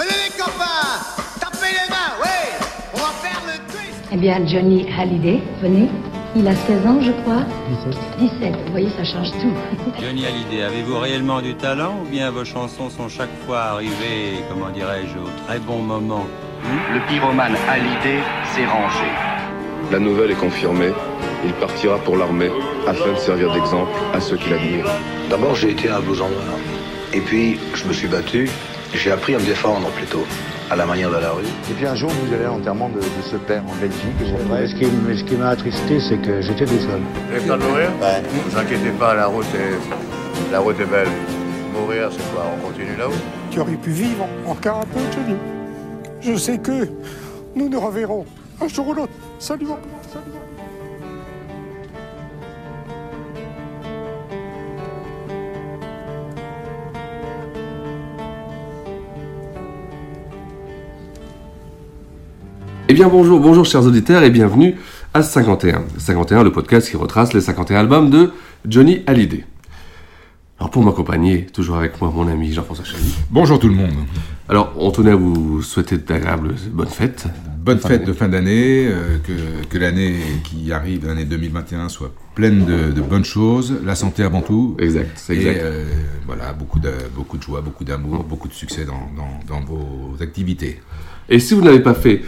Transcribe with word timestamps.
Venez 0.00 0.30
les 0.30 0.42
copains 0.42 0.96
Tapez 1.40 1.72
les 1.72 1.90
mains, 1.90 2.16
oui 2.22 2.66
On 2.94 2.96
va 2.96 3.12
faire 3.20 3.42
le 3.44 3.70
twist 3.70 4.02
Eh 4.10 4.16
bien, 4.16 4.46
Johnny 4.46 4.86
Hallyday, 4.98 5.42
venez. 5.60 5.90
Il 6.34 6.48
a 6.48 6.54
16 6.54 6.86
ans, 6.86 6.98
je 7.02 7.10
crois. 7.20 7.42
17. 7.84 8.40
17, 8.40 8.54
vous 8.64 8.70
voyez, 8.70 8.88
ça 8.96 9.04
change 9.04 9.30
tout. 9.32 9.52
Johnny 10.00 10.24
Hallyday, 10.24 10.62
avez-vous 10.62 10.98
réellement 10.98 11.42
du 11.42 11.54
talent 11.54 12.00
ou 12.02 12.08
bien 12.08 12.30
vos 12.30 12.46
chansons 12.46 12.88
sont 12.88 13.10
chaque 13.10 13.36
fois 13.44 13.60
arrivées, 13.72 14.42
comment 14.48 14.70
dirais-je, 14.70 15.18
au 15.18 15.28
très 15.46 15.58
bon 15.58 15.82
moment? 15.82 16.26
Le 16.94 17.06
pyromane 17.06 17.56
Hallyday 17.68 18.22
s'est 18.54 18.64
rangé. 18.64 19.04
La 19.92 19.98
nouvelle 19.98 20.30
est 20.30 20.40
confirmée. 20.40 20.92
Il 21.44 21.52
partira 21.54 21.98
pour 21.98 22.16
l'armée 22.16 22.50
afin 22.86 23.12
de 23.12 23.18
servir 23.18 23.52
d'exemple 23.52 23.92
à 24.14 24.20
ceux 24.20 24.38
qui 24.38 24.48
l'admirent. 24.48 24.86
D'abord, 25.28 25.54
j'ai 25.56 25.72
été 25.72 25.90
un 25.90 26.00
blouson 26.00 26.30
noir. 26.30 26.58
Et 27.12 27.20
puis, 27.20 27.58
je 27.74 27.84
me 27.84 27.92
suis 27.92 28.08
battu. 28.08 28.48
J'ai 28.94 29.12
appris 29.12 29.34
à 29.34 29.38
me 29.38 29.44
défendre 29.44 29.88
plutôt, 29.90 30.24
à 30.70 30.76
la 30.76 30.84
manière 30.84 31.10
de 31.10 31.16
la 31.16 31.30
rue. 31.30 31.44
Et 31.70 31.74
puis 31.74 31.86
un 31.86 31.94
jour, 31.94 32.10
vous 32.10 32.34
allez 32.34 32.44
à 32.44 32.48
l'enterrement 32.48 32.88
de, 32.88 32.98
de 32.98 33.22
ce 33.30 33.36
père 33.36 33.62
en 33.68 33.74
Belgique. 33.80 34.02
Ouais, 34.50 34.66
ce 34.66 34.74
qui, 34.74 34.84
m- 34.84 35.14
ce 35.16 35.22
qui 35.24 35.36
m'a 35.36 35.50
attristé, 35.50 36.00
c'est 36.00 36.18
que 36.18 36.40
j'étais 36.40 36.64
tout 36.64 36.78
seul. 36.80 37.00
Vous 37.28 37.36
avez 37.36 37.46
peur 37.46 37.58
de 37.58 37.62
mourir 37.64 37.88
Ouais. 38.00 38.20
Ne 38.22 38.50
vous 38.50 38.58
inquiétez 38.58 38.90
pas, 38.98 39.14
la 39.14 39.26
route 39.26 39.46
est, 39.54 40.52
la 40.52 40.58
route 40.60 40.78
est 40.80 40.84
belle. 40.86 41.08
Mourir, 41.72 42.10
c'est 42.10 42.34
quoi 42.34 42.44
On 42.58 42.66
continue 42.66 42.96
là-haut? 42.98 43.12
Tu 43.50 43.60
aurais 43.60 43.72
pu 43.76 43.90
vivre 43.90 44.26
encore 44.46 44.78
un 44.78 44.86
peu, 44.86 45.00
Johnny. 45.14 45.36
Je 46.20 46.36
sais 46.36 46.58
que 46.58 46.88
nous 47.54 47.68
nous 47.68 47.80
reverrons 47.80 48.26
un 48.60 48.68
jour 48.68 48.88
ou 48.88 48.92
l'autre. 48.94 49.12
Salut, 49.38 49.66
salut. 50.12 50.24
Eh 62.90 62.92
bien 62.92 63.06
bonjour, 63.06 63.38
bonjour 63.38 63.64
chers 63.64 63.86
auditeurs 63.86 64.24
et 64.24 64.30
bienvenue 64.30 64.74
à 65.14 65.22
51. 65.22 65.84
51, 65.96 66.42
le 66.42 66.50
podcast 66.50 66.90
qui 66.90 66.96
retrace 66.96 67.32
les 67.32 67.40
51 67.40 67.78
albums 67.78 68.10
de 68.10 68.32
Johnny 68.66 69.02
Hallyday. 69.06 69.44
Alors 70.58 70.72
pour 70.72 70.82
m'accompagner, 70.82 71.46
toujours 71.46 71.76
avec 71.76 72.00
moi 72.00 72.10
mon 72.12 72.26
ami 72.26 72.52
Jean-François 72.52 72.84
Chaly. 72.84 73.14
Bonjour 73.30 73.60
tout 73.60 73.68
le 73.68 73.76
monde. 73.76 73.92
Alors 74.48 74.72
on 74.76 74.90
tenait 74.90 75.12
à 75.12 75.14
vous 75.14 75.62
souhaiter 75.62 75.98
d'agréables 75.98 76.56
bonnes 76.72 76.88
fêtes. 76.88 77.26
Bonne 77.64 77.78
fête 77.78 78.04
de 78.04 78.12
fin 78.12 78.26
d'année, 78.26 78.88
euh, 78.88 79.18
que, 79.22 79.68
que 79.68 79.78
l'année 79.78 80.16
qui 80.42 80.72
arrive, 80.72 81.06
l'année 81.06 81.26
2021, 81.26 81.88
soit 81.90 82.12
pleine 82.34 82.64
de, 82.64 82.90
de 82.90 83.00
bonnes 83.02 83.24
choses, 83.24 83.72
la 83.84 83.94
santé 83.94 84.24
avant 84.24 84.40
tout. 84.40 84.74
Exact, 84.80 85.10
c'est 85.14 85.36
Et 85.36 85.46
exact. 85.46 85.60
euh, 85.62 85.84
voilà, 86.26 86.52
beaucoup 86.54 86.80
de, 86.80 86.90
beaucoup 87.14 87.38
de 87.38 87.42
joie, 87.44 87.60
beaucoup 87.60 87.84
d'amour, 87.84 88.24
beaucoup 88.24 88.48
de 88.48 88.52
succès 88.52 88.84
dans, 88.84 89.08
dans, 89.16 89.38
dans 89.46 89.64
vos 89.64 90.20
activités. 90.20 90.80
Et 91.28 91.38
si 91.38 91.54
vous 91.54 91.60
n'avez 91.62 91.78
pas 91.78 91.94
fait, 91.94 92.22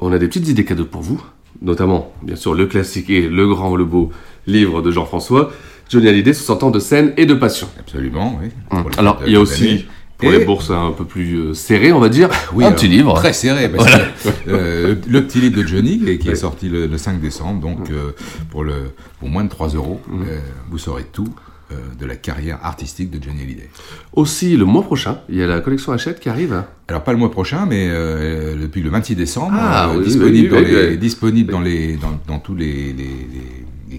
on 0.00 0.12
a 0.12 0.18
des 0.18 0.28
petites 0.28 0.48
idées 0.48 0.64
cadeaux 0.64 0.84
pour 0.84 1.02
vous, 1.02 1.20
notamment 1.62 2.12
bien 2.22 2.36
sûr 2.36 2.54
le 2.54 2.66
classique 2.66 3.10
et 3.10 3.28
le 3.28 3.46
grand, 3.48 3.74
le 3.76 3.84
beau 3.84 4.10
livre 4.46 4.82
de 4.82 4.90
Jean-François, 4.90 5.50
Johnny 5.88 6.08
Hallyday, 6.08 6.32
60 6.34 6.62
ans 6.64 6.70
de 6.70 6.78
scène 6.78 7.12
et 7.16 7.26
de 7.26 7.34
passion. 7.34 7.68
Absolument, 7.78 8.38
oui. 8.42 8.48
Hum. 8.70 8.84
Alors 8.98 9.20
il 9.26 9.32
y 9.32 9.36
a 9.36 9.40
aussi, 9.40 9.86
pour 10.18 10.32
Et- 10.32 10.38
les 10.38 10.44
bourses 10.44 10.70
un 10.70 10.92
peu 10.92 11.04
plus 11.04 11.36
euh, 11.36 11.54
serrées 11.54 11.92
on 11.92 12.00
va 12.00 12.08
dire, 12.08 12.28
Oui, 12.52 12.64
un 12.64 12.68
alors, 12.68 12.78
petit 12.78 12.88
livre. 12.88 13.14
Très 13.14 13.32
serré, 13.32 13.68
parce 13.68 13.88
Voilà. 13.88 14.04
que, 14.06 14.50
euh, 14.50 14.94
le, 15.08 15.24
petit 15.26 15.40
livre 15.40 15.60
de 15.62 15.66
Johnny, 15.66 16.18
qui, 16.18 16.28
est 16.28 16.34
sorti 16.34 16.68
le, 16.68 16.86
le 16.86 16.98
5 16.98 17.20
décembre, 17.20 17.60
donc 17.60 17.90
euh, 17.90 18.12
pour, 18.50 18.64
le, 18.64 18.92
pour 19.18 19.28
moins 19.28 19.44
de 19.44 19.48
3 19.48 19.68
euros, 19.70 20.00
euh, 20.10 20.38
vous 20.70 20.78
saurez 20.78 21.04
tout 21.04 21.28
euh, 21.28 21.40
de 21.70 22.06
la 22.06 22.16
carrière 22.16 22.58
artistique 22.62 23.10
de 23.10 23.22
Johnny 23.22 23.42
Hallyday. 23.42 23.68
Aussi 24.14 24.56
le 24.56 24.64
mois 24.64 24.82
prochain, 24.82 25.20
il 25.28 25.36
y 25.36 25.42
a 25.42 25.46
la 25.46 25.60
collection 25.60 25.92
Hachette 25.92 26.20
qui 26.20 26.28
arrive. 26.28 26.62
Alors 26.88 27.04
pas 27.04 27.12
le 27.12 27.18
mois 27.18 27.30
prochain, 27.30 27.66
mais 27.66 27.88
euh, 27.90 28.56
depuis 28.60 28.80
le 28.82 28.90
26 28.90 29.14
décembre, 29.14 29.52
Ah, 29.54 29.90
euh, 29.90 29.98
oui, 29.98 30.04
disponible, 30.04 30.54
oui, 30.54 30.62
dans, 30.62 30.68
les, 30.68 30.88
oui. 30.90 30.98
disponible 30.98 31.52
dans, 31.52 31.60
les, 31.60 31.96
dans, 31.96 32.18
dans 32.26 32.38
tous 32.38 32.54
les, 32.54 32.94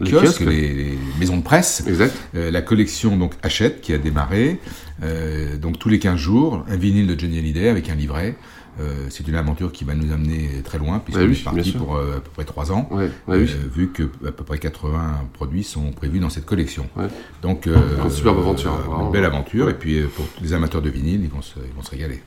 kiosques, 0.04 0.40
les, 0.42 0.98
maisons 1.20 1.38
de 1.38 1.44
presse. 1.44 1.84
Exact. 1.88 2.16
Euh, 2.36 2.52
la 2.52 2.62
collection 2.62 3.18
donc 3.18 3.34
Hachette 3.44 3.82
qui 3.82 3.94
a 3.94 3.98
démarré, 3.98 4.60
euh, 5.04 5.58
donc 5.58 5.78
tous 5.80 5.90
les 5.90 6.00
15 6.00 6.18
jours, 6.18 6.66
un 6.70 6.76
vinyle 6.78 7.08
de 7.08 7.20
Johnny 7.20 7.38
Hallyday 7.40 7.70
avec 7.70 7.90
un 7.90 7.96
livret. 7.96 8.36
Euh, 8.80 9.08
c'est 9.10 9.28
une 9.28 9.36
aventure 9.36 9.72
qui 9.74 9.84
va 9.84 9.94
nous 9.94 10.14
amener 10.14 10.48
très 10.64 10.78
loin, 10.78 11.00
puisqu'on 11.00 11.24
Ouais, 11.24 11.28
oui, 11.30 11.38
est 11.40 11.44
parti 11.44 11.72
pour 11.74 11.96
euh, 11.98 12.18
à 12.18 12.20
peu 12.22 12.30
près 12.34 12.46
3 12.46 12.72
ans, 12.72 12.88
Ouais, 12.92 13.10
ouais, 13.28 13.36
euh, 13.38 13.46
oui. 13.46 13.50
vu 13.76 13.90
que 13.90 14.04
à 14.26 14.32
peu 14.32 14.44
près 14.46 14.58
80 14.58 15.22
produits 15.34 15.64
sont 15.64 15.92
prévus 15.92 16.20
dans 16.20 16.30
cette 16.30 16.46
collection. 16.46 16.88
Ouais. 16.96 17.08
Donc, 17.42 17.68
euh, 17.68 17.76
Une 18.04 18.10
superbe 18.10 18.40
aventure, 18.40 18.72
vraiment. 18.72 19.08
une 19.08 19.12
belle 19.12 19.26
aventure, 19.26 19.70
et 19.70 19.74
puis 19.74 20.00
pour 20.16 20.26
les 20.42 20.54
amateurs 20.54 20.82
de 20.82 20.90
vinyle, 20.90 21.22
ils 21.24 21.30
vont 21.30 21.42
se, 21.42 21.56
ils 21.60 21.76
vont 21.76 21.84
se 21.84 21.92
régaler. 21.92 22.22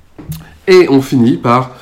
Et 0.68 0.88
on 0.90 1.00
finit 1.00 1.38
par 1.38 1.76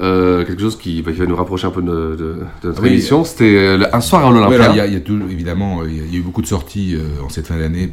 euh, 0.00 0.44
quelque 0.44 0.60
chose 0.60 0.78
qui, 0.78 1.02
bah, 1.02 1.12
qui 1.12 1.18
va 1.18 1.26
nous 1.26 1.36
rapprocher 1.36 1.66
un 1.66 1.70
peu 1.70 1.82
de, 1.82 1.86
de- 1.92 2.16
de 2.62 2.68
notre 2.68 2.82
Oui. 2.82 2.88
émission. 2.88 3.24
C'était 3.24 3.56
euh, 3.56 3.84
un 3.92 4.00
soir 4.00 4.26
à 4.26 4.30
l'Olympia. 4.32 4.70
il 4.70 4.76
y 4.76 4.80
a, 4.80 4.86
il 4.86 4.94
y 4.94 4.96
a 4.96 5.00
tout- 5.00 5.20
évidemment, 5.30 5.84
il 5.84 5.96
y 5.96 6.00
a- 6.00 6.04
il 6.04 6.12
y 6.12 6.16
a 6.16 6.18
eu 6.18 6.22
beaucoup 6.22 6.42
de 6.42 6.46
sorties 6.46 6.96
en 7.22 7.28
cette 7.28 7.46
fin 7.46 7.58
d'année 7.58 7.92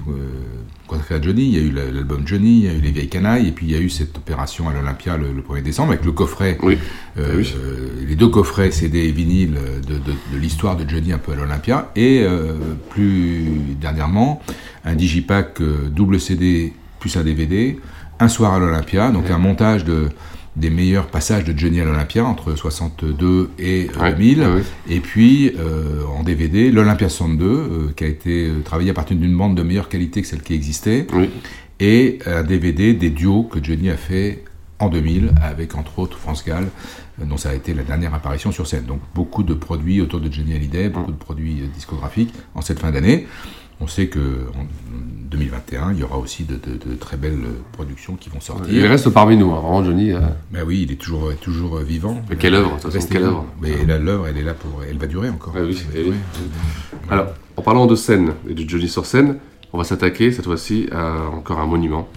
à 0.94 1.22
Johnny. 1.22 1.48
Il 1.48 1.54
y 1.56 1.58
a 1.60 1.62
eu 1.62 1.72
la- 1.72 1.90
l'album 1.92 2.24
Johnny, 2.26 2.60
il 2.60 2.64
y 2.66 2.68
a 2.68 2.74
eu 2.74 2.82
Les 2.82 2.92
Vieilles 2.92 3.10
Canailles, 3.10 3.48
et 3.48 3.52
puis 3.52 3.66
il 3.68 3.72
y 3.72 3.76
a 3.76 3.80
eu 3.80 3.90
cette 3.90 4.18
opération 4.18 4.68
à 4.70 4.74
l'Olympia 4.74 5.18
le, 5.18 5.32
le 5.32 5.42
1er 5.42 5.62
décembre 5.62 5.92
avec 5.94 6.06
le 6.06 6.12
coffret, 6.12 6.58
Oui. 6.64 6.78
euh, 7.18 7.28
Ah 7.32 7.36
oui. 7.38 7.54
euh, 7.58 7.88
les 8.08 8.16
deux 8.16 8.28
coffrets 8.28 8.72
CD 8.72 9.00
et 9.00 9.12
vinyle 9.12 9.56
de, 9.88 9.94
de- 9.96 10.00
de 10.34 10.38
l'histoire 10.40 10.76
de 10.76 10.88
Johnny 10.90 11.14
un 11.14 11.18
peu 11.18 11.32
à 11.32 11.36
l'Olympia, 11.36 11.92
et 11.96 12.22
euh, 12.24 12.54
plus 12.90 13.46
dernièrement, 13.80 14.42
un 14.86 14.96
digipack 14.96 15.62
euh, 15.62 15.90
double 15.90 16.20
CD 16.20 16.74
plus 17.00 17.16
un 17.18 17.24
DVD, 17.24 17.80
un 18.20 18.28
soir 18.28 18.54
à 18.54 18.60
l'Olympia, 18.60 19.10
donc 19.12 19.30
un 19.32 19.38
montage 19.40 19.84
de 19.86 20.10
des 20.58 20.70
meilleurs 20.70 21.08
passages 21.08 21.46
de 21.46 21.58
Johnny 21.58 21.80
à 21.80 21.86
l'Olympia 21.86 22.26
entre 22.26 22.56
62 22.56 23.50
et 23.58 23.88
euh, 23.96 24.02
Ouais, 24.02 24.12
2000. 24.14 24.40
ouais, 24.40 24.46
ouais. 24.48 24.64
Et 24.90 25.00
puis, 25.00 25.54
euh, 25.58 26.04
en 26.18 26.24
DVD, 26.24 26.72
l'Olympia 26.72 27.08
62, 27.08 27.46
euh, 27.46 27.94
qui 27.96 28.04
a 28.04 28.08
été 28.08 28.48
euh, 28.50 28.62
travaillé 28.64 28.90
à 28.92 28.94
partir 28.94 29.16
d'une 29.16 29.36
bande 29.36 29.56
de 29.56 29.64
meilleure 29.64 29.88
qualité 29.90 30.22
que 30.22 30.28
celle 30.28 30.42
qui 30.42 30.54
existait, 30.54 31.08
Oui. 31.14 31.30
et 31.80 32.20
un 32.26 32.44
DVD 32.44 32.94
des 32.94 33.10
duos 33.10 33.44
que 33.44 33.64
Johnny 33.64 33.90
a 33.90 33.98
fait 33.98 34.44
en 34.80 34.90
2000, 34.90 35.32
avec 35.42 35.76
entre 35.76 36.00
autres 36.00 36.18
France 36.18 36.44
Gall, 36.46 36.66
euh, 37.22 37.26
dont 37.26 37.38
ça 37.38 37.52
a 37.52 37.54
été 37.54 37.74
la 37.74 37.84
dernière 37.84 38.14
apparition 38.14 38.52
sur 38.52 38.68
scène. 38.68 38.84
Donc 38.86 39.00
beaucoup 39.16 39.44
de 39.44 39.54
produits 39.54 40.02
autour 40.02 40.20
de 40.20 40.30
Johnny 40.32 40.54
Hallyday, 40.54 40.90
beaucoup 40.90 41.12
de 41.14 41.18
produits 41.18 41.62
euh, 41.62 41.68
discographiques 41.74 42.34
en 42.56 42.62
cette 42.62 42.80
fin 42.80 42.92
d'année. 42.92 43.26
On 43.82 43.88
sait 43.88 44.08
que 44.08 44.20
en 44.20 44.66
2021, 45.32 45.94
il 45.94 46.00
y 46.00 46.04
aura 46.04 46.18
aussi 46.18 46.44
de, 46.44 46.54
de- 46.56 46.78
de 46.92 46.96
très 46.96 47.18
belles 47.18 47.40
euh, 47.44 47.62
productions 47.72 48.16
qui 48.16 48.30
vont 48.30 48.40
sortir. 48.42 48.72
Il 48.74 48.86
reste 48.86 49.10
parmi 49.10 49.38
nous, 49.38 49.52
hein, 49.52 49.60
vraiment 49.60 49.84
Johnny. 49.84 50.12
euh, 50.12 50.20
Ben 50.52 50.64
oui, 50.66 50.82
il 50.84 50.92
est 50.92 50.96
toujours, 50.98 51.34
toujours 51.42 51.78
euh, 51.78 51.84
vivant. 51.84 52.22
Mais 52.30 52.36
quelle 52.36 52.54
œuvre, 52.56 52.78
façon, 52.80 53.00
quelle 53.10 53.24
œuvre. 53.24 53.46
Mais 53.62 53.72
l'œuvre, 53.98 54.28
elle 54.28 54.38
est 54.38 54.44
là 54.44 54.54
pour, 54.54 54.82
elle 54.88 54.98
va 54.98 55.08
durer 55.08 55.30
encore. 55.30 55.54
Oui, 55.56 55.78
oui. 55.96 56.10
ouais. 56.10 56.14
Alors, 57.10 57.28
en 57.58 57.62
parlant 57.62 57.86
de 57.88 57.96
scène 57.96 58.34
et 58.48 58.54
de 58.54 58.70
Johnny 58.70 58.88
sur 58.88 59.06
scène, 59.06 59.38
on 59.74 59.78
va 59.78 59.84
s'attaquer 59.84 60.32
cette 60.32 60.46
fois-ci 60.46 60.88
à 60.92 61.14
encore 61.34 61.60
un 61.60 61.66
monument. 61.66 62.08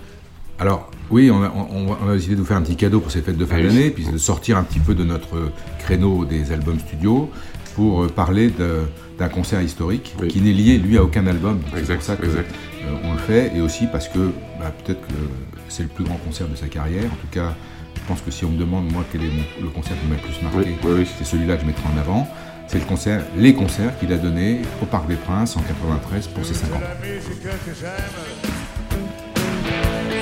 Alors, 0.59 0.91
oui, 1.11 1.31
on 1.31 1.43
a, 1.43 1.51
on, 1.55 1.87
va- 1.87 1.99
on 2.05 2.09
a 2.11 2.15
décidé 2.15 2.35
de 2.35 2.41
vous 2.41 2.47
faire 2.47 2.57
un 2.57 2.63
petit 2.63 2.77
cadeau 2.77 3.01
pour 3.01 3.11
ces 3.11 3.23
fêtes 3.23 3.37
de 3.39 3.45
fin 3.47 3.57
Ah 3.59 3.63
d'année, 3.63 3.91
puis 3.91 4.05
de 4.05 4.19
sortir 4.19 4.59
un 4.59 4.63
petit 4.65 4.81
peu 4.81 4.95
de 4.95 5.05
notre 5.05 5.51
créneau 5.79 6.25
des 6.25 6.53
albums 6.53 6.79
studio 6.79 7.31
pour 7.75 8.03
euh, 8.05 8.09
parler 8.09 8.49
de- 8.51 8.83
d'un 9.19 9.29
concert 9.29 9.61
historique 9.63 10.15
Oui. 10.21 10.29
qui 10.29 10.41
n'est 10.41 10.53
lié, 10.53 10.79
lui, 10.79 10.97
à 10.99 11.03
aucun 11.05 11.27
album. 11.27 11.61
C'est 11.85 11.95
pour 11.95 12.03
ça 12.03 12.17
que 12.17 12.25
exact. 12.27 12.51
euh, 12.85 12.95
on 13.05 13.13
le 13.13 13.19
fait, 13.19 13.53
et 13.57 13.61
aussi 13.61 13.87
parce 13.87 14.09
que 14.09 14.33
bah, 14.59 14.73
peut-être 14.85 15.01
que 15.07 15.15
c'est 15.69 15.83
le 15.85 15.89
plus 15.89 16.05
grand 16.05 16.17
concert 16.17 16.49
de 16.49 16.57
sa 16.57 16.67
carrière. 16.67 17.05
En 17.05 17.17
tout 17.17 17.29
cas, 17.31 17.55
je 17.97 18.01
pense 18.09 18.21
que 18.21 18.31
si 18.31 18.45
on 18.45 18.51
me 18.51 18.59
demande, 18.59 18.91
moi, 18.93 19.05
quel 19.13 19.23
est 19.23 19.29
mon- 19.29 19.63
le 19.65 19.69
concert 19.69 19.97
qui 20.01 20.07
m'a 20.09 20.17
le 20.17 20.21
plus 20.23 20.43
marqué, 20.43 20.59
Oui, 20.59 20.77
oui, 20.85 20.91
oui. 20.99 21.07
c'est 21.19 21.25
celui-là 21.25 21.57
que 21.57 21.63
je 21.63 21.67
mettrai 21.67 21.85
en 21.95 21.99
avant. 21.99 22.29
C'est 22.67 22.79
le 22.79 22.85
concert, 22.87 23.23
les 23.37 23.55
concerts 23.55 23.99
qu'il 23.99 24.13
a 24.13 24.17
donnés 24.17 24.63
au 24.83 24.87
Parc 24.87 25.07
des 25.07 25.17
Princes 25.17 25.57
en 25.57 25.61
93 25.61 26.29
pour 26.29 26.45
ses 26.45 26.55
50 26.55 26.77
ans. 26.79 26.81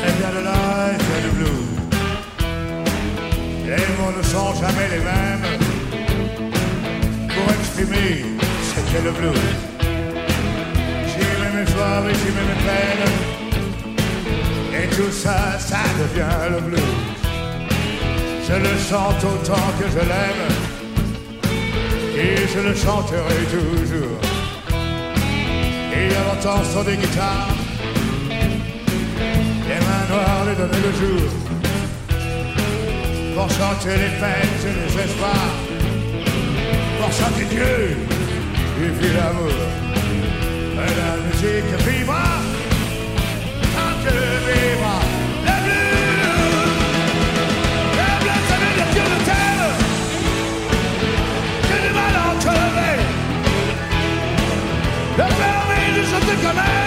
Et 0.03 1.23
du 1.23 1.31
blues. 1.37 1.51
Les 3.65 3.87
mots 3.97 4.13
ne 4.17 4.23
sont 4.23 4.55
jamais 4.61 4.89
les 4.91 4.99
mêmes 5.03 5.59
le 9.05 9.11
blues. 9.11 9.33
Mets 11.41 11.53
mes 11.57 11.67
joies 11.73 12.03
et 12.11 12.15
j'y 12.15 12.31
mets 12.37 12.49
mes 12.51 12.61
peines, 12.67 13.09
et 14.79 14.87
tout 14.95 15.13
ça, 15.13 15.39
ça 15.59 15.83
devient 16.01 16.39
le 16.51 16.61
blues. 16.61 16.95
Je 18.47 18.55
le 18.55 18.75
chante 18.89 19.23
autant 19.25 19.67
que 19.79 19.87
je 19.95 20.03
l'aime, 20.11 20.45
et 22.17 22.37
je 22.53 22.61
le 22.69 22.75
chanterai 22.75 23.41
toujours. 23.51 24.21
Et 25.95 26.07
il 26.07 26.13
y 26.13 26.15
a 26.15 26.23
longtemps 26.29 26.65
sur 26.71 26.85
des 26.85 26.97
guitares, 26.97 27.57
les 29.69 29.81
mains 29.87 30.07
noires 30.11 30.45
les 30.47 30.55
donnaient 30.55 30.87
le 30.89 30.95
jour. 31.01 31.29
Pour 33.35 33.49
chanter 33.51 33.95
les 34.05 34.13
peines 34.21 34.61
et 34.69 34.75
les 34.81 34.93
espoirs, 35.05 35.55
pour 37.01 37.11
chanter 37.13 37.45
Dieu 37.47 37.97
J'ai 38.83 38.89
fait 38.89 39.15
l'amour 39.15 39.47
à 40.77 40.87
la 40.99 41.11
musique 41.23 41.71
viva 41.87 42.25
tant 43.75 43.95
que 44.03 44.11
le 44.13 44.31
viva. 44.47 44.97
Le 45.47 45.57
bleu, 45.63 45.87
le 47.99 48.09
bleu, 48.23 48.37
ça 48.49 48.57
veut 48.61 48.75
dire 48.75 48.91
que 48.97 49.03
je 49.11 49.19
t'aime. 49.29 49.67
J'ai 51.69 51.81
du 51.87 51.95
mal 51.95 52.15
à 52.17 52.25
en 52.29 52.37
crever. 52.41 52.99
Le 55.17 55.27
fermer, 55.39 55.87
je 55.95 56.19
te 56.27 56.35
connais. 56.45 56.82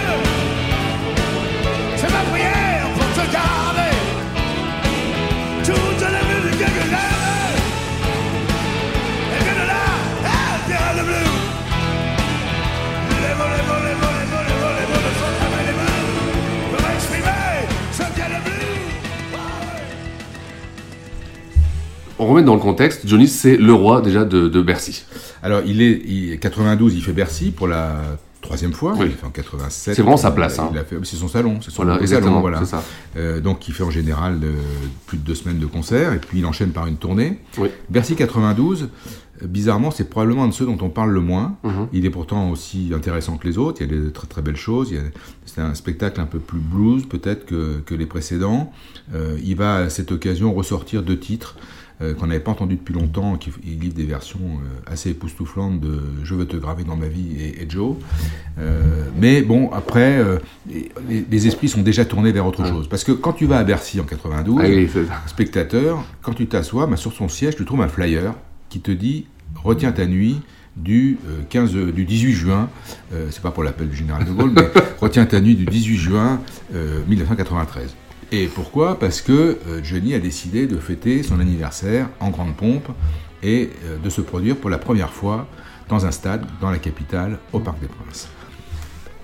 On 22.20 22.28
remet 22.28 22.44
dans 22.44 22.56
le 22.56 22.62
contexte, 22.62 23.08
Johnny 23.08 23.28
c'est 23.28 23.58
le 23.58 23.74
roi 23.74 24.02
déjà 24.02 24.26
de, 24.26 24.48
de 24.48 24.62
Bercy. 24.62 25.06
Alors 25.44 25.62
il 25.66 25.82
est 25.82 26.02
il, 26.06 26.40
92, 26.40 26.94
il 26.96 27.02
fait 27.04 27.14
Bercy 27.14 27.52
pour 27.52 27.68
la 27.68 28.02
troisième 28.42 28.74
fois. 28.74 28.94
Oui. 28.98 29.08
Il 29.08 29.12
fait 29.14 29.26
en 29.26 29.32
87. 29.32 29.96
C'est 29.96 30.02
vraiment 30.02 30.18
sa 30.18 30.32
place, 30.32 30.60
hein. 30.60 30.72
C'est 31.04 31.16
son 31.16 31.28
salon. 31.28 31.60
C'est 31.62 31.72
son 31.72 31.84
Voilà, 31.84 32.00
exactement, 32.00 32.34
salon, 32.34 32.42
voilà. 32.42 32.66
ça. 32.66 32.84
Euh, 33.18 33.42
donc 33.42 33.68
il 33.68 33.74
fait 33.74 33.84
en 33.84 33.90
général 33.90 34.40
euh, 34.44 34.54
plus 35.08 35.18
de 35.18 35.24
deux 35.24 35.36
semaines 35.36 35.60
de 35.60 35.66
concert 35.66 36.14
et 36.14 36.20
puis 36.20 36.40
il 36.40 36.46
enchaîne 36.46 36.70
par 36.70 36.88
une 36.88 36.98
tournée. 36.98 37.40
Oui. 37.58 37.70
Bercy 37.90 38.16
92, 38.16 38.90
euh, 39.42 39.48
bizarrement, 39.48 39.92
c'est 39.92 40.10
probablement 40.10 40.44
un 40.44 40.48
de 40.50 40.54
ceux 40.54 40.66
dont 40.66 40.78
on 40.82 40.90
parle 40.90 41.12
le 41.12 41.22
moins. 41.22 41.58
Mhm. 41.64 41.88
Il 41.92 42.06
est 42.06 42.10
pourtant 42.10 42.50
aussi 42.52 42.92
intéressant 42.96 43.38
que 43.38 43.48
les 43.48 43.58
autres. 43.58 43.82
Il 43.82 43.92
y 43.92 43.94
a 43.94 44.00
des 44.00 44.12
très 44.12 44.28
très 44.28 44.42
belles 44.42 44.56
choses. 44.56 44.94
C'est 45.46 45.62
un 45.62 45.74
spectacle 45.74 46.22
un 46.22 46.26
peu 46.26 46.40
plus 46.40 46.60
blues 46.60 47.06
peut-être 47.08 47.46
que, 47.46 47.80
que 47.86 47.96
les 47.96 48.06
précédents. 48.06 48.72
Euh, 49.14 49.38
il 49.44 49.56
va 49.56 49.76
à 49.78 49.90
cette 49.90 50.12
occasion 50.12 50.54
ressortir 50.54 51.04
deux 51.04 51.18
titres. 51.20 51.56
Euh, 52.01 52.13
qu'on 52.13 52.27
n'avait 52.27 52.39
pas 52.39 52.51
entendu 52.51 52.75
depuis 52.75 52.94
longtemps, 52.94 53.38
qui 53.38 53.51
il 53.63 53.80
livre 53.80 53.94
des 53.94 54.06
versions 54.06 54.39
euh, 54.39 54.92
assez 54.92 55.12
époustouflantes 55.12 55.80
de 55.80 56.00
Je 56.24 56.36
veux 56.36 56.45
te 56.45 56.57
graver 56.57 56.83
dans 56.83 56.95
ma 56.95 57.07
vie 57.07 57.36
et, 57.39 57.63
et 57.63 57.69
Joe. 57.69 57.95
Euh, 58.59 59.06
mais 59.18 59.42
bon, 59.42 59.71
après, 59.71 60.21
les, 60.69 61.25
les 61.30 61.47
esprits 61.47 61.69
sont 61.69 61.81
déjà 61.81 62.06
tournés 62.06 62.31
vers 62.31 62.45
autre 62.45 62.65
chose. 62.65 62.88
Parce 62.89 63.03
que 63.03 63.12
quand 63.12 63.33
tu 63.33 63.45
vas 63.45 63.57
à 63.59 63.63
Bercy 63.63 64.00
en 64.00 64.06
92, 64.06 64.59
Ah 64.62 64.68
oui, 64.68 64.89
spectateur, 65.27 66.03
quand 66.21 66.33
tu 66.33 66.47
t'assois, 66.47 66.88
bah, 66.88 66.97
sur 66.97 67.13
son 67.13 67.30
siège, 67.30 67.56
tu 67.56 67.65
trouves 67.65 67.81
un 67.81 67.88
flyer 67.88 68.33
qui 68.69 68.80
te 68.80 68.92
dit 68.92 69.27
Retiens 69.63 69.92
ta 69.92 70.06
nuit 70.06 70.42
du, 70.75 71.18
euh, 71.27 71.42
15, 71.50 71.74
du 71.74 72.06
18 72.06 72.33
juin, 72.33 72.69
euh, 73.13 73.27
c'est 73.31 73.42
pas 73.42 73.51
pour 73.51 73.63
l'appel 73.63 73.89
du 73.89 73.95
général 73.95 74.25
de 74.25 74.31
Gaulle, 74.31 74.51
mais 74.53 74.68
Retiens 75.00 75.25
ta 75.25 75.39
nuit 75.39 75.56
du 75.56 75.65
18 75.65 75.97
juin 75.97 76.42
euh, 76.74 77.01
1993. 77.07 77.95
Et 78.31 78.48
pourquoi? 78.48 79.00
Parce 79.00 79.22
que 79.22 79.31
euh, 79.68 79.83
Johnny 79.83 80.13
a 80.13 80.19
décidé 80.19 80.68
de 80.68 80.77
fêter 80.77 81.24
son 81.24 81.39
anniversaire 81.39 82.10
en 82.19 82.30
grande 82.31 82.56
pompe 82.56 82.88
et 83.44 83.69
euh, 83.86 83.98
de 84.04 84.10
se 84.10 84.22
produire 84.22 84.56
pour 84.57 84.69
la 84.69 84.77
première 84.77 85.12
fois 85.12 85.48
dans 85.89 86.06
un 86.06 86.12
stade, 86.12 86.45
dans 86.62 86.72
la 86.72 86.80
capitale, 86.80 87.38
au 87.54 87.60
Parc 87.60 87.80
des 87.80 87.88
Princes. 87.88 88.27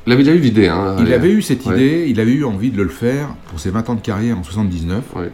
Il 0.05 0.13
avait 0.13 0.23
déjà 0.23 0.35
eu 0.35 0.39
l'idée. 0.39 0.67
Hein, 0.67 0.95
Il 0.99 1.11
avait 1.13 1.31
eu 1.31 1.41
cette 1.41 1.65
Ouais. 1.65 1.75
idée, 1.75 2.05
il 2.09 2.19
avait 2.19 2.31
eu 2.33 2.43
envie 2.45 2.69
de 2.71 2.81
le 2.81 2.89
faire 2.89 3.29
pour 3.49 3.59
ses 3.59 3.69
20 3.71 3.89
ans 3.89 3.95
de 3.95 4.01
carrière 4.01 4.37
en 4.37 4.43
79, 4.43 5.03
Ouais. 5.15 5.31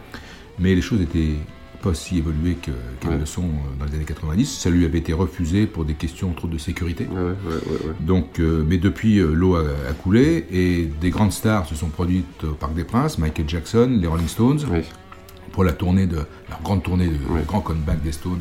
mais 0.58 0.74
les 0.74 0.80
choses 0.82 1.00
étaient 1.02 1.36
pas 1.82 1.94
si 1.94 2.18
évoluées 2.18 2.54
que- 2.60 2.70
qu'elles 3.00 3.10
Ouais. 3.10 3.18
le 3.18 3.26
sont 3.26 3.44
euh, 3.44 3.78
dans 3.78 3.84
les 3.86 3.94
années 3.94 4.04
90. 4.04 4.58
Ça 4.58 4.68
lui 4.70 4.84
avait 4.84 4.98
été 4.98 5.12
refusé 5.12 5.66
pour 5.66 5.84
des 5.84 5.94
questions 5.94 6.32
trop 6.32 6.48
de 6.48 6.58
sécurité. 6.58 7.06
Ouais, 7.10 7.20
ouais. 7.20 7.92
Donc, 8.00 8.40
euh, 8.40 8.64
mais 8.66 8.78
depuis, 8.78 9.18
euh, 9.18 9.32
l'eau 9.32 9.54
a, 9.56 9.60
a 9.88 9.92
coulé 9.92 10.46
et 10.50 10.90
des 11.00 11.10
grandes 11.10 11.32
stars 11.32 11.66
se 11.66 11.74
sont 11.74 11.88
produites 11.88 12.44
au 12.44 12.54
Parc 12.54 12.74
des 12.74 12.84
Princes, 12.84 13.18
Michael 13.18 13.48
Jackson, 13.48 13.98
les 14.00 14.06
Rolling 14.08 14.28
Stones, 14.28 14.60
pour 15.52 15.64
la 15.64 15.72
tournée 15.72 16.06
de 16.06 16.16
leur 16.48 16.60
grande 16.62 16.82
tournée 16.82 17.06
le 17.06 17.42
grand 17.46 17.60
comeback 17.60 18.02
des 18.02 18.12
Stones 18.12 18.40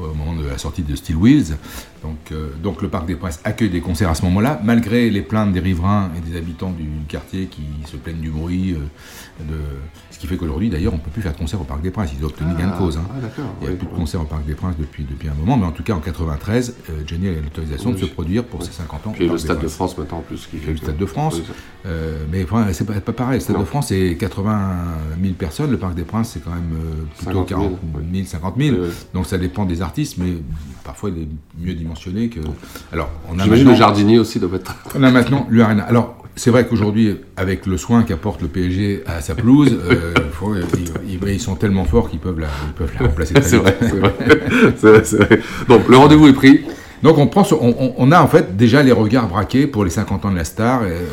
au 0.00 0.14
moment 0.14 0.40
de 0.40 0.46
la 0.46 0.58
sortie 0.58 0.82
de 0.82 0.94
Steel 0.94 1.16
Wheels. 1.16 1.56
Donc, 2.04 2.18
euh, 2.30 2.50
donc 2.62 2.82
le 2.82 2.88
Parc 2.88 3.06
des 3.06 3.16
Princes 3.16 3.40
accueille 3.42 3.68
des 3.70 3.80
concerts 3.80 4.08
à 4.10 4.14
ce 4.14 4.22
moment-là, 4.26 4.60
malgré 4.62 5.10
les 5.10 5.22
plaintes 5.22 5.52
des 5.52 5.58
riverains 5.58 6.10
et 6.16 6.20
des 6.30 6.36
habitants 6.38 6.70
du 6.70 6.84
quartier 7.08 7.46
qui 7.46 7.62
se 7.86 7.96
plaignent 7.96 8.20
du 8.20 8.30
bruit. 8.30 8.74
euh, 8.74 9.44
de... 9.44 9.54
Ce 10.18 10.22
qui 10.22 10.26
fait 10.26 10.36
qu'aujourd'hui, 10.36 10.68
d'ailleurs, 10.68 10.92
on 10.94 10.96
ne 10.96 11.00
peut 11.00 11.12
plus 11.12 11.22
faire 11.22 11.32
de 11.32 11.38
concert 11.38 11.60
au 11.60 11.64
Parc 11.64 11.80
des 11.80 11.92
Princes. 11.92 12.10
Ils 12.18 12.24
ont 12.24 12.26
obtenu 12.26 12.52
gain 12.58 12.72
de 12.72 12.76
cause. 12.76 12.96
hein. 12.96 13.02
Ah. 13.08 13.28
Il 13.60 13.62
n'y 13.62 13.68
a 13.68 13.70
oui, 13.70 13.76
plus 13.76 13.86
de 13.86 13.92
concert 13.94 14.20
au 14.20 14.24
Parc 14.24 14.44
des 14.46 14.54
Princes 14.54 14.74
depuis, 14.76 15.04
depuis 15.08 15.28
un 15.28 15.34
moment, 15.34 15.56
mais 15.56 15.64
en 15.64 15.70
tout 15.70 15.84
cas 15.84 15.92
en 15.92 16.00
93, 16.00 16.74
euh, 16.90 16.92
Johnny 17.06 17.28
a 17.28 17.34
l'autorisation 17.34 17.92
de 17.92 17.98
se 17.98 18.06
produire 18.06 18.42
pour 18.42 18.64
ses 18.64 18.72
50 18.72 19.06
ans. 19.06 19.12
Puis 19.12 19.28
le 19.28 19.38
Stade 19.38 19.60
de. 19.60 19.68
France 19.68 19.96
maintenant 19.96 20.18
en 20.18 20.22
plus. 20.22 20.48
Qui 20.50 20.56
fait 20.56 20.72
le 20.72 20.76
Stade 20.76 20.96
de 20.96 21.06
France. 21.06 21.40
Euh, 21.86 22.24
mais 22.32 22.42
enfin, 22.42 22.66
c'est 22.72 22.84
pas, 22.84 22.94
pas 23.00 23.12
pareil. 23.12 23.34
Le 23.34 23.40
Stade 23.40 23.54
Non. 23.54 23.62
de 23.62 23.66
France, 23.66 23.86
c'est 23.90 24.16
80 24.18 24.70
000 25.22 25.34
personnes. 25.34 25.70
Le 25.70 25.78
Parc 25.78 25.94
des 25.94 26.02
Princes, 26.02 26.30
c'est 26.34 26.42
quand 26.42 26.50
même 26.50 26.72
euh, 26.74 27.04
plutôt 27.16 27.46
50 27.46 27.48
000, 27.50 27.60
40 27.60 27.78
000, 28.12 28.26
50 28.26 28.54
000. 28.58 28.76
Oui, 28.76 28.82
oui. 28.88 28.94
Donc 29.14 29.26
ça 29.26 29.38
dépend 29.38 29.66
des 29.66 29.82
artistes, 29.82 30.16
mais 30.18 30.32
parfois 30.82 31.10
il 31.10 31.22
est 31.22 31.28
mieux 31.64 31.74
dimensionné 31.74 32.28
que. 32.28 32.40
Alors, 32.92 33.08
on 33.30 33.38
a 33.38 33.44
J'imagine 33.44 33.68
le 33.68 33.74
jardinier 33.76 34.18
aussi 34.18 34.40
doit 34.40 34.56
être. 34.56 34.74
on 34.96 35.02
a 35.04 35.12
maintenant 35.12 35.46
l'U-Arena. 35.48 35.84
Alors, 35.84 36.17
c'est 36.38 36.50
vrai 36.50 36.66
qu'aujourd'hui, 36.66 37.16
avec 37.36 37.66
le 37.66 37.76
soin 37.76 38.02
qu'apporte 38.02 38.40
le 38.40 38.48
PSG 38.48 39.02
à 39.06 39.20
sa 39.20 39.34
pelouse, 39.34 39.76
euh, 39.90 40.14
faut- 40.32 40.54
ils, 41.26 41.40
sont 41.40 41.56
tellement 41.56 41.84
forts 41.84 42.08
qu'ils 42.08 42.20
peuvent 42.20 42.38
la, 42.40 42.48
ils 42.66 42.72
peuvent 42.72 42.92
la 42.98 43.06
remplacer 43.08 43.34
C'est 43.42 43.56
vrai. 43.58 45.40
Donc 45.68 45.88
le 45.88 45.96
rendez-vous 45.96 46.28
est 46.28 46.32
pris. 46.32 46.60
Donc 47.02 47.16
on, 47.18 47.28
prend, 47.28 47.44
on, 47.96 48.10
a 48.10 48.20
en 48.20 48.26
fait 48.26 48.56
déjà 48.56 48.82
les 48.82 48.90
regards 48.90 49.28
braqués 49.28 49.68
pour 49.68 49.84
les 49.84 49.90
50 49.90 50.24
ans 50.24 50.32
de 50.32 50.36
la 50.36 50.42
star 50.44 50.80
euh, 50.82 51.04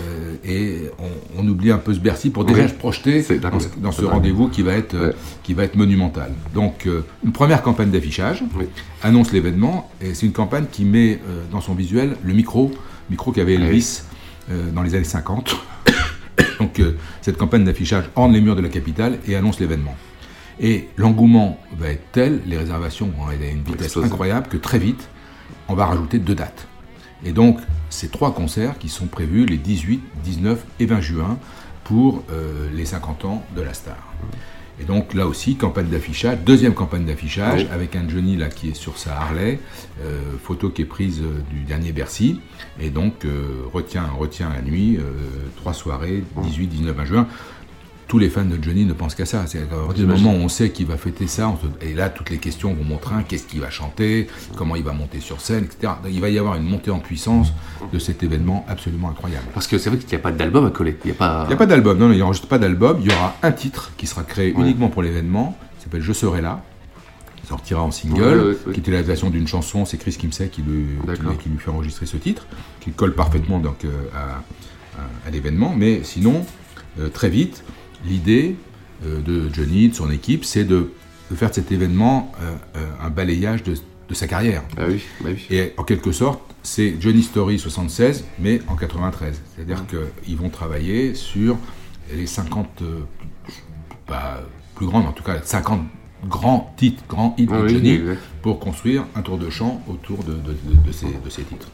et 0.44 0.89
on, 1.38 1.44
on 1.44 1.48
oublie 1.48 1.69
un 1.69 1.77
peu 1.77 1.94
ce 1.94 2.00
Bercy 2.00 2.31
pour 2.31 2.44
déjà 2.44 2.63
Oui. 2.63 2.69
se 2.69 2.74
projeter 2.74 3.24
dans, 3.39 3.92
ce- 3.92 4.01
dans 4.04 4.10
rendez-vous 4.10 4.48
qui 4.48 4.63
va 4.63 4.74
être 4.74 4.95
euh, 4.95 5.10
Ouais. 5.10 5.13
qui 5.44 5.54
va 5.54 5.63
être 5.63 5.75
monumental. 5.75 6.31
Donc 6.56 6.88
une 7.24 7.31
première 7.31 7.62
campagne 7.62 7.92
d'affichage 7.92 8.44
Oui. 8.57 8.66
annonce 9.04 9.31
l'événement 9.31 9.92
et 10.01 10.16
c'est 10.16 10.25
une 10.25 10.31
campagne 10.31 10.66
qui 10.72 10.86
met 10.86 11.19
dans 11.51 11.62
son 11.62 11.75
visuel 11.75 12.16
le 12.24 12.33
micro 12.33 12.72
micro 13.12 13.31
qu'avait 13.31 13.57
Ah 13.57 13.66
oui. 13.69 13.86
Euh, 14.51 14.69
dans 14.71 14.83
les 14.83 14.94
années 14.94 15.03
50. 15.03 15.56
Donc 16.59 16.80
euh, 16.80 16.95
cette 17.21 17.36
campagne 17.36 17.63
d'affichage 17.63 18.06
orne 18.15 18.31
les 18.31 18.42
murs 18.42 18.56
de 18.56 18.62
la 18.62 18.69
capitale 18.69 19.18
et 19.27 19.36
annonce 19.36 19.59
l'événement. 19.59 19.95
Et 20.59 20.88
l'engouement 20.97 21.59
va 21.75 21.89
être 21.89 22.12
tel, 22.12 22.42
les 22.45 22.57
réservations 22.57 23.12
vont 23.18 23.25
aller 23.25 23.47
à 23.47 23.50
une 23.50 23.63
vitesse 23.63 23.97
incroyable 23.97 24.47
que 24.47 24.57
très 24.57 24.77
vite, 24.77 25.09
on 25.68 25.74
va 25.74 25.88
rajouter 25.88 26.19
deux 26.19 26.36
dates. 26.36 26.68
Et 27.24 27.31
donc, 27.31 27.59
ces 27.89 28.07
trois 28.07 28.36
concerts 28.36 28.77
qui 28.77 28.88
sont 28.88 29.07
prévus 29.07 29.47
les 29.47 29.57
18, 29.57 30.03
19 30.24 30.63
et 30.80 30.86
20 30.86 31.01
juin 31.01 31.39
pour 31.83 32.24
euh, 32.31 32.69
les 32.71 32.86
50 32.86 33.25
ans 33.25 33.44
de 33.56 33.62
la 33.62 33.74
star. 33.74 34.13
Et 34.79 34.84
donc 34.84 35.13
là 35.13 35.25
aussi, 35.27 35.55
campagne 35.55 35.88
d'affichage, 35.88 36.39
deuxième 36.46 36.74
campagne 36.74 37.05
d'affichage, 37.05 37.62
Oui. 37.63 37.67
avec 37.72 37.96
un 37.96 38.08
Johnny 38.10 38.36
là 38.36 38.50
qui 38.50 38.70
est 38.70 38.74
sur 38.74 38.98
sa 38.98 39.15
Harley, 39.17 39.60
euh, 40.03 40.20
photo 40.44 40.70
qui 40.70 40.82
est 40.82 40.86
prise 40.86 41.22
euh, 41.22 41.41
du 41.50 41.62
dernier 41.63 41.94
Bercy, 41.94 42.41
et 42.79 42.89
donc 42.89 43.24
euh, 43.24 43.62
retient, 43.74 44.03
retient 44.20 44.50
la 44.53 44.62
nuit, 44.62 44.98
euh, 44.98 45.01
trois 45.55 45.74
soirées, 45.74 46.24
18, 46.44 46.67
19, 46.67 46.96
20 46.96 47.05
juin. 47.05 47.27
Tous 48.15 48.19
les 48.19 48.29
fans 48.29 48.45
de 48.45 48.57
Johnny 48.63 48.86
ne 48.86 48.93
pensent 48.93 49.13
qu'à 49.13 49.25
ça. 49.25 49.43
C'est 49.45 49.63
à 49.63 49.65
partir 49.65 50.07
du 50.07 50.13
moment 50.13 50.31
où 50.31 50.38
on 50.38 50.48
sait 50.48 50.69
qu'il 50.69 50.86
va 50.86 50.95
fêter 50.95 51.27
ça, 51.27 51.50
on 51.50 51.57
se- 51.57 51.86
et 51.86 51.93
là 51.93 52.07
toutes 52.10 52.29
les 52.29 52.38
questions 52.38 52.74
vont 52.74 52.86
montrer 52.86 53.13
qu'est-ce 53.27 53.43
qu'il 53.45 53.60
va 53.60 53.69
chanter, 53.69 54.27
comment 54.55 54.77
il 54.77 54.84
va 54.86 54.93
monter 54.93 55.19
sur 55.19 55.41
scène, 55.41 55.65
etc. 55.65 55.91
Donc, 56.01 56.13
il 56.13 56.22
va 56.22 56.29
y 56.29 56.39
avoir 56.39 56.55
une 56.55 56.63
montée 56.63 56.91
en 56.91 57.00
puissance 57.00 57.51
de 57.91 58.00
cet 58.00 58.24
événement 58.24 58.65
absolument 58.69 59.10
incroyable. 59.10 59.48
Parce 59.53 59.67
que 59.67 59.77
c'est 59.77 59.89
vrai 59.89 60.00
qu'il 60.00 60.07
n'y 60.07 60.15
a 60.15 60.19
pas 60.19 60.31
d'album 60.31 60.65
à 60.65 60.69
coller. 60.69 60.95
Il 61.03 61.07
n'y 61.07 61.12
a 61.12 61.15
pas. 61.15 61.41
Il 61.43 61.48
n'y 61.50 61.53
a 61.55 61.57
pas 61.57 61.65
d'album, 61.65 61.98
non, 61.98 62.07
non, 62.07 62.13
il 62.13 62.19
n'enregistre 62.19 62.48
pas 62.48 62.57
d'album. 62.57 63.00
Il 63.01 63.12
y 63.12 63.13
aura 63.13 63.36
un 63.43 63.51
titre 63.51 63.91
qui 63.98 64.07
sera 64.07 64.24
créé 64.24 64.53
Ouais. 64.53 64.62
uniquement 64.62 64.88
pour 64.88 65.01
l'événement, 65.03 65.57
qui 65.77 65.84
s'appelle 65.84 66.00
Je 66.01 66.13
serai 66.13 66.39
là. 66.39 66.63
Il 67.43 67.50
sortira 67.50 67.81
en 67.84 67.91
single, 67.91 68.55
qui 68.74 68.79
était 68.79 68.91
la 68.91 69.01
version 69.01 69.29
d'une 69.29 69.45
chanson. 69.50 69.84
C'est 69.84 69.98
Chris 69.98 70.15
Kimsey 70.17 70.48
qui, 70.48 70.62
lui- 70.62 70.86
qui 71.01 71.05
D'accord. 71.07 71.31
lui- 71.31 71.38
qui 71.38 71.50
lui 71.50 71.57
fait 71.57 71.69
enregistrer 71.69 72.05
ce 72.05 72.15
titre, 72.15 72.48
qui 72.79 72.91
colle 72.91 73.13
parfaitement 73.13 73.60
donc, 73.60 73.84
euh, 73.84 73.89
à, 74.15 75.00
à- 75.01 75.27
à 75.27 75.31
l'événement. 75.31 75.74
Mais 75.77 76.00
sinon, 76.03 76.45
euh, 77.01 77.10
très 77.10 77.27
vite, 77.29 77.65
l'idée 78.06 78.56
euh, 79.06 79.22
de 79.22 79.54
Johnny, 79.54 79.90
de 79.90 79.96
son 79.96 80.10
équipe, 80.12 80.44
c'est 80.46 80.64
de, 80.64 80.92
de 81.32 81.36
faire 81.36 81.50
de 81.50 81.56
cet 81.56 81.72
événement 81.72 82.32
euh, 82.42 82.56
euh, 82.78 82.86
un 83.02 83.10
balayage 83.10 83.64
de, 83.64 83.75
de 84.10 84.14
sa 84.14 84.28
carrière. 84.28 84.64
Bah 84.75 84.84
oui, 84.88 85.02
bah 85.22 85.30
oui. 85.34 85.46
Et 85.56 85.74
en 85.78 85.84
quelque 85.84 86.12
sorte, 86.12 86.42
c'est 86.64 86.96
Johnny 87.00 87.22
Story 87.24 87.60
76, 87.60 88.25
mais 88.40 88.62
en 88.68 88.75
93. 88.75 89.42
C'est-à-dire 89.56 89.84
qu'ils 89.88 90.38
vont 90.38 90.50
travailler 90.50 91.14
sur 91.16 91.58
les 92.14 92.25
50, 92.28 92.82
euh, 92.82 93.00
pas 94.08 94.42
plus 94.75 94.86
grandes, 94.88 95.06
en 95.08 95.12
tout 95.12 95.24
cas 95.24 95.42
50 95.44 95.82
grands 96.28 96.74
titres, 96.78 97.04
grands 97.08 97.36
hits 97.38 97.48
Ah 97.52 97.58
de 97.60 97.64
oui, 97.66 97.70
Johnny, 97.74 98.00
pour 98.42 98.60
construire 98.60 99.06
un 99.16 99.22
tour 99.22 99.38
de 99.38 99.50
chant 99.50 99.82
autour 99.88 100.24
de, 100.24 100.34
de- 100.34 100.38
de- 100.38 100.88
de 100.88 100.92
ces, 100.92 101.06
de 101.08 101.30
ces 101.30 101.44
titres. 101.44 101.70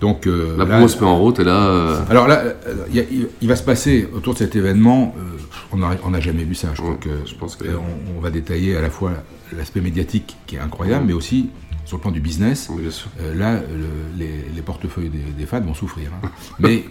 Donc, 0.00 0.26
euh, 0.26 0.56
La 0.56 0.64
promo 0.66 0.88
se 0.88 0.98
met 0.98 1.06
en 1.06 1.18
route 1.18 1.40
et 1.40 1.44
là. 1.44 1.58
euh, 1.66 1.98
alors 2.08 2.26
là, 2.26 2.38
euh, 2.42 2.54
il, 2.88 2.96
y 2.96 3.00
a- 3.00 3.04
il- 3.42 3.48
va 3.48 3.54
se 3.56 3.62
passer 3.62 4.08
autour 4.14 4.32
de 4.34 4.38
cet 4.38 4.56
événement, 4.56 5.14
euh, 5.18 5.76
on 6.04 6.10
n'a 6.10 6.20
jamais 6.20 6.44
vu 6.44 6.54
ça. 6.54 6.68
Je 6.74 6.80
crois 6.80 6.94
que, 6.96 7.10
je 7.26 7.34
pense 7.34 7.56
que- 7.56 7.64
euh, 7.66 7.76
on, 7.76 8.18
on 8.18 8.20
va 8.20 8.30
détailler 8.30 8.76
à 8.76 8.80
la 8.80 8.88
fois 8.90 9.12
l'aspect 9.56 9.80
médiatique 9.82 10.36
qui 10.46 10.56
est 10.56 10.58
incroyable, 10.60 11.04
mais 11.06 11.12
aussi 11.12 11.50
sur 11.90 11.96
le 11.98 12.02
plan 12.02 12.12
du 12.12 12.20
business. 12.20 12.68
oui. 12.70 12.84
Euh, 13.20 13.34
là, 13.34 13.54
le- 13.56 14.16
les, 14.18 14.30
les 14.54 14.62
portefeuilles 14.62 15.08
des, 15.08 15.18
des 15.36 15.44
fans 15.46 15.60
vont 15.60 15.74
souffrir. 15.74 16.10
hein. 16.22 16.28
Mais 16.60 16.84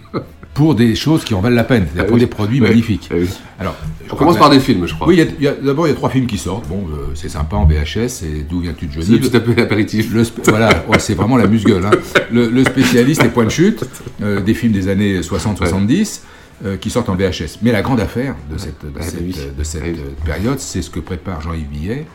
pour 0.52 0.74
des 0.74 0.94
choses 0.94 1.24
qui 1.24 1.32
en 1.32 1.40
valent 1.40 1.56
la 1.56 1.64
peine, 1.64 1.84
c'est-à-dire 1.86 2.02
Ah 2.02 2.04
pour 2.04 2.14
oui. 2.16 2.20
des 2.20 2.26
produits 2.26 2.60
Ouais. 2.60 2.68
magnifiques. 2.68 3.08
Ah 3.10 3.14
oui. 3.18 3.28
Alors, 3.58 3.76
On 4.12 4.16
commence 4.16 4.36
par 4.36 4.50
des 4.50 4.60
films, 4.60 4.86
je 4.86 4.94
crois. 4.94 5.08
Oui, 5.08 5.16
d'abord 5.62 5.86
il 5.86 5.90
y 5.90 5.92
a 5.92 5.96
trois 5.96 6.10
films 6.10 6.26
qui 6.26 6.36
sortent. 6.36 6.68
Bon, 6.68 6.84
euh, 6.92 7.06
c'est 7.14 7.30
sympa 7.30 7.56
en 7.56 7.64
VHS. 7.64 8.24
Et 8.24 8.44
d'où 8.48 8.60
viens-tu 8.60 8.86
de 8.88 8.92
C'est 8.92 9.00
Johnny 9.06 9.18
le 9.20 9.28
petit 9.28 9.36
appel 9.36 9.58
apéritif. 9.60 10.12
le 10.12 10.22
sp- 10.22 10.42
voilà, 10.48 10.84
ouais, 10.88 10.98
c'est 10.98 11.14
vraiment 11.14 11.38
la 11.38 11.46
musgueule. 11.46 11.86
hein. 11.86 11.90
Le, 12.30 12.50
le 12.50 12.62
spécialiste, 12.64 13.22
les 13.22 13.30
points 13.30 13.44
de 13.46 13.50
chute, 13.50 13.82
euh, 14.22 14.40
des 14.42 14.52
films 14.54 14.72
des 14.72 14.88
années 14.88 15.20
60-70, 15.22 16.20
euh, 16.66 16.76
qui 16.76 16.90
sortent 16.90 17.08
en 17.08 17.16
VHS. 17.16 17.58
Mais 17.62 17.72
la 17.72 17.80
grande 17.80 18.00
affaire 18.00 18.34
de 18.52 18.58
cette, 18.58 18.82
de 18.84 18.90
Ah, 18.98 19.02
cette, 19.02 19.20
oui. 19.22 19.34
de 19.58 19.64
cette 19.64 19.82
Ah 19.82 19.88
oui. 19.88 20.00
période, 20.26 20.58
c'est 20.58 20.82
ce 20.82 20.90
que 20.90 21.00
prépare 21.00 21.40
Jean-Yves 21.40 21.68
Billet, 21.68 22.06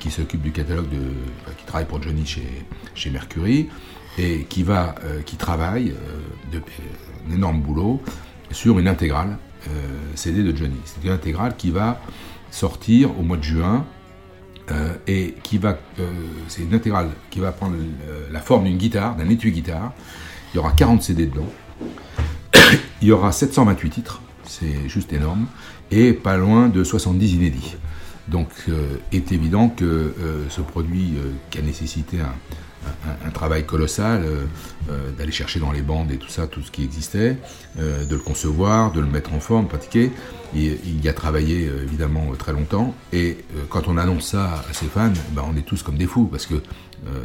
qui 0.00 0.10
s'occupe 0.10 0.42
du 0.42 0.52
catalogue 0.52 0.88
de, 0.88 0.98
enfin, 1.42 1.52
qui 1.56 1.64
travaille 1.64 1.86
pour 1.86 2.02
Johnny 2.02 2.26
chez, 2.26 2.64
chez 2.94 3.10
Mercury, 3.10 3.68
et 4.18 4.44
qui 4.48 4.62
va, 4.62 4.94
euh, 5.04 5.22
qui 5.22 5.36
travaille 5.36 5.90
euh, 5.90 6.52
de, 6.52 6.62
un 7.28 7.34
énorme 7.34 7.60
boulot 7.60 8.02
sur 8.50 8.78
une 8.78 8.88
intégrale 8.88 9.38
euh, 9.68 9.70
CD 10.14 10.42
de 10.42 10.56
Johnny. 10.56 10.78
C'est 10.84 11.04
une 11.04 11.12
intégrale 11.12 11.56
qui 11.56 11.70
va 11.70 12.00
sortir 12.50 13.18
au 13.18 13.22
mois 13.22 13.36
de 13.36 13.42
juin 13.42 13.86
euh, 14.70 14.94
et 15.06 15.34
qui 15.42 15.58
va, 15.58 15.78
euh, 15.98 16.10
c'est 16.48 16.62
une 16.62 16.74
intégrale 16.74 17.10
qui 17.30 17.40
va 17.40 17.52
prendre 17.52 17.76
euh, 17.76 18.26
la 18.30 18.40
forme 18.40 18.64
d'une 18.64 18.76
guitare, 18.76 19.16
d'un 19.16 19.28
étui 19.28 19.50
guitare. 19.50 19.92
Il 20.52 20.56
y 20.56 20.58
aura 20.58 20.72
40 20.72 21.02
CD 21.02 21.26
dedans. 21.26 21.48
Il 23.00 23.08
y 23.08 23.12
aura 23.12 23.32
728 23.32 23.90
titres, 23.90 24.20
c'est 24.44 24.88
juste 24.88 25.12
énorme, 25.12 25.46
et 25.90 26.12
pas 26.12 26.36
loin 26.36 26.68
de 26.68 26.84
70 26.84 27.34
inédits. 27.34 27.76
Donc, 28.28 28.48
euh, 28.68 28.96
est 29.12 29.32
évident 29.32 29.68
que 29.70 29.84
euh, 29.84 30.44
ce 30.50 30.60
produit 30.60 31.14
euh, 31.16 31.30
qui 31.50 31.58
a 31.58 31.62
nécessité 31.62 32.20
un, 32.20 32.24
un- 32.24 33.26
un 33.26 33.30
travail 33.30 33.64
colossal, 33.66 34.22
d'aller 35.18 35.32
chercher 35.32 35.60
dans 35.60 35.72
les 35.72 35.82
bandes 35.82 36.10
et 36.12 36.16
tout 36.16 36.28
ça, 36.28 36.46
tout 36.46 36.62
ce 36.62 36.70
qui 36.70 36.84
existait, 36.84 37.36
de 37.76 38.14
le 38.14 38.20
concevoir, 38.20 38.92
de 38.92 39.00
le 39.00 39.06
mettre 39.06 39.34
en 39.34 39.40
forme, 39.40 39.66
pratiquer. 39.68 40.10
Il, 40.54 40.78
il 40.86 41.04
y 41.04 41.08
a 41.08 41.12
travaillé 41.12 41.68
évidemment 41.82 42.32
très 42.38 42.52
longtemps. 42.52 42.94
Et 43.12 43.36
quand 43.68 43.88
on 43.88 43.98
annonce 43.98 44.28
ça 44.28 44.64
à 44.70 44.72
ses 44.72 44.86
fans, 44.86 45.12
ben, 45.32 45.42
on 45.52 45.56
est 45.58 45.62
tous 45.66 45.82
comme 45.82 45.96
des 45.98 46.06
fous 46.06 46.26
parce 46.30 46.46
que 46.46 46.54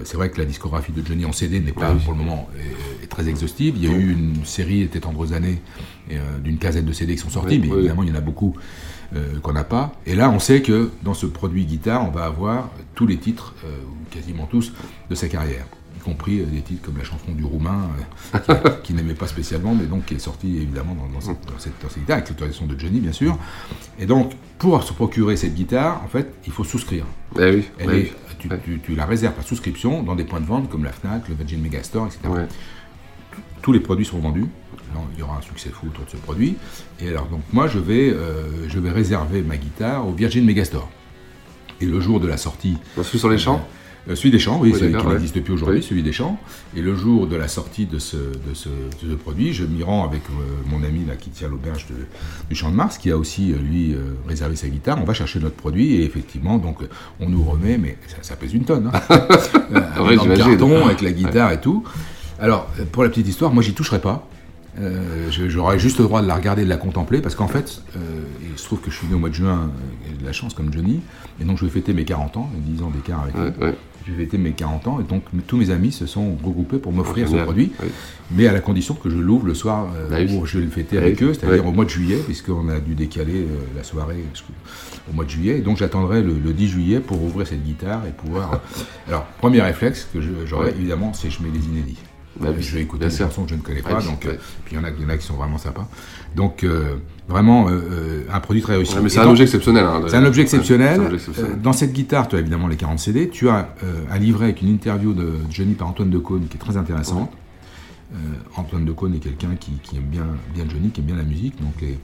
c'est 0.03 0.17
vrai 0.17 0.29
que 0.31 0.39
la 0.39 0.45
discographie 0.45 0.91
de 0.91 1.05
Johnny 1.05 1.23
en 1.25 1.31
CD 1.31 1.59
n'est 1.61 1.71
pas 1.71 1.93
Oui. 1.93 2.01
pour 2.03 2.13
le 2.13 2.19
moment 2.19 2.49
est- 2.59 3.03
est 3.05 3.07
très 3.07 3.29
exhaustive. 3.29 3.75
Il 3.77 3.83
y 3.83 3.87
a 3.87 3.95
eu 3.95 4.11
une 4.11 4.43
série, 4.45 4.87
Tes 4.87 4.99
tendres 4.99 5.31
années, 5.33 5.61
d'une 6.43 6.57
quinzaine 6.57 6.85
de 6.85 6.91
CD 6.93 7.13
qui 7.15 7.21
sont 7.21 7.29
sortis, 7.29 7.55
Oui, 7.55 7.61
mais 7.67 7.71
oui. 7.73 7.79
évidemment 7.79 8.03
il 8.03 8.09
y 8.09 8.11
en 8.11 8.15
a 8.15 8.21
beaucoup 8.21 8.53
euh, 9.15 9.39
qu'on 9.41 9.53
n'a 9.53 9.63
pas. 9.63 9.93
Et 10.05 10.15
là, 10.15 10.29
on 10.29 10.39
sait 10.39 10.61
que 10.61 10.91
dans 11.03 11.13
ce 11.13 11.25
produit 11.25 11.65
guitare, 11.65 12.05
on 12.07 12.11
va 12.11 12.25
avoir 12.25 12.69
tous 12.95 13.07
les 13.07 13.17
titres, 13.17 13.53
euh, 13.65 13.67
quasiment 14.11 14.45
tous, 14.45 14.73
de 15.09 15.15
sa 15.15 15.27
carrière. 15.27 15.65
Y 15.97 15.99
compris 16.03 16.39
euh, 16.41 16.45
des 16.45 16.61
titres 16.61 16.81
comme 16.83 16.97
la 16.97 17.03
chanson 17.03 17.31
du 17.31 17.43
Roumain, 17.45 17.89
euh, 18.35 18.53
qui- 18.83 18.93
n'aimait 18.93 19.13
pas 19.13 19.27
spécialement, 19.27 19.73
mais 19.75 19.85
donc 19.85 20.05
qui 20.05 20.15
est 20.15 20.19
sorti 20.19 20.57
évidemment 20.57 20.95
dans, 20.95 21.07
dans 21.13 21.21
cette, 21.21 21.45
dans 21.45 21.59
cette- 21.59 21.81
dans 21.81 21.89
cette 21.89 21.99
guitare, 21.99 22.17
avec 22.17 22.29
l'autorisation 22.29 22.65
de 22.65 22.77
Johnny, 22.79 22.99
bien 22.99 23.11
sûr. 23.13 23.37
Et 23.99 24.05
donc, 24.05 24.33
pour 24.57 24.81
se 24.83 24.93
procurer 24.93 25.37
cette 25.37 25.53
guitare, 25.55 26.01
en 26.03 26.07
fait, 26.07 26.33
il 26.45 26.51
faut 26.51 26.63
souscrire. 26.63 27.05
Eh 27.39 27.55
oui, 27.55 27.65
Elle 27.79 27.89
est- 27.95 28.13
tu, 28.39 28.49
tu- 28.65 28.79
tu 28.83 28.95
la 28.95 29.05
réserves 29.05 29.33
par 29.35 29.45
souscription 29.45 30.03
dans 30.03 30.15
des 30.15 30.25
points 30.25 30.41
de 30.41 30.45
vente 30.45 30.69
comme 30.69 30.83
la 30.83 30.91
Fnac, 30.91 31.29
le 31.29 31.35
Virgin 31.35 31.61
Megastore, 31.61 32.07
etc. 32.07 32.19
Ouais. 32.27 32.45
Tous 33.63 33.71
les 33.71 33.79
produits 33.79 34.05
seront 34.05 34.19
vendus. 34.19 34.45
Alors, 34.91 35.07
il 35.15 35.19
y 35.19 35.23
aura 35.23 35.37
un 35.37 35.41
succès 35.41 35.69
fou 35.69 35.87
autour 35.87 36.05
de 36.05 36.11
ce 36.11 36.17
produit. 36.17 36.55
Et 36.99 37.09
alors, 37.09 37.25
donc, 37.27 37.41
moi, 37.51 37.67
je 37.67 37.79
vais, 37.79 38.11
euh, 38.11 38.43
je 38.69 38.77
vais 38.79 38.91
réserver 38.91 39.41
ma 39.41 39.57
guitare 39.57 40.07
au 40.07 40.11
Virgin 40.11 40.45
Megastore. 40.45 40.89
Et 41.81 41.85
le 41.85 41.99
jour 41.99 42.19
de 42.19 42.27
la 42.27 42.37
sortie. 42.37 42.77
Celui 43.01 43.17
sur 43.19 43.29
les 43.29 43.37
champs 43.39 43.65
euh, 44.09 44.15
Celui 44.15 44.31
des 44.31 44.39
champs, 44.39 44.59
oui, 44.61 44.71
Oui, 44.73 44.79
celui 44.79 44.93
qui 44.95 45.05
ouais. 45.05 45.13
n'existe 45.13 45.41
plus 45.41 45.53
aujourd'hui, 45.53 45.77
Oui. 45.79 45.83
celui 45.83 46.03
des 46.03 46.11
champs. 46.11 46.37
Et 46.75 46.81
le 46.81 46.93
jour 46.93 47.25
de 47.25 47.35
la 47.37 47.47
sortie 47.47 47.85
de 47.85 47.99
ce, 47.99 48.17
de 48.17 48.53
ce, 48.53 48.67
de 48.67 49.11
ce 49.11 49.15
produit, 49.15 49.53
je 49.53 49.63
m'y 49.63 49.81
rends 49.81 50.03
avec 50.05 50.21
euh, 50.29 50.43
mon 50.69 50.83
ami 50.83 51.05
là, 51.05 51.15
qui 51.15 51.29
tient 51.29 51.47
l'auberge 51.47 51.87
du 52.49 52.55
Champ 52.55 52.69
de 52.69 52.75
Mars, 52.75 52.97
qui 52.97 53.09
a 53.11 53.17
aussi, 53.17 53.53
euh, 53.53 53.55
lui, 53.57 53.93
euh, 53.93 53.99
réservé 54.27 54.57
sa 54.57 54.67
guitare. 54.67 54.99
On 55.01 55.05
va 55.05 55.13
chercher 55.13 55.39
notre 55.39 55.55
produit 55.55 55.95
et 55.95 56.03
effectivement, 56.03 56.57
donc, 56.57 56.81
euh, 56.81 56.87
on 57.21 57.29
nous 57.29 57.43
remet, 57.43 57.77
mais 57.77 57.97
ça, 58.07 58.17
ça 58.21 58.35
pèse 58.35 58.53
une 58.53 58.65
tonne. 58.65 58.91
Hein. 58.93 58.99
Euh, 59.73 60.03
Ouais, 60.05 60.15
le 60.15 60.35
carton, 60.37 60.85
avec 60.85 61.01
la 61.01 61.11
guitare 61.11 61.51
et 61.53 61.59
tout. 61.61 61.83
Alors, 62.43 62.67
euh, 62.79 62.83
pour 62.91 63.03
la 63.03 63.09
petite 63.09 63.27
histoire, 63.27 63.53
moi, 63.53 63.63
j'y 63.63 63.73
toucherai 63.73 63.99
pas. 64.01 64.27
Euh, 64.79 65.29
J'aurais 65.29 65.77
juste 65.79 65.99
le 65.99 66.03
droit 66.05 66.21
de 66.21 66.27
la 66.27 66.35
regarder, 66.35 66.63
de 66.63 66.69
la 66.69 66.77
contempler, 66.77 67.21
parce 67.21 67.35
qu'en 67.35 67.47
fait, 67.47 67.81
euh, 67.95 67.99
il 68.51 68.57
se 68.59 68.65
trouve 68.65 68.81
que 68.81 68.89
je 68.91 68.97
suis 68.97 69.07
né 69.07 69.13
au 69.13 69.19
mois 69.19 69.29
de 69.29 69.35
juin, 69.35 69.69
euh, 69.69 70.07
j'ai 70.11 70.17
de 70.17 70.25
la 70.25 70.33
chance 70.33 70.53
comme 70.55 70.73
Johnny, 70.73 70.99
et 71.39 71.43
donc 71.45 71.57
je 71.59 71.65
vais 71.65 71.71
fêter 71.71 71.93
mes 71.93 72.05
40 72.05 72.37
ans, 72.37 72.49
10 72.57 72.81
ans 72.81 72.89
d'écart 72.89 73.21
avec 73.21 73.35
lui. 73.35 73.41
Ouais, 73.43 73.67
ouais. 73.69 73.75
Je 74.07 74.11
vais 74.11 74.23
fêter 74.25 74.39
mes 74.39 74.51
40 74.51 74.87
ans, 74.87 74.99
et 74.99 75.03
donc 75.03 75.23
tous 75.45 75.57
mes 75.57 75.69
amis 75.69 75.91
se 75.91 76.07
sont 76.07 76.35
regroupés 76.43 76.79
pour 76.79 76.91
m'offrir 76.91 77.29
ce 77.29 77.35
produit, 77.35 77.71
Oui. 77.83 77.89
mais 78.31 78.47
à 78.47 78.51
la 78.51 78.61
condition 78.61 78.95
que 78.95 79.11
je 79.11 79.15
l'ouvre 79.15 79.45
le 79.45 79.53
soir 79.53 79.87
euh, 79.95 80.09
Bah 80.09 80.33
où 80.33 80.45
je 80.47 80.57
vais 80.57 80.65
le 80.65 80.71
fêter 80.71 80.95
Bah 80.97 81.03
avec 81.03 81.19
oui. 81.21 81.27
eux, 81.27 81.33
c'est-à-dire 81.35 81.65
au 81.67 81.71
mois 81.71 81.85
de 81.85 81.89
juillet, 81.91 82.17
puisqu'on 82.25 82.67
a 82.67 82.79
dû 82.79 82.95
décaler 82.95 83.47
la 83.77 83.83
soirée 83.83 84.25
au 85.09 85.13
mois 85.13 85.23
de 85.23 85.29
juillet, 85.29 85.59
et 85.59 85.61
donc 85.61 85.77
j'attendrai 85.77 86.23
le, 86.23 86.33
le 86.43 86.51
10 86.51 86.67
juillet 86.67 86.99
pour 86.99 87.21
ouvrir 87.23 87.45
cette 87.45 87.63
guitare 87.63 88.01
et 88.07 88.11
pouvoir... 88.11 88.59
Alors, 89.07 89.25
premier 89.37 89.61
réflexe 89.61 90.07
que 90.11 90.19
j'aurai, 90.47 90.71
évidemment, 90.71 91.13
c'est 91.13 91.29
je 91.29 91.43
mets 91.43 91.49
les 91.53 91.63
inédits. 91.63 91.99
Bah 92.39 92.49
oui, 92.55 92.63
je 92.63 92.75
vais 92.75 92.81
écouter 92.81 93.05
des 93.05 93.11
sûr. 93.11 93.27
chansons 93.27 93.43
que 93.43 93.51
je 93.51 93.55
ne 93.55 93.61
connais 93.61 93.81
pas, 93.83 93.95
Ouais, 93.99 94.03
donc, 94.03 94.23
ouais. 94.25 94.31
euh, 94.31 94.37
puis 94.65 94.75
il 94.75 94.77
y, 94.77 94.81
en 94.81 94.83
a, 94.83 94.89
y 94.89 95.05
en 95.05 95.09
a 95.09 95.17
qui 95.17 95.25
sont 95.25 95.35
vraiment 95.35 95.57
sympas. 95.59 95.87
Donc, 96.35 96.63
euh, 96.63 96.95
vraiment, 97.27 97.67
euh, 97.69 98.23
un 98.33 98.39
produit 98.39 98.61
très 98.63 98.75
réussi. 98.75 98.95
Ouais, 98.95 99.01
mais 99.03 99.09
c'est 99.09 99.19
un 99.19 99.23
hein, 99.23 99.25
de- 99.25 99.27
c'est 99.27 99.27
un 99.27 99.29
objet 99.29 99.43
exceptionnel. 99.43 100.07
C'est 100.09 100.17
un 100.17 100.21
objet 100.25 100.33
exceptionnel. 100.43 101.61
Dans 101.61 101.73
cette 101.73 101.93
guitare, 101.93 102.27
tu 102.27 102.35
as 102.35 102.39
évidemment 102.39 102.67
les 102.67 102.75
40 102.75 102.97
CD. 102.99 103.29
Tu 103.29 103.49
as 103.49 103.69
un 104.09 104.17
livret 104.17 104.45
avec 104.45 104.61
une 104.63 104.69
interview 104.69 105.13
de 105.13 105.33
Johnny 105.51 105.73
par 105.73 105.87
Antoine 105.87 106.09
Decaune 106.09 106.47
qui 106.47 106.57
est 106.57 106.59
très 106.59 106.75
intéressante. 106.77 107.31
Euh, 108.13 108.15
Antoine 108.57 108.85
Decaune 108.85 109.15
est 109.15 109.19
quelqu'un 109.19 109.55
qui, 109.59 109.71
qui 109.83 109.97
aime 109.97 110.03
bien, 110.03 110.25
bien 110.53 110.65
Johnny, 110.69 110.89
qui 110.89 111.01
aime 111.01 111.07
bien 111.07 111.15
la 111.15 111.23
musique. 111.23 111.59
Donc 111.61 111.73
les- 111.81 111.97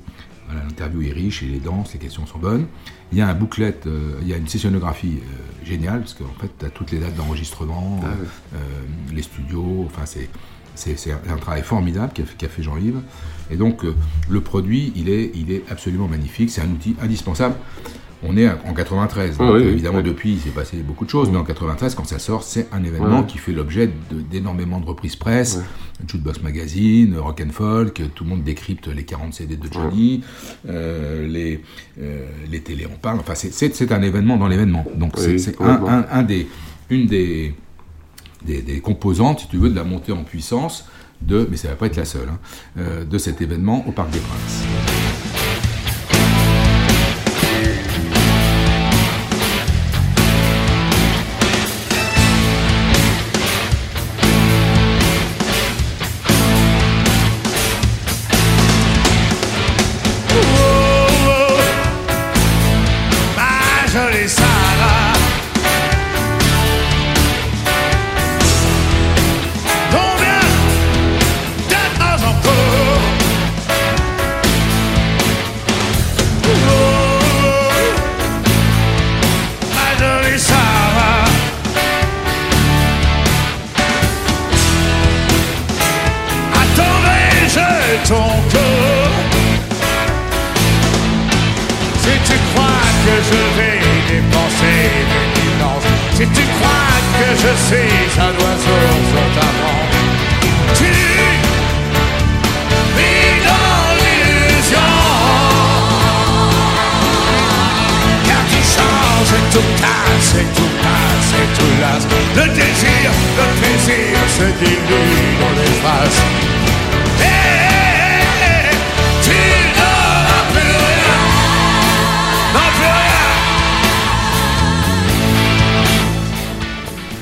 voilà, 0.49 0.65
l'interview 0.65 1.03
est 1.03 1.13
riche 1.13 1.43
et 1.43 1.45
les 1.45 1.59
danses, 1.59 1.93
les 1.93 1.99
questions 1.99 2.25
sont 2.25 2.39
bonnes. 2.39 2.65
Il 3.11 3.19
y 3.19 3.21
a 3.21 3.27
un 3.27 3.35
booklet, 3.35 3.81
euh, 3.85 4.17
il 4.23 4.27
y 4.27 4.33
a 4.33 4.37
une 4.37 4.47
sessionographie 4.47 5.19
euh, 5.21 5.65
géniale 5.65 5.99
parce 5.99 6.15
qu'en 6.15 6.33
fait, 6.41 6.49
tu 6.57 6.65
as 6.65 6.69
toutes 6.71 6.91
les 6.91 6.97
dates 6.97 7.15
d'enregistrement, 7.15 7.99
Ah 8.03 8.07
euh, 8.55 8.57
les 9.13 9.21
studios. 9.21 9.85
Enfin, 9.85 10.05
c'est. 10.05 10.29
C'est 10.75 11.11
un 11.11 11.35
travail 11.35 11.61
formidable 11.61 12.13
qu'a 12.13 12.23
fait, 12.23 12.37
qu'a 12.37 12.47
fait 12.47 12.63
Jean-Yves. 12.63 13.01
Et 13.51 13.57
donc, 13.57 13.83
euh, 13.83 13.93
le 14.29 14.39
produit, 14.39 14.93
il 14.95 15.09
est, 15.09 15.29
il 15.35 15.51
est 15.51 15.69
absolument 15.69 16.07
magnifique. 16.07 16.49
C'est 16.49 16.61
un 16.61 16.69
outil 16.69 16.95
indispensable. 17.01 17.55
On 18.21 18.35
est 18.35 18.49
en 18.49 18.73
93. 18.73 19.37
Ah 19.39 19.43
donc, 19.45 19.55
oui, 19.55 19.61
évidemment, 19.63 19.97
oui. 19.99 20.03
depuis, 20.03 20.33
il 20.33 20.39
s'est 20.39 20.49
passé 20.49 20.77
beaucoup 20.77 21.05
de 21.05 21.09
choses. 21.09 21.29
Mais 21.31 21.37
en 21.37 21.43
93, 21.45 21.95
quand 21.95 22.03
ça 22.05 22.19
sort, 22.19 22.43
c'est 22.43 22.67
un 22.73 22.83
événement 22.83 23.21
Ouais. 23.21 23.25
qui 23.25 23.37
fait 23.37 23.53
l'objet 23.53 23.89
d'énormément 24.11 24.79
de 24.81 24.85
reprises 24.85 25.15
presse. 25.15 25.55
Ouais. 25.57 25.63
Jukebox 26.07 26.41
Magazine, 26.41 27.17
Rock 27.17 27.41
and 27.45 27.51
Folk, 27.51 28.01
tout 28.15 28.23
le 28.25 28.29
monde 28.29 28.43
décrypte 28.43 28.87
les 28.87 29.03
40 29.03 29.33
CD 29.33 29.55
de 29.57 29.67
Johnny, 29.71 30.21
euh, 30.67 31.27
les, 31.27 31.61
euh, 32.01 32.25
les 32.49 32.59
télés 32.61 32.85
en 32.85 32.97
parlent. 32.97 33.19
Enfin, 33.19 33.35
c'est- 33.35 33.91
un 33.91 34.01
événement 34.01 34.37
dans 34.37 34.47
l'événement. 34.47 34.85
Donc, 34.95 35.13
c'est- 35.17 35.27
Oui, 35.31 35.39
c'est 35.39 35.51
un, 35.61 35.75
complètement. 35.75 35.89
un- 35.89 36.05
un 36.11 36.23
des, 36.23 36.47
une 36.89 37.05
des, 37.07 37.53
des, 38.45 38.61
des 38.61 38.79
composantes, 38.81 39.41
si 39.41 39.47
tu 39.49 39.57
veux, 39.57 39.69
de 39.69 39.75
la 39.75 39.83
montée 39.83 40.11
en 40.11 40.23
puissance 40.23 40.85
de, 41.21 41.47
mais 41.51 41.57
ça 41.57 41.67
va 41.69 41.75
pas 41.75 41.85
être 41.87 41.97
la 41.97 42.05
seule, 42.05 42.29
hein, 42.29 42.39
euh, 42.77 43.03
de 43.05 43.17
cet 43.17 43.41
événement 43.41 43.85
au 43.87 43.91
Parc 43.91 44.09
des 44.11 44.19
Princes. 44.19 44.63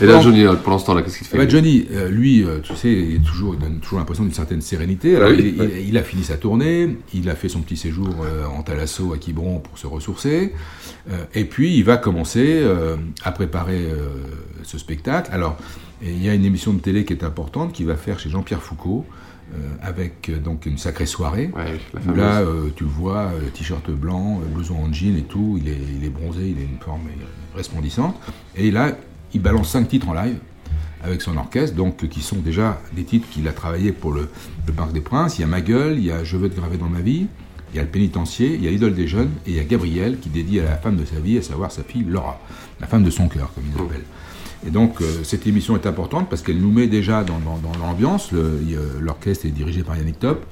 Et 0.02 0.06
là. 0.06 0.22
Johnny, 0.22 0.44
euh, 0.46 0.54
pour 0.56 0.72
l'instant, 0.72 0.94
là, 0.94 1.02
qu'est-ce 1.02 1.18
qu'il 1.18 1.28
fait 1.28 1.38
Eh 1.38 1.40
ben, 1.40 1.50
Johnny, 1.50 1.88
euh, 1.92 2.10
lui, 2.10 2.44
euh, 2.44 2.60
tu 2.62 2.76
sais, 2.76 2.92
il, 2.92 3.16
est 3.16 3.26
toujours, 3.26 3.56
il 3.56 3.60
donne 3.60 3.80
toujours 3.80 3.98
l'impression 4.00 4.24
d'une 4.24 4.34
certaine 4.34 4.62
sérénité. 4.62 5.16
Alors, 5.16 5.30
Ah 5.32 5.36
oui, 5.36 5.54
il, 5.56 5.62
ouais. 5.62 5.72
il- 5.82 5.90
il 5.90 5.98
a 5.98 6.04
fini 6.04 6.24
sa 6.24 6.38
tournée, 6.38 6.98
il 7.14 7.30
a 7.30 7.36
fait 7.36 7.50
son 7.50 7.62
petit 7.62 7.78
séjour 7.78 8.10
en 8.56 8.62
Thalasso 8.64 9.14
à 9.14 9.18
Quiberon 9.18 9.60
pour 9.60 9.78
se 9.78 9.88
ressourcer, 9.88 10.54
et 11.34 11.46
puis 11.46 11.76
il 11.78 11.84
va 11.84 11.98
commencer 11.98 12.64
à 13.24 13.32
préparer 13.32 13.88
ce 14.64 14.78
spectacle. 14.78 15.30
Alors, 15.34 15.58
il 16.02 16.22
y 16.24 16.30
a 16.30 16.34
une 16.34 16.46
émission 16.46 16.74
de 16.74 16.80
télé 16.80 17.06
qui 17.06 17.14
est 17.14 17.24
importante 17.24 17.74
qu'il 17.74 17.88
va 17.88 17.96
faire 17.96 18.20
chez 18.20 18.30
Jean-Pierre 18.30 18.62
Foucault, 18.62 19.06
euh, 19.56 19.58
avec 19.82 20.28
euh, 20.30 20.40
donc 20.40 20.66
une 20.66 20.78
sacrée 20.78 21.06
soirée. 21.06 21.50
Ouais, 21.56 21.80
où 22.06 22.14
là, 22.14 22.42
euh, 22.42 22.68
tu 22.76 22.84
le 22.84 22.90
vois, 22.90 23.32
t-shirt 23.54 23.90
blanc, 23.92 24.42
blouson 24.54 24.76
en 24.76 24.92
jean 24.92 25.16
et 25.18 25.22
tout, 25.22 25.58
il 25.62 25.70
est, 25.70 25.78
il 25.98 26.06
est 26.06 26.10
bronzé, 26.10 26.50
il 26.50 26.58
a 26.58 26.64
une 26.70 26.78
forme 26.84 27.04
resplendissante. 27.56 28.20
Et 28.58 28.72
là, 28.72 28.98
il 29.34 29.42
balance 29.42 29.70
cinq 29.70 29.88
titres 29.88 30.10
en 30.10 30.14
live 30.14 30.38
avec 31.04 31.22
son 31.22 31.38
orchestre, 31.38 31.76
donc 31.76 32.08
qui 32.10 32.22
sont 32.22 32.38
déjà 32.38 32.82
des 32.96 33.04
titres 33.04 33.28
qu'il 33.30 33.48
a 33.48 33.54
travaillé 33.54 33.92
pour 33.92 34.12
le, 34.12 34.30
le 34.66 34.74
Parc 34.74 34.92
des 34.94 35.02
Princes. 35.02 35.38
Il 35.38 35.42
y 35.42 35.44
a 35.44 35.48
Ma 35.48 35.62
gueule, 35.62 35.98
il 35.98 36.06
y 36.06 36.12
a 36.12 36.24
Je 36.24 36.38
veux 36.38 36.50
te 36.50 36.56
graver 36.60 36.78
dans 36.78 36.90
ma 36.90 37.02
vie, 37.02 37.28
il 37.74 37.78
y 37.78 37.80
a 37.80 37.84
Le 37.84 37.90
Pénitencier, 37.90 38.56
il 38.56 38.64
y 38.64 38.68
a 38.68 38.72
L'idole 38.72 38.96
des 38.96 39.08
jeunes, 39.08 39.30
et 39.46 39.52
il 39.52 39.56
y 39.56 39.60
a 39.60 39.64
Gabriel 39.64 40.18
qui 40.20 40.30
dédie 40.30 40.60
à 40.60 40.66
la 40.66 40.78
femme 40.78 40.96
de 40.98 41.06
sa 41.06 41.20
vie, 41.20 41.38
à 41.38 41.42
savoir 41.42 41.72
sa 41.72 41.84
fille 41.84 42.04
Laura, 42.08 42.40
la 42.82 42.88
femme 42.88 43.04
de 43.04 43.10
son 43.12 43.28
cœur, 43.28 43.52
comme 43.54 43.64
il 43.72 43.78
l'appelle. 43.78 44.04
Et 44.66 44.72
donc, 44.72 45.02
euh, 45.02 45.24
cette 45.24 45.46
émission 45.46 45.76
est 45.76 45.86
importante 45.86 46.30
parce 46.30 46.42
qu'elle 46.42 46.58
nous 46.60 46.72
met 46.72 46.88
déjà 46.88 47.24
dans, 47.24 47.38
dans- 47.40 47.60
dans 47.60 47.78
l'ambiance. 47.78 48.32
L'orchestre 49.00 49.46
est 49.46 49.52
dirigé 49.52 49.84
par 49.84 49.96
Yannick 49.98 50.20
Top. 50.20 50.46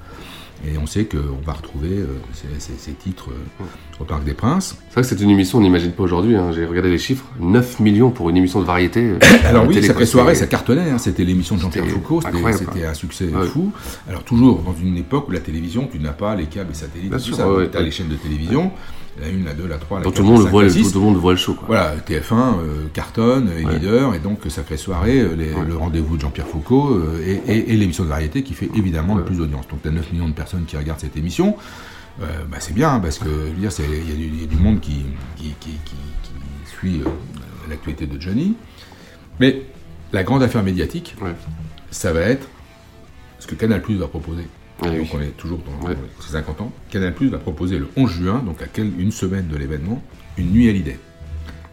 Et 0.65 0.77
on 0.77 0.85
sait 0.85 1.05
qu'on 1.05 1.41
va 1.45 1.53
retrouver 1.53 1.89
euh, 1.97 2.05
ces, 2.33 2.47
ces- 2.59 2.77
ces 2.77 2.93
titres 2.93 3.31
euh, 3.31 3.63
au 3.99 4.03
Parc 4.03 4.23
des 4.25 4.33
Princes. 4.33 4.75
C'est 4.89 4.93
vrai 4.93 5.01
que 5.03 5.07
c'est 5.07 5.23
une 5.23 5.29
émission, 5.29 5.59
on 5.59 5.61
n'imagine 5.61 5.91
pas 5.91 6.03
aujourd'hui. 6.03 6.35
hein. 6.35 6.51
J'ai 6.53 6.65
regardé 6.65 6.89
les 6.89 6.97
chiffres 6.97 7.25
9 7.39 7.79
millions 7.79 8.09
pour 8.11 8.29
une 8.29 8.37
émission 8.37 8.59
de 8.59 8.65
variété. 8.65 9.01
euh, 9.01 9.19
Alors 9.45 9.65
oui, 9.67 9.79
quoi. 9.87 10.05
Soirée, 10.05 10.35
ça 10.35 10.47
cartonnait. 10.47 10.89
hein. 10.91 10.97
C'était 10.97 11.23
l'émission 11.23 11.55
de 11.55 11.61
Jean-Pierre 11.61 11.85
Foucault. 11.87 12.21
C'était 12.21 12.85
un 12.85 12.93
succès 12.93 13.25
Ouais. 13.25 13.47
fou. 13.47 13.71
Alors 14.09 14.23
toujours 14.23 14.61
dans 14.63 14.75
une 14.75 14.97
époque 14.97 15.29
où 15.29 15.31
la 15.31 15.39
télévision, 15.39 15.87
tu 15.91 15.99
n'as 15.99 16.11
pas 16.11 16.35
les 16.35 16.45
câbles 16.45 16.71
et 16.71 16.75
satellites, 16.75 17.09
Bien 17.09 17.17
tout 17.17 17.23
sûr, 17.23 17.35
ça. 17.37 17.49
ouais, 17.51 17.69
tu 17.69 17.77
as 17.77 17.79
ouais. 17.79 17.85
les 17.85 17.91
chaînes 17.91 18.09
de 18.09 18.15
télévision, 18.15 18.71
la 19.21 19.27
1, 19.27 19.45
la 19.45 19.53
2, 19.53 19.65
la 19.67 19.77
3, 19.77 19.99
la 19.99 20.03
Donc 20.03 20.13
4, 20.13 20.17
tout 20.21 20.23
le 20.23 20.27
monde 20.29 20.37
la 20.39 20.43
le 20.43 20.45
5, 20.47 20.51
voit, 20.51 20.61
la 20.63 20.67
le- 20.67 20.73
6. 20.73 20.91
tout 20.91 20.99
le 20.99 21.05
monde 21.05 21.15
voit 21.17 21.31
le 21.31 21.37
show. 21.37 21.53
Quoi. 21.53 21.65
Voilà, 21.67 21.95
TF1 22.05 22.33
euh, 22.59 22.87
cartonne, 22.93 23.47
Ouais. 23.65 23.73
leader, 23.73 24.13
et 24.13 24.19
donc 24.19 24.39
Sacrée 24.49 24.75
Soirée, 24.77 25.19
euh, 25.21 25.35
le 25.67 25.77
rendez-vous 25.77 26.17
de 26.17 26.21
Jean-Pierre 26.21 26.47
Foucault, 26.47 26.89
euh, 26.91 27.23
et, 27.25 27.53
et- 27.53 27.73
et 27.73 27.77
l'émission 27.77 28.03
de 28.03 28.09
variété 28.09 28.43
qui 28.43 28.53
fait 28.53 28.69
évidemment 28.75 29.15
le 29.15 29.23
plus 29.23 29.37
d'audience. 29.37 29.67
Donc 29.69 29.81
tu 29.81 29.87
as 29.87 29.91
9 29.91 30.11
millions 30.11 30.27
de 30.27 30.33
personnes 30.33 30.65
qui 30.67 30.75
regardent 30.75 30.99
cette 30.99 31.15
émission. 31.17 31.55
Euh, 32.21 32.45
bah, 32.49 32.57
c'est 32.59 32.73
bien, 32.73 32.99
parce 32.99 33.19
que 33.19 33.27
il 33.57 33.61
y, 33.61 33.67
a 33.67 33.69
du- 33.69 34.23
il 34.27 34.41
y 34.41 34.43
a 34.43 34.47
du 34.47 34.55
monde 34.55 34.79
qui, 34.79 35.05
qui, 35.35 35.53
qui- 35.59 35.71
qui- 35.83 35.95
qui 36.23 36.71
suit 36.71 37.01
euh, 37.05 37.09
l'actualité 37.69 38.07
de 38.07 38.19
Johnny. 38.21 38.55
Mais 39.39 39.63
la 40.13 40.23
grande 40.23 40.41
affaire 40.43 40.63
médiatique, 40.63 41.15
Ouais. 41.21 41.35
ça 41.91 42.13
va 42.13 42.21
être 42.21 42.47
ce 43.39 43.47
que 43.47 43.55
Canal 43.55 43.81
Plus 43.81 43.95
va 43.95 44.07
proposer. 44.07 44.43
Ah 44.81 44.87
oui. 44.89 44.99
donc 44.99 45.07
on 45.13 45.21
est 45.21 45.35
toujours 45.37 45.59
dans 45.59 45.87
Ouais. 45.87 45.95
dans 45.95 46.21
ces 46.25 46.33
50 46.33 46.59
ans. 46.61 46.71
Canal 46.89 47.13
Plus 47.13 47.27
va 47.29 47.37
proposer 47.37 47.79
le 47.79 47.87
11 47.95 48.11
juin, 48.11 48.39
donc 48.45 48.61
à 48.61 48.65
quelle- 48.67 48.91
une 48.99 49.11
semaine 49.11 49.47
de 49.47 49.55
l'événement, 49.57 50.01
une 50.37 50.51
nuit 50.51 50.69
à 50.69 50.71
l'idée. 50.73 50.97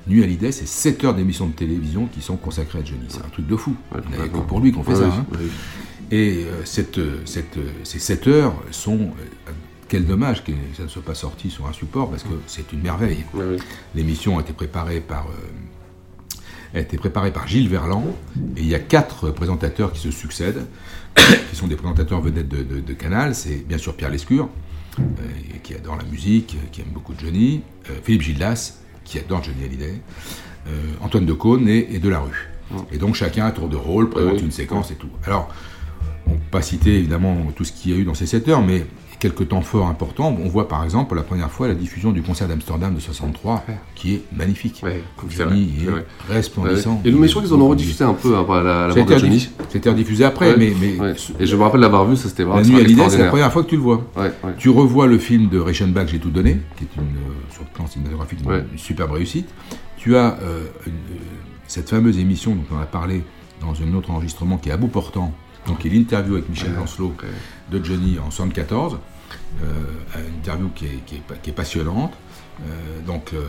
Nuit 0.09 0.23
à 0.25 0.27
l'idée, 0.27 0.51
c'est 0.51 0.67
7 0.67 1.05
heures 1.05 1.15
d'émissions 1.15 1.47
de 1.47 1.53
télévision 1.53 2.07
qui 2.07 2.21
sont 2.21 2.37
consacrées 2.37 2.81
à 2.81 2.85
Johnny. 2.85 3.05
C'est 3.09 3.19
un 3.25 3.29
truc 3.29 3.47
de 3.47 3.57
fou. 3.57 3.77
Ouais, 3.95 4.01
Il 4.13 4.17
n'y 4.19 4.25
a 4.25 4.29
que 4.29 4.39
pour 4.39 4.59
lui 4.61 4.73
qu'on 4.73 4.83
fait 4.83 4.91
Ouais, 4.95 4.99
ça. 4.99 5.05
oui, 5.07 5.13
hein. 5.17 5.27
oui. 5.41 5.51
Et 6.11 6.45
euh, 6.45 6.65
cette, 6.65 6.99
cette, 7.27 7.59
ces 7.85 7.99
7 8.01 8.27
heures 8.27 8.55
sont. 8.73 9.11
Quel 9.93 10.07
dommage 10.07 10.43
que 10.43 10.53
ça 10.75 10.85
ne 10.85 10.89
soit 10.89 11.03
pas 11.03 11.15
sorti 11.15 11.51
sur 11.51 11.67
un 11.67 11.73
support 11.75 12.09
parce 12.09 12.23
que 12.23 12.31
c'est 12.47 12.73
une 12.73 12.81
merveille. 12.81 13.25
Oui. 13.35 13.59
L'émission 13.95 14.39
a 14.39 14.41
été 14.41 14.55
préparée 14.55 15.01
par. 15.01 15.27
euh, 15.27 16.39
a 16.75 16.81
été 16.81 16.97
préparée 16.97 17.31
par 17.31 17.47
Gilles 17.47 17.69
Verland 17.69 18.07
et 18.57 18.61
il 18.63 18.67
y 18.67 18.75
a 18.75 18.79
quatre 18.79 19.29
présentateurs 19.31 19.93
qui 19.93 20.01
se 20.01 20.11
succèdent, 20.11 20.65
qui 21.51 21.55
sont 21.57 21.67
des 21.67 21.77
présentateurs 21.77 22.23
vedettes 22.23 22.49
de, 22.49 22.63
de- 22.63 22.81
de 22.81 22.93
Canal. 22.95 23.35
C'est 23.35 23.67
bien 23.69 23.77
sûr 23.77 23.95
Pierre 23.95 24.09
Lescure, 24.09 24.49
euh, 24.99 25.03
qui 25.63 25.75
adore 25.75 25.97
la 25.99 26.05
musique, 26.05 26.57
qui 26.73 26.81
aime 26.81 26.87
beaucoup 26.95 27.13
Johnny, 27.23 27.61
euh, 27.91 27.99
Philippe 28.03 28.23
Gildas, 28.23 28.79
qui 29.05 29.19
adore 29.19 29.45
Johnny 29.45 29.63
Hallyday, 29.65 30.01
Antoine 31.03 31.27
Decaune 31.27 31.69
et, 31.69 31.95
et 31.95 31.99
Delarue. 31.99 32.49
Et 32.91 32.97
donc 32.97 33.15
chacun 33.17 33.45
à 33.45 33.51
tour 33.53 33.69
de 33.69 33.77
rôle 33.77 34.09
présente 34.09 34.37
Oui. 34.39 34.45
une 34.45 34.53
séquence 34.53 34.91
et 34.91 34.95
tout. 34.95 35.11
Alors, 35.27 35.49
on 36.27 36.31
ne 36.31 36.37
peut 36.37 36.43
pas 36.53 36.63
citer 36.63 36.97
évidemment 37.01 37.37
tout 37.55 37.65
ce 37.65 37.73
qu'il 37.73 37.91
y 37.91 37.95
a 37.95 37.99
eu 37.99 38.05
dans 38.05 38.15
ces 38.15 38.25
7 38.27 38.49
heures, 38.49 38.63
mais 38.63 38.87
quelques 39.23 39.49
temps 39.49 39.61
forts 39.61 39.87
importants. 39.87 40.37
On 40.45 40.49
voit 40.49 40.67
par 40.67 40.83
exemple 40.83 41.07
pour 41.07 41.17
la 41.17 41.23
première 41.23 41.49
fois 41.51 41.69
la 41.69 41.75
diffusion 41.75 42.11
du 42.11 42.23
concert 42.23 42.49
d'Amsterdam 42.49 42.93
de 42.93 42.99
63, 42.99 43.65
qui 43.95 44.15
est 44.15 44.23
magnifique. 44.37 44.81
Ouais, 44.83 45.01
c'est 45.31 45.45
vrai, 45.45 45.55
est 45.61 45.91
vrai. 45.91 46.07
resplendissant. 46.29 47.01
Et 47.05 47.13
nous, 47.13 47.19
mais 47.21 47.29
je 47.29 47.33
crois 47.35 47.45
qu'ils 47.45 47.55
en 47.55 47.61
ont 47.61 47.69
rediffusé 47.69 48.03
un 48.03 48.15
peu 48.15 48.37
après 48.37 48.59
à 48.59 48.63
la, 48.63 48.89
la 48.89 48.95
rediff- 49.29 49.51
C'était 49.69 49.91
rediffusé 49.91 50.25
après, 50.25 50.57
mais. 50.57 50.73
Et 51.39 51.47
je 51.47 51.57
me 51.57 51.63
rappelle 51.63 51.81
l'avoir 51.81 52.05
vu, 52.05 52.17
ça 52.17 52.29
c'était 52.29 52.43
vraiment 52.43 52.59
la 52.61 52.67
nuit 52.67 52.75
à 52.81 52.83
l'idée, 52.89 53.03
c'est 53.11 53.19
la 53.19 53.29
première 53.31 53.53
fois 53.53 53.63
que 53.63 53.69
tu 53.69 53.77
le 53.77 53.83
vois. 53.83 54.05
Tu 54.59 54.69
revois 54.71 55.07
le 55.07 55.19
film 55.19 55.49
de 55.49 55.61
Reichenbach, 55.61 56.09
J'ai 56.09 56.19
tout 56.19 56.31
donné, 56.31 56.61
qui 56.77 56.85
est 56.85 56.97
une, 56.97 57.03
euh, 57.03 57.53
sur 57.53 57.63
le 57.63 57.69
plan 57.73 57.87
cinématographique 57.87 58.41
une, 58.73 58.79
superbe 58.79 59.13
réussite. 59.13 59.49
Tu 59.99 60.17
as 60.17 60.37
euh, 60.43 60.65
une- 60.87 60.93
euh, 60.95 61.19
cette 61.69 61.89
fameuse 61.89 62.19
émission 62.19 62.57
dont 62.57 62.77
on 62.77 62.81
a 62.81 62.87
parlé 62.87 63.23
dans 63.61 63.73
un 63.81 63.95
autre 63.97 64.11
enregistrement 64.11 64.59
qui 64.59 64.69
est 64.71 64.73
à 64.73 64.77
bout 64.77 64.89
portant, 64.89 65.33
donc 65.69 65.79
qui 65.79 65.87
est 65.87 65.91
l'interview 65.93 66.35
avec 66.35 66.49
Michel 66.49 66.73
Lancelot 66.75 67.13
de 67.71 67.85
Johnny 67.85 68.19
en 68.19 68.33
74. 68.33 68.99
Euh, 69.63 69.67
une 70.29 70.37
interview 70.39 70.69
qui 70.75 70.87
est, 70.87 71.05
qui 71.07 71.17
est 71.17 71.21
pa- 71.27 71.35
qui 71.37 71.51
est 71.51 71.53
passionnante. 71.55 72.13
Euh, 72.61 73.01
donc, 73.07 73.33
euh, 73.35 73.49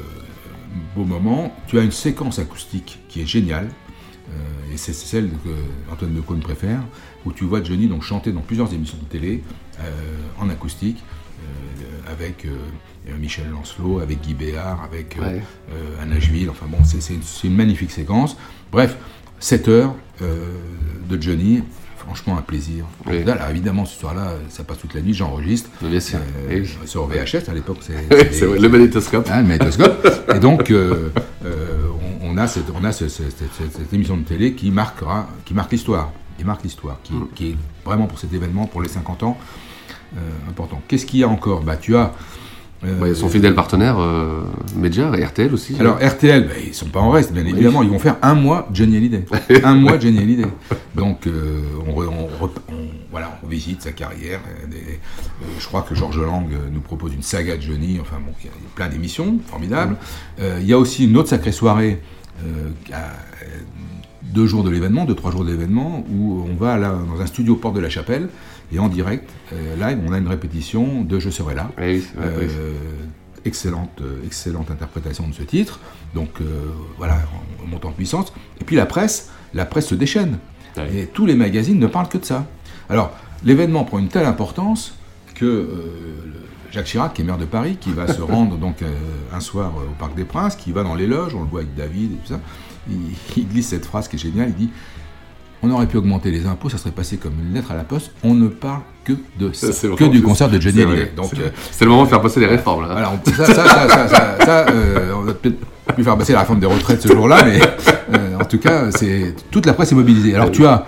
beau 0.96 1.06
moment. 1.06 1.56
Tu 1.68 1.78
as 1.80 1.84
une 1.84 1.92
séquence 1.92 2.40
acoustique 2.40 3.00
qui 3.10 3.22
est 3.22 3.26
géniale. 3.26 3.68
Euh, 4.30 4.74
et 4.74 4.78
c'est 4.78 4.94
celle 4.94 5.30
que 5.44 5.92
Antoine 5.92 6.14
Decaune 6.14 6.40
préfère, 6.40 6.82
où 7.26 7.32
tu 7.34 7.44
vois 7.44 7.62
Johnny 7.64 7.88
donc 7.88 8.04
chanter 8.04 8.32
dans 8.32 8.42
plusieurs 8.42 8.74
émissions 8.74 8.98
de 8.98 9.06
télé 9.06 9.44
euh, 9.80 9.84
en 10.40 10.50
acoustique, 10.50 11.04
euh, 11.42 12.12
avec 12.12 12.48
Michel 13.20 13.50
Lancelot, 13.52 14.00
avec 14.00 14.22
Guy 14.22 14.34
Béard, 14.34 14.82
avec 14.84 15.18
Ouais. 15.22 15.42
Anna 16.02 16.20
Juil, 16.20 16.50
enfin 16.50 16.66
bon, 16.68 16.78
c'est- 16.86 17.14
une, 17.14 17.22
une 17.44 17.56
magnifique 17.56 17.92
séquence. 17.92 18.38
Bref, 18.72 18.96
7 19.40 19.68
heures 19.68 19.96
de 20.22 21.22
Johnny, 21.22 21.64
franchement 22.06 22.38
un 22.38 22.42
plaisir. 22.42 22.86
Oui. 23.06 23.24
Là, 23.24 23.36
là, 23.36 23.50
évidemment, 23.52 23.86
ce 23.86 24.00
soir-là, 24.00 24.34
ça 24.50 24.64
passe 24.64 24.80
toute 24.80 24.94
la 24.94 25.02
nuit, 25.02 25.14
j'enregistre. 25.14 25.70
Bien 25.82 26.00
sûr. 26.00 26.20
Euh, 26.50 26.60
Oui. 26.62 26.70
sur 26.86 27.08
VHS 27.08 27.50
à 27.50 27.54
l'époque, 27.54 27.78
c'est 27.82 28.46
Oui, 28.46 28.60
le 28.60 28.70
magnétoscope. 28.70 29.28
Hein, 29.32 29.42
le 29.42 29.48
magnétoscope. 29.48 30.08
Et 30.36 30.40
donc, 30.40 30.70
euh, 30.72 31.10
euh, 31.46 31.88
on, 32.22 32.32
on 32.34 32.38
a, 32.38 32.48
cette, 32.48 32.66
on 32.80 32.84
a 32.84 32.92
ce- 32.92 33.08
ce- 33.10 33.24
cette, 33.30 33.94
émission 33.94 34.18
de 34.18 34.24
télé 34.24 34.54
qui 34.54 34.72
marquera, 34.72 35.28
qui 35.46 35.54
marque 35.54 35.72
l'histoire, 35.72 36.12
qui 36.38 36.44
marque 36.44 36.64
l'histoire, 36.64 37.00
qui, 37.04 37.14
Mm. 37.14 37.28
qui 37.36 37.50
est 37.52 37.56
vraiment 37.86 38.06
pour 38.08 38.20
cet 38.20 38.34
événement, 38.34 38.66
pour 38.68 38.82
les 38.82 38.90
50 38.90 39.24
ans, 39.24 39.38
important. 40.50 40.82
Qu'est-ce 40.88 41.06
qu'il 41.06 41.20
y 41.22 41.24
a 41.24 41.28
encore? 41.30 41.62
Bah, 41.62 41.76
tu 41.78 41.96
as. 41.96 42.14
Ouais, 43.00 43.14
son 43.16 43.30
fidèle 43.30 43.56
partenaire, 43.56 43.98
euh, 44.00 44.42
Média, 44.76 45.12
et 45.18 45.24
RTL 45.24 45.54
aussi. 45.54 45.76
alors 45.80 45.98
RTL, 46.04 46.48
bah, 46.48 46.54
ils 46.66 46.74
sont 46.74 46.88
pas 46.88 47.00
en 47.00 47.10
reste, 47.12 47.32
bien 47.32 47.46
évidemment. 47.46 47.82
Ils 47.84 47.90
vont 47.90 48.00
faire 48.00 48.18
un 48.22 48.34
mois 48.34 48.68
Johnny 48.74 48.98
Hallyday, 48.98 49.26
un 49.64 49.76
mois 49.76 49.98
Johnny 50.00 50.20
Hallyday. 50.20 50.46
Donc 50.96 51.26
euh, 51.28 51.62
on, 51.88 52.02
on 52.02 52.30
on- 52.42 52.50
voilà, 53.12 53.40
on 53.44 53.48
visite 53.48 53.82
sa 53.84 53.92
carrière. 53.92 54.40
euh, 54.64 54.68
des- 54.68 54.78
euh, 54.78 55.46
je 55.60 55.66
crois 55.68 55.84
que 55.84 55.96
Georges 55.96 56.20
Lang 56.20 56.48
nous 56.72 56.82
propose 56.82 57.14
une 57.14 57.22
saga 57.22 57.56
de 57.58 57.62
Johnny. 57.62 58.00
Enfin 58.02 58.18
bon, 58.26 58.34
il 58.42 58.48
y 58.48 58.50
a 58.50 58.54
plein 58.76 58.90
d'émissions 58.90 59.38
formidables. 59.48 59.96
Euh, 60.40 60.58
il 60.62 60.68
y 60.68 60.74
a 60.74 60.78
aussi 60.80 61.06
une 61.06 61.16
autre 61.18 61.30
sacrée 61.30 61.52
soirée. 61.52 62.02
à, 62.92 62.98
deux 64.24 64.48
jours 64.48 64.64
de 64.64 64.70
l'événement, 64.72 65.06
deux 65.06 65.14
trois 65.16 65.32
jours 65.32 65.44
de 65.46 65.52
l'événement, 65.52 66.04
où 66.12 66.44
on 66.50 66.56
va 66.56 66.78
là 66.78 66.96
dans 67.14 67.22
un 67.22 67.26
studio 67.28 67.56
porte 67.56 67.76
de 67.76 67.82
la 67.82 67.90
Chapelle 67.90 68.30
et 68.72 68.80
en 68.80 68.88
direct, 68.90 69.30
euh, 69.52 69.76
live, 69.76 70.00
on 70.08 70.14
a 70.14 70.18
une 70.18 70.28
répétition 70.28 71.02
de 71.04 71.20
Je 71.20 71.30
serai 71.30 71.56
là. 71.56 71.70
Oui, 71.78 72.04
oui. 72.18 72.26
Euh, 72.26 72.74
excellente, 73.46 74.02
euh, 74.02 74.26
excellente 74.26 74.72
interprétation 74.72 75.28
de 75.28 75.34
ce 75.34 75.44
titre. 75.44 75.80
Donc 76.16 76.42
voilà, 76.98 77.18
on 77.64 77.68
monte 77.68 77.86
en 77.86 77.92
puissance. 77.92 78.34
Et 78.62 78.64
puis 78.64 78.76
la 78.76 78.86
presse, 78.86 79.32
la 79.54 79.66
presse 79.66 79.88
se 79.88 79.96
déchaîne. 79.96 80.38
Et 80.94 81.06
tous 81.06 81.26
les 81.26 81.36
magazines 81.36 81.80
ne 81.80 81.88
parlent 81.88 82.10
que 82.10 82.18
de 82.18 82.26
ça. 82.26 82.46
Alors, 82.90 83.12
l'événement 83.44 83.84
prend 83.84 84.00
une 84.00 84.08
telle 84.08 84.26
importance 84.26 84.96
que 85.36 85.46
euh, 85.46 85.68
Jacques 86.72 86.86
Chirac, 86.86 87.14
qui 87.14 87.22
est 87.22 87.26
maire 87.26 87.38
de 87.38 87.46
Paris, 87.46 87.78
qui 87.80 87.92
va 87.92 88.08
se 88.08 88.22
rendre 88.22 88.58
donc 88.58 88.82
euh, 88.82 88.92
un 89.32 89.40
soir 89.40 89.74
euh, 89.78 89.92
au 89.92 89.96
Parc 90.00 90.16
des 90.16 90.26
Princes, 90.26 90.56
qui 90.56 90.72
va 90.72 90.84
dans 90.84 90.96
les 90.96 91.08
loges, 91.08 91.36
on 91.36 91.42
le 91.42 91.48
voit 91.48 91.62
avec 91.62 91.76
David 91.76 92.14
et 92.14 92.16
tout 92.16 92.34
ça, 92.34 92.40
il, 92.90 92.98
il 93.38 93.48
glisse 93.48 93.68
cette 93.68 93.86
phrase 93.86 94.08
qui 94.08 94.16
est 94.16 94.20
géniale, 94.20 94.50
il 94.50 94.56
dit 94.56 94.70
on 95.64 95.72
aurait 95.72 95.88
pu 95.88 95.98
augmenter 95.98 96.30
les 96.32 96.46
impôts, 96.46 96.70
ça 96.70 96.78
serait 96.78 96.92
passé 96.92 97.18
comme 97.18 97.34
une 97.48 97.54
lettre 97.54 97.72
à 97.72 97.76
la 97.76 97.84
poste. 97.84 98.12
On 98.24 98.34
ne 98.34 98.48
parle 98.48 98.82
que 99.04 99.14
de 99.40 99.52
ça, 99.54 99.68
que 99.96 100.04
du 100.06 100.22
concert 100.22 100.50
de 100.50 100.60
Johnny. 100.60 100.82
Hallyday. 100.82 101.12
C'est- 101.30 101.40
euh, 101.40 101.50
C'est 101.72 101.86
le 101.86 101.92
moment 101.92 102.04
de 102.04 102.10
faire 102.10 102.22
passer 102.22 102.40
les 102.40 102.46
réformes, 102.48 102.84
là. 102.84 102.90
voilà, 102.92 103.12
on- 103.12 103.32
ça, 103.32 104.66
euh, 104.70 105.12
on 105.16 105.22
va 105.22 105.34
peut-être 105.34 105.58
plus 105.94 106.04
faire 106.04 106.18
passer 106.18 106.34
la 106.34 106.40
réforme 106.42 106.60
des 106.60 106.66
retraites 106.68 107.02
ce 107.02 107.08
jour-là, 107.08 107.44
mais 107.46 107.60
euh, 108.18 108.40
en 108.40 108.46
tout 108.46 108.60
cas, 108.60 108.92
c'est 108.92 109.34
toute 109.52 109.66
la 109.66 109.74
presse 109.74 109.92
est 109.92 109.96
mobilisée. 109.96 110.36
Alors 110.36 110.52
tu 110.52 110.66
as 110.66 110.86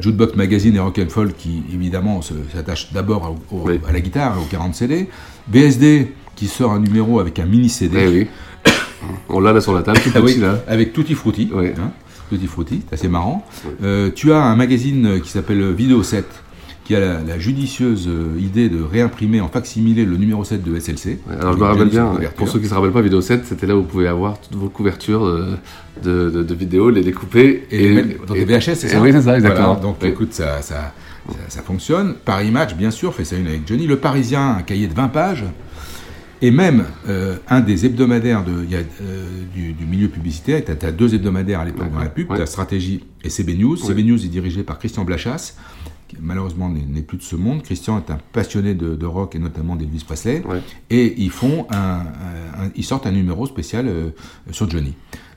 Jukebox 0.00 0.34
Magazine 0.36 0.74
et 0.76 0.80
Rock 0.80 0.98
and 0.98 1.08
Folk 1.10 1.36
qui 1.36 1.62
évidemment 1.72 2.20
s'attachent 2.22 2.92
d'abord 2.92 3.36
Oui. 3.50 3.80
à 3.88 3.92
la 3.92 4.00
guitare, 4.00 4.36
aux 4.40 4.44
40 4.46 4.74
CD. 4.74 5.08
BSD 5.46 6.12
qui 6.34 6.46
sort 6.48 6.72
un 6.72 6.80
numéro 6.80 7.20
avec 7.20 7.38
un 7.38 7.44
mini 7.44 7.68
CD. 7.68 7.98
Eh 8.00 8.08
oui. 8.08 8.28
On 9.28 9.38
l'a 9.40 9.52
là 9.52 9.60
sur 9.60 9.72
la 9.74 9.82
table, 9.82 10.00
tout 10.02 10.10
Ah 10.14 10.20
oui, 10.20 10.32
petit, 10.32 10.40
là. 10.40 10.58
avec 10.66 10.92
Tutti 10.92 11.14
Frutti. 11.14 11.50
Oui. 11.54 11.68
hein, 11.78 11.90
Tutti 12.30 12.46
Frutti, 12.46 12.82
c'est 12.88 12.94
assez 12.94 13.08
marrant. 13.08 13.46
Euh, 13.82 14.10
tu 14.14 14.32
as 14.32 14.42
un 14.42 14.56
magazine 14.56 15.20
qui 15.22 15.28
s'appelle 15.30 15.72
Vidéo 15.72 16.02
7 16.02 16.24
qui 16.84 16.94
a 16.94 17.00
la, 17.00 17.20
la 17.22 17.38
judicieuse 17.38 18.06
euh, 18.08 18.38
idée 18.38 18.68
de 18.68 18.82
réimprimer 18.82 19.40
en 19.40 19.48
facsimilé 19.48 20.04
le 20.04 20.18
numéro 20.18 20.44
7 20.44 20.62
de 20.62 20.78
SLC. 20.78 21.18
Ouais, 21.26 21.34
Alors 21.40 21.54
je 21.54 21.58
me 21.58 21.64
rappelle 21.64 21.88
bien, 21.88 22.12
pour 22.36 22.46
ceux 22.48 22.58
qui 22.58 22.66
se 22.68 22.74
rappellent 22.74 22.92
pas, 22.92 23.00
Vidéo 23.00 23.22
7, 23.22 23.46
c'était 23.46 23.66
là 23.66 23.74
où 23.74 23.80
vous 23.80 23.86
pouvez 23.88 24.06
avoir 24.06 24.38
toutes 24.38 24.54
vos 24.58 24.68
couvertures 24.68 25.24
de, 25.24 25.56
de, 26.02 26.28
de- 26.30 26.42
de 26.42 26.54
vidéos, 26.54 26.90
les 26.90 27.02
découper 27.02 27.66
Et, 27.70 27.88
les 27.88 27.94
mettre 27.94 28.26
dans 28.26 28.34
des 28.34 28.44
VHS, 28.44 28.74
c'est 28.74 28.86
et- 28.86 28.90
ça 28.90 29.00
Oui, 29.00 29.12
c'est 29.12 29.22
ça, 29.22 29.36
exactement. 29.36 29.68
Voilà, 29.68 29.80
donc 29.80 30.04
écoute, 30.04 30.34
ça, 30.34 30.60
ça, 30.60 30.92
ça, 31.30 31.36
ça 31.48 31.62
fonctionne. 31.62 32.16
Paris 32.22 32.50
Match, 32.50 32.74
bien 32.74 32.90
sûr, 32.90 33.14
fait 33.14 33.24
ça 33.24 33.36
une 33.36 33.46
avec 33.46 33.66
Johnny. 33.66 33.86
Le 33.86 33.96
Parisien, 33.96 34.56
un 34.58 34.62
cahier 34.62 34.86
de 34.86 34.92
20 34.94 35.08
pages. 35.08 35.44
Et 36.42 36.50
même 36.50 36.84
euh, 37.08 37.36
un 37.48 37.60
des 37.60 37.86
hebdomadaires 37.86 38.44
de, 38.44 38.64
il 38.64 38.70
y 38.70 38.76
a, 38.76 38.80
euh, 38.80 39.44
du, 39.54 39.72
du 39.72 39.86
milieu 39.86 40.08
publicitaire, 40.08 40.62
tu 40.64 40.70
as, 40.86 40.92
deux 40.92 41.14
hebdomadaires 41.14 41.60
à 41.60 41.64
l'époque 41.64 41.90
dans 41.92 41.98
la 41.98 42.08
pub, 42.10 42.26
tu 42.36 42.42
as 42.42 42.46
Stratégie 42.46 43.04
et 43.22 43.30
CB 43.30 43.54
News. 43.54 43.76
CB 43.76 44.02
News 44.02 44.24
est 44.24 44.28
dirigé 44.28 44.62
par 44.62 44.78
Christian 44.78 45.04
Blachas, 45.04 45.54
qui 46.08 46.16
malheureusement 46.20 46.68
n'est 46.68 46.84
n'est 46.84 47.02
plus 47.02 47.16
de 47.18 47.22
ce 47.22 47.36
monde. 47.36 47.62
Christian 47.62 47.98
est 47.98 48.10
un 48.10 48.18
passionné 48.32 48.74
de, 48.74 48.94
de 48.94 49.06
rock 49.06 49.34
et 49.34 49.38
notamment 49.38 49.74
d'Elvis 49.76 50.04
Presley. 50.04 50.42
Et 50.90 51.14
ils, 51.22 51.30
font 51.30 51.66
un, 51.70 51.76
un- 51.78 52.64
un- 52.66 52.70
ils 52.76 52.84
sortent 52.84 53.06
un 53.06 53.12
numéro 53.12 53.46
spécial 53.46 53.86
euh, 53.88 54.10
sur 54.50 54.68
Johnny. 54.68 54.92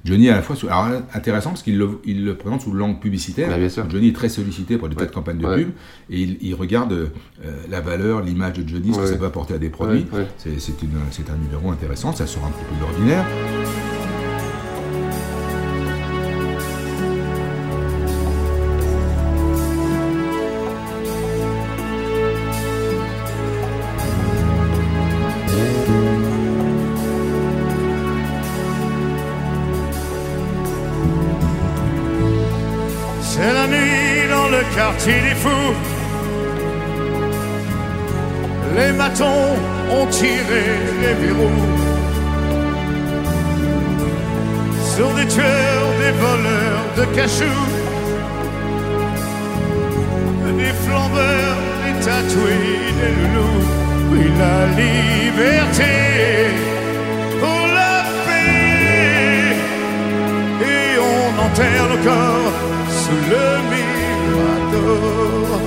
Johnny 0.07 0.29
à 0.29 0.35
la 0.35 0.41
fois, 0.41 0.55
sous- 0.55 0.67
alors 0.67 0.87
intéressant 1.13 1.49
parce 1.49 1.63
qu'il 1.63 1.77
le, 1.77 1.99
il 2.05 2.23
le 2.23 2.35
présente 2.35 2.61
sous 2.61 2.71
langue 2.71 2.99
publicitaire. 2.99 3.49
Johnny 3.89 4.07
est 4.09 4.15
très 4.15 4.29
sollicité 4.29 4.77
pour 4.77 4.87
des 4.89 4.95
tas 4.95 5.05
de 5.05 5.11
campagnes 5.11 5.37
de 5.39 5.45
Ouais. 5.45 5.57
pub 5.57 5.69
et 6.09 6.21
il, 6.21 6.37
il 6.41 6.55
regarde 6.55 6.93
euh, 6.93 7.07
la 7.69 7.81
valeur, 7.81 8.21
l'image 8.21 8.53
de 8.53 8.67
Johnny, 8.67 8.93
ce 8.93 8.99
que 8.99 9.05
ça 9.05 9.17
peut 9.17 9.25
apporter 9.25 9.53
à 9.53 9.57
des 9.57 9.69
produits. 9.69 10.05
C'est 11.11 11.29
un 11.29 11.37
numéro 11.37 11.71
intéressant, 11.71 12.13
ça 12.13 12.25
sort 12.25 12.45
un 12.45 12.49
petit 12.51 12.65
peu 12.69 12.75
de 12.75 12.81
l'ordinaire. 12.81 13.25
Matons 39.17 39.57
ont 39.91 40.07
tiré 40.11 40.63
les 41.01 41.15
verrous 41.25 41.63
sur 44.95 45.09
des 45.15 45.27
tueurs, 45.27 45.89
des 45.99 46.11
voleurs 46.11 46.85
de 46.97 47.05
cachou, 47.15 47.57
des 50.57 50.73
flambeurs, 50.85 51.57
des 51.83 51.95
tatoués, 52.05 52.93
des 52.99 53.11
loulous. 53.17 53.65
Oui, 54.11 54.23
la 54.37 54.59
liberté 54.81 55.93
pour 57.39 57.61
la 57.73 57.95
paix 58.25 59.55
et 60.61 60.89
on 60.99 61.27
enterre 61.45 61.87
le 61.89 61.97
corps 62.05 62.57
sous 62.89 63.21
le 63.31 63.45
mirador. 63.71 65.47
Et 65.63 65.66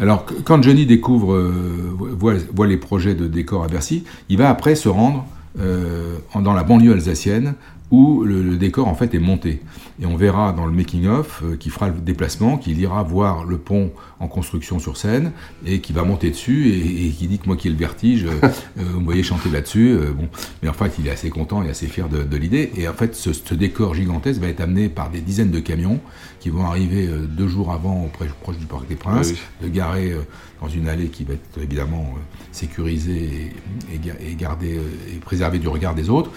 Alors, 0.00 0.26
qu- 0.26 0.34
quand 0.44 0.62
Johnny 0.62 0.86
découvre, 0.86 1.34
euh, 1.34 1.96
voit, 2.18 2.34
voit 2.52 2.66
les 2.66 2.76
projets 2.76 3.14
de 3.14 3.26
décor 3.26 3.62
à 3.64 3.68
Bercy, 3.68 4.04
il 4.28 4.38
va 4.38 4.50
après 4.50 4.74
se 4.74 4.88
rendre 4.88 5.24
euh, 5.58 6.16
dans 6.34 6.52
la 6.52 6.64
banlieue 6.64 6.92
alsacienne 6.92 7.54
où 7.90 8.24
le, 8.24 8.42
le 8.42 8.56
décor 8.56 8.88
en 8.88 8.94
fait 8.94 9.14
est 9.14 9.20
monté. 9.20 9.62
Et 10.02 10.06
on 10.06 10.16
verra 10.16 10.52
dans 10.52 10.66
le 10.66 10.72
making-of 10.72 11.42
euh, 11.44 11.56
qui 11.56 11.70
fera 11.70 11.88
le 11.88 11.94
déplacement, 11.94 12.56
qu'il 12.56 12.80
ira 12.80 13.02
voir 13.02 13.44
le 13.44 13.58
pont 13.58 13.92
en 14.18 14.26
construction 14.26 14.78
sur 14.80 14.96
scène 14.96 15.30
et 15.64 15.80
qui 15.80 15.92
va 15.92 16.02
monter 16.02 16.30
dessus 16.30 16.70
et, 16.70 17.06
et 17.06 17.10
qui 17.10 17.28
dit 17.28 17.38
que 17.38 17.46
moi 17.46 17.56
qui 17.56 17.68
ai 17.68 17.70
le 17.70 17.76
vertige, 17.76 18.24
euh, 18.24 18.48
vous 18.76 19.00
me 19.00 19.04
voyez 19.04 19.22
chanter 19.22 19.48
là-dessus. 19.50 19.96
bon. 20.16 20.28
Mais 20.62 20.68
en 20.68 20.72
fait, 20.72 20.92
il 20.98 21.06
est 21.06 21.10
assez 21.10 21.30
content 21.30 21.62
et 21.62 21.70
assez 21.70 21.86
fier 21.86 22.08
de, 22.08 22.22
de 22.22 22.36
l'idée. 22.36 22.72
Et 22.76 22.88
en 22.88 22.94
fait, 22.94 23.14
ce, 23.14 23.32
ce 23.32 23.54
décor 23.54 23.94
gigantesque 23.94 24.40
va 24.40 24.48
être 24.48 24.60
amené 24.60 24.88
par 24.88 25.10
des 25.10 25.20
dizaines 25.20 25.50
de 25.52 25.60
camions 25.60 26.00
qui 26.44 26.50
vont 26.50 26.66
arriver 26.66 27.06
euh, 27.06 27.20
deux 27.26 27.48
jours 27.48 27.72
avant 27.72 28.04
auprès, 28.04 28.26
proche 28.42 28.58
du 28.58 28.66
Parc 28.66 28.86
des 28.86 28.96
Princes, 28.96 29.30
Oui, 29.30 29.38
de 29.62 29.68
garer 29.72 30.12
euh, 30.12 30.20
dans 30.60 30.68
une 30.68 30.88
allée 30.90 31.08
qui 31.08 31.24
va 31.24 31.32
être 31.32 31.56
évidemment 31.62 32.12
euh, 32.14 32.20
sécurisée 32.52 33.50
et, 33.90 33.94
et 33.94 33.98
ga- 33.98 34.20
et 34.20 34.34
gardée 34.34 34.78
et 35.10 35.16
préservée 35.20 35.58
du 35.58 35.68
regard 35.68 35.94
des 35.94 36.10
autres. 36.10 36.30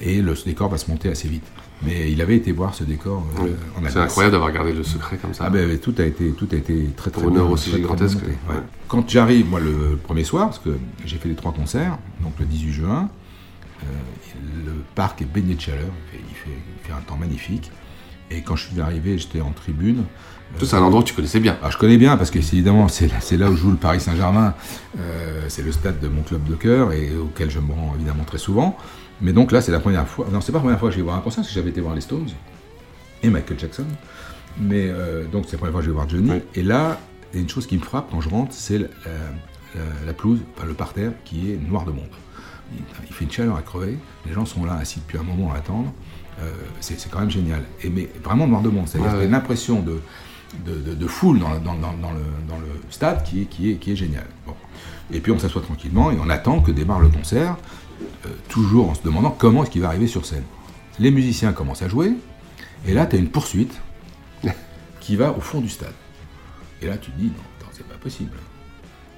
Et 0.00 0.20
le 0.22 0.34
ce 0.34 0.44
décor 0.44 0.68
va 0.68 0.76
se 0.76 0.90
monter 0.90 1.08
assez 1.08 1.28
vite. 1.28 1.44
Mais 1.84 2.10
il 2.10 2.20
avait 2.20 2.34
été 2.34 2.50
voir 2.50 2.74
ce 2.74 2.82
décor 2.82 3.24
Oui. 3.40 3.50
en 3.76 3.88
C'est 3.88 3.98
incroyable 3.98 4.32
d'avoir 4.32 4.50
gardé 4.50 4.72
le 4.72 4.82
secret 4.82 5.18
comme 5.18 5.34
ça. 5.34 5.44
Ah 5.46 5.50
ben, 5.50 5.78
tout 5.78 5.94
a 5.98 6.02
été 6.04 6.32
tout 6.32 6.48
a 6.50 6.56
été 6.56 6.86
très 6.96 7.12
très 7.12 7.30
bien, 7.30 7.42
aussi 7.44 7.70
très, 7.70 7.78
gigantesque, 7.78 8.16
monté, 8.16 8.26
ouais. 8.48 8.54
ouais. 8.56 8.62
Quand 8.88 9.08
j'arrive 9.08 9.48
moi 9.48 9.60
le 9.60 9.96
premier 10.02 10.24
soir 10.24 10.46
parce 10.46 10.58
que 10.58 10.76
j'ai 11.06 11.16
fait 11.18 11.28
les 11.28 11.36
trois 11.36 11.52
concerts 11.52 11.96
donc 12.20 12.32
le 12.40 12.46
18 12.46 12.72
juin 12.72 13.08
euh, 13.84 13.86
le 14.66 14.72
parc 14.96 15.22
est 15.22 15.26
baigné 15.32 15.54
de 15.54 15.60
chaleur 15.60 15.86
il 16.12 16.18
fait, 16.18 16.24
il 16.28 16.34
fait- 16.34 16.58
il 16.82 16.86
fait 16.88 16.92
un 16.92 17.02
temps 17.02 17.16
magnifique 17.16 17.70
et 18.30 18.42
quand 18.42 18.56
je 18.56 18.68
suis 18.68 18.80
arrivé 18.80 19.18
j'étais 19.18 19.40
en 19.40 19.50
tribune 19.52 20.04
Tout, 20.58 20.66
c'est 20.66 20.76
un 20.76 20.82
endroit 20.82 21.02
que 21.02 21.08
tu 21.08 21.14
connaissais 21.14 21.40
bien. 21.40 21.56
alors, 21.60 21.70
je 21.72 21.78
connais 21.78 21.96
bien 21.98 22.16
parce 22.16 22.30
que 22.30 22.40
c'est 22.40 22.56
évidemment 22.56 22.88
c'est 22.88 23.36
là, 23.36 23.50
où 23.50 23.56
joue 23.56 23.70
le 23.70 23.76
Paris 23.76 24.00
Saint-Germain. 24.00 24.54
Euh, 24.98 25.44
c'est 25.48 25.62
le 25.62 25.72
stade 25.72 26.00
de 26.00 26.08
mon 26.08 26.22
club 26.22 26.44
de 26.44 26.54
cœur 26.54 26.92
et 26.92 27.14
auquel 27.16 27.50
je 27.50 27.58
me 27.60 27.72
rends 27.72 27.94
évidemment 27.96 28.24
très 28.24 28.38
souvent. 28.38 28.76
Mais 29.20 29.32
donc 29.32 29.52
là 29.52 29.60
c'est 29.60 29.72
la 29.72 29.80
première 29.80 30.06
fois. 30.08 30.26
Non 30.32 30.40
c'est 30.40 30.52
pas 30.52 30.58
la 30.58 30.62
première 30.62 30.78
fois 30.78 30.88
que 30.88 30.94
je 30.94 30.98
vais 31.00 31.04
voir 31.04 31.16
un 31.16 31.20
concert 31.20 31.38
parce 31.42 31.48
que 31.48 31.54
j'avais 31.54 31.70
été 31.70 31.80
voir 31.80 31.94
les 31.94 32.00
Stones 32.00 32.28
et 33.22 33.30
Michael 33.30 33.58
Jackson. 33.58 33.84
Mais 34.60 34.88
euh, 34.88 35.26
donc 35.26 35.44
c'est 35.46 35.52
la 35.52 35.58
première 35.58 35.72
fois 35.72 35.80
que 35.80 35.86
je 35.86 35.90
vais 35.90 35.94
voir 35.96 36.08
Johnny. 36.08 36.40
Et 36.54 36.62
là 36.62 36.98
il 37.32 37.36
y 37.36 37.38
a 37.40 37.42
une 37.42 37.48
chose 37.48 37.66
qui 37.66 37.76
me 37.76 37.82
frappe 37.82 38.08
quand 38.10 38.20
je 38.22 38.28
rentre 38.30 38.52
c'est 38.54 38.78
la, 38.78 38.86
la- 38.86 40.06
la 40.06 40.12
pelouse, 40.14 40.40
enfin 40.56 40.66
le 40.66 40.72
parterre 40.74 41.12
qui 41.24 41.52
est 41.52 41.56
noir 41.56 41.84
de 41.84 41.90
monde. 41.90 42.08
Il, 42.74 42.82
il 43.08 43.14
fait 43.14 43.24
une 43.26 43.30
chaleur 43.30 43.56
à 43.56 43.62
crever. 43.62 43.98
Les 44.26 44.32
gens 44.32 44.46
sont 44.46 44.64
là 44.64 44.74
assis 44.80 45.00
depuis 45.00 45.18
un 45.18 45.22
moment 45.22 45.52
à 45.52 45.56
attendre. 45.58 45.92
Euh, 46.40 46.52
c'est 46.80 47.10
quand 47.10 47.20
même 47.20 47.30
génial. 47.30 47.64
Et 47.82 47.88
mais 47.90 48.08
vraiment 48.22 48.46
noir 48.46 48.62
de 48.62 48.68
monde. 48.68 48.86
C'est-à-dire 48.88 49.06
Ouais, 49.06 49.12
qu'il 49.12 49.18
y 49.18 49.20
a 49.20 49.22
ouais. 49.24 49.28
une 49.28 49.34
impression 49.34 49.80
de, 49.80 50.00
de, 50.66 50.74
de- 50.90 50.94
de 50.94 51.06
foule 51.06 51.40
dans, 51.40 51.50
dans- 51.58 51.74
dans- 51.74 51.96
dans 52.00 52.12
le, 52.12 52.22
dans 52.48 52.58
le 52.58 52.66
stade 52.90 53.24
qui 53.24 53.42
est, 53.42 53.44
qui 53.46 53.70
est, 53.72 53.74
qui 53.76 53.92
est 53.92 53.96
génial. 53.96 54.26
Bon. 54.46 54.54
Et 55.12 55.20
puis 55.20 55.32
on 55.32 55.38
s'assoit 55.38 55.62
tranquillement 55.62 56.10
et 56.12 56.18
on 56.22 56.28
attend 56.30 56.60
que 56.60 56.70
démarre 56.70 57.00
le 57.00 57.08
concert, 57.08 57.56
euh, 58.26 58.28
toujours 58.48 58.90
en 58.90 58.94
se 58.94 59.02
demandant 59.02 59.30
comment 59.30 59.62
est-ce 59.64 59.70
qu'il 59.72 59.80
va 59.82 59.88
arriver 59.88 60.06
sur 60.06 60.24
scène. 60.26 60.44
Les 61.00 61.10
musiciens 61.10 61.52
commencent 61.52 61.82
à 61.82 61.88
jouer, 61.88 62.12
et 62.86 62.94
là 62.94 63.06
tu 63.06 63.16
as 63.16 63.18
une 63.18 63.30
poursuite 63.30 63.72
qui 65.00 65.16
va 65.16 65.32
au 65.32 65.40
fond 65.40 65.60
du 65.60 65.68
stade. 65.68 65.94
Et 66.82 66.86
là 66.86 66.96
tu 66.98 67.10
te 67.10 67.18
dis, 67.18 67.26
non, 67.26 67.32
attends, 67.58 67.70
c'est 67.72 67.86
pas 67.88 67.96
possible. 67.96 68.36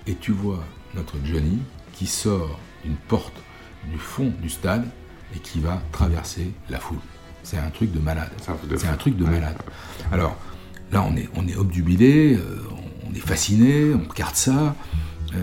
Et 0.06 0.14
tu 0.14 0.32
vois 0.32 0.64
notre 0.94 1.16
Johnny 1.24 1.58
qui 1.92 2.06
sort 2.06 2.58
d'une 2.84 2.96
porte 2.96 3.34
du 3.90 3.98
fond 3.98 4.32
du 4.40 4.48
stade 4.48 4.86
et 5.34 5.38
qui 5.38 5.60
va 5.60 5.80
traverser 5.92 6.52
la 6.68 6.78
foule. 6.78 6.98
C'est 7.42 7.58
un 7.58 7.70
truc 7.70 7.92
de 7.92 7.98
malade. 7.98 8.30
C'est 8.76 8.88
un 8.88 8.96
truc 8.96 9.16
de 9.16 9.24
malade. 9.24 9.56
Alors 10.12 10.36
là, 10.92 11.02
on 11.08 11.16
est, 11.16 11.28
on 11.36 11.46
est 11.48 11.56
obnubilé, 11.56 12.34
euh, 12.36 12.62
on 13.08 13.14
est 13.14 13.20
fasciné, 13.26 13.94
on 13.94 14.08
regarde 14.08 14.34
ça. 14.36 14.74
Euh, 15.34 15.38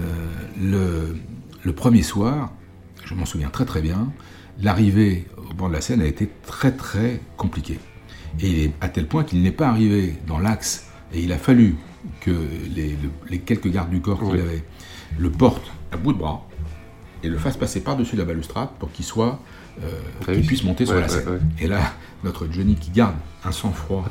le, 0.62 1.18
le 1.64 1.74
premier 1.74 2.04
soir, 2.04 2.52
je 3.06 3.14
m'en 3.14 3.26
souviens 3.26 3.50
très 3.50 3.66
très 3.66 3.82
bien, 3.82 4.12
l'arrivée 4.62 5.28
au 5.50 5.54
bord 5.54 5.70
de 5.70 5.74
la 5.74 5.82
scène 5.82 6.02
a 6.02 6.06
été 6.06 6.30
très 6.46 6.72
très 6.72 7.22
compliquée. 7.38 7.80
Et 8.42 8.48
il 8.50 8.60
est 8.60 8.74
à 8.82 8.90
tel 8.90 9.08
point 9.08 9.24
qu'il 9.24 9.42
n'est 9.42 9.52
pas 9.52 9.70
arrivé 9.70 10.16
dans 10.28 10.38
l'axe 10.40 10.88
et 11.14 11.22
il 11.22 11.32
a 11.32 11.38
fallu 11.38 11.76
que 12.22 12.32
les, 12.76 12.90
le- 12.92 13.10
les 13.30 13.40
quelques 13.40 13.70
gardes 13.70 13.90
du 13.90 14.02
corps 14.02 14.20
qu'il 14.20 14.34
Oui. 14.34 14.42
avait 14.42 14.64
le 15.18 15.32
portent 15.32 15.72
à 15.92 15.98
bout 15.98 16.14
de 16.14 16.18
bras 16.18 16.46
et 17.24 17.30
le 17.30 17.38
fassent 17.38 17.58
passer 17.58 17.82
par-dessus 17.82 18.16
la 18.18 18.26
balustrade 18.26 18.70
pour 18.80 18.92
qu'il 18.92 19.06
soit 19.06 19.40
euh, 19.84 19.90
Ah 20.28 20.32
puisse 20.46 20.64
monter 20.64 20.86
sur 20.86 20.96
la 20.96 21.08
scène. 21.08 21.28
ouais. 21.30 21.40
Et 21.60 21.68
là, 21.68 21.94
notre 22.24 22.48
Johnny 22.52 22.76
qui 22.76 22.92
garde 22.92 23.16
un 23.46 23.52
sang-froid, 23.52 24.06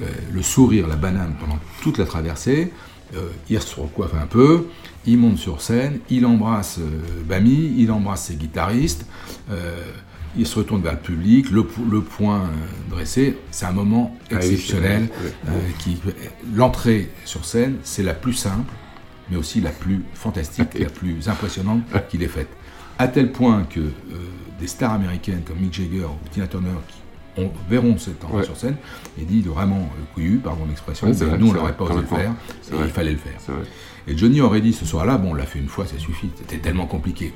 euh, 0.00 0.06
le 0.32 0.42
sourire, 0.42 0.86
la 0.86 0.96
banane 0.96 1.34
pendant 1.40 1.58
toute 1.82 1.98
la 1.98 2.04
traversée, 2.06 2.72
euh, 3.16 3.28
il 3.48 3.60
se 3.60 3.80
recoiffe 3.80 4.14
un 4.14 4.26
peu, 4.26 4.66
il 5.06 5.18
monte 5.18 5.38
sur 5.38 5.60
scène, 5.60 5.98
il 6.10 6.24
embrasse 6.26 6.78
euh, 6.78 7.22
Bami, 7.28 7.74
il 7.76 7.90
embrasse 7.90 8.26
ses 8.26 8.34
guitaristes, 8.36 9.04
il 10.36 10.46
se 10.46 10.54
retourne 10.60 10.80
vers 10.80 10.92
le 10.92 11.00
public, 11.00 11.50
le, 11.50 11.64
po- 11.64 11.82
le 11.90 12.02
poing 12.02 12.42
euh, 12.42 12.46
dressé. 12.88 13.36
C'est 13.50 13.66
un 13.66 13.72
moment 13.72 14.16
Ah 14.30 14.34
oui, 14.40 14.50
exceptionnel. 14.50 15.08
L'entrée 16.54 17.10
sur 17.24 17.44
scène, 17.44 17.76
c'est 17.82 18.02
la 18.02 18.14
plus 18.14 18.32
simple, 18.34 18.72
mais 19.30 19.36
aussi 19.36 19.60
la 19.60 19.70
plus 19.70 20.02
fantastique, 20.14 20.78
la 20.78 20.88
plus 20.88 21.28
impressionnante 21.28 21.82
qu'il 22.08 22.22
ait 22.22 22.28
faite. 22.28 22.48
À 23.02 23.08
tel 23.08 23.32
point 23.32 23.64
que 23.68 23.80
euh, 23.80 23.90
des 24.60 24.66
stars 24.66 24.92
américaines 24.92 25.40
comme 25.46 25.56
Mick 25.58 25.72
Jagger 25.72 26.04
ou 26.04 26.28
Tina 26.30 26.46
Turner 26.46 26.68
qui 26.88 27.40
ont- 27.40 27.50
verront 27.68 27.96
cette 27.96 28.22
entrée 28.24 28.38
Ouais. 28.38 28.44
sur 28.44 28.56
scène 28.56 28.76
et 29.18 29.24
dit 29.24 29.40
vraiment 29.40 29.76
euh, 29.78 30.04
couillu, 30.14 30.36
pardon 30.36 30.66
l'expression, 30.68 31.06
Ouais, 31.06 31.14
mais 31.18 31.38
nous 31.38 31.48
on 31.48 31.52
n'aurait 31.54 31.72
pas 31.72 31.84
osé 31.84 31.94
le 32.00 32.06
faire, 32.06 32.18
et 32.70 32.74
vrai. 32.74 32.84
il 32.86 32.90
fallait 32.90 33.12
le 33.12 33.16
faire. 33.18 33.38
Et 34.06 34.16
Johnny 34.18 34.40
aurait 34.42 34.60
dit 34.60 34.72
ce 34.74 34.84
soir-là, 34.84 35.16
bon, 35.16 35.30
on 35.30 35.34
l'a 35.34 35.46
fait 35.46 35.58
une 35.60 35.68
fois, 35.68 35.86
ça 35.86 35.98
suffit, 35.98 36.28
c'était 36.36 36.58
tellement 36.58 36.86
compliqué. 36.86 37.32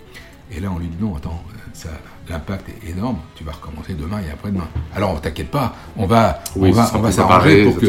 Et 0.55 0.61
là, 0.61 0.69
on 0.75 0.79
lui 0.79 0.89
dit 0.89 0.97
non, 1.01 1.17
attends, 1.17 1.43
ça, 1.73 1.89
l'impact 2.29 2.69
est 2.69 2.91
énorme. 2.91 3.17
Tu 3.35 3.45
vas 3.45 3.53
recommencer 3.53 3.95
demain 3.95 4.19
et 4.21 4.31
après-demain. 4.31 4.69
Alors, 4.95 5.19
t'inquiète 5.21 5.51
pas, 5.51 5.75
on 5.97 6.05
va, 6.07 6.41
Oui, 6.57 6.69
on 6.69 6.73
va, 6.73 6.91
on 6.95 6.99
va 6.99 7.11
s'arranger 7.11 7.65
pour 7.65 7.79
que, 7.79 7.87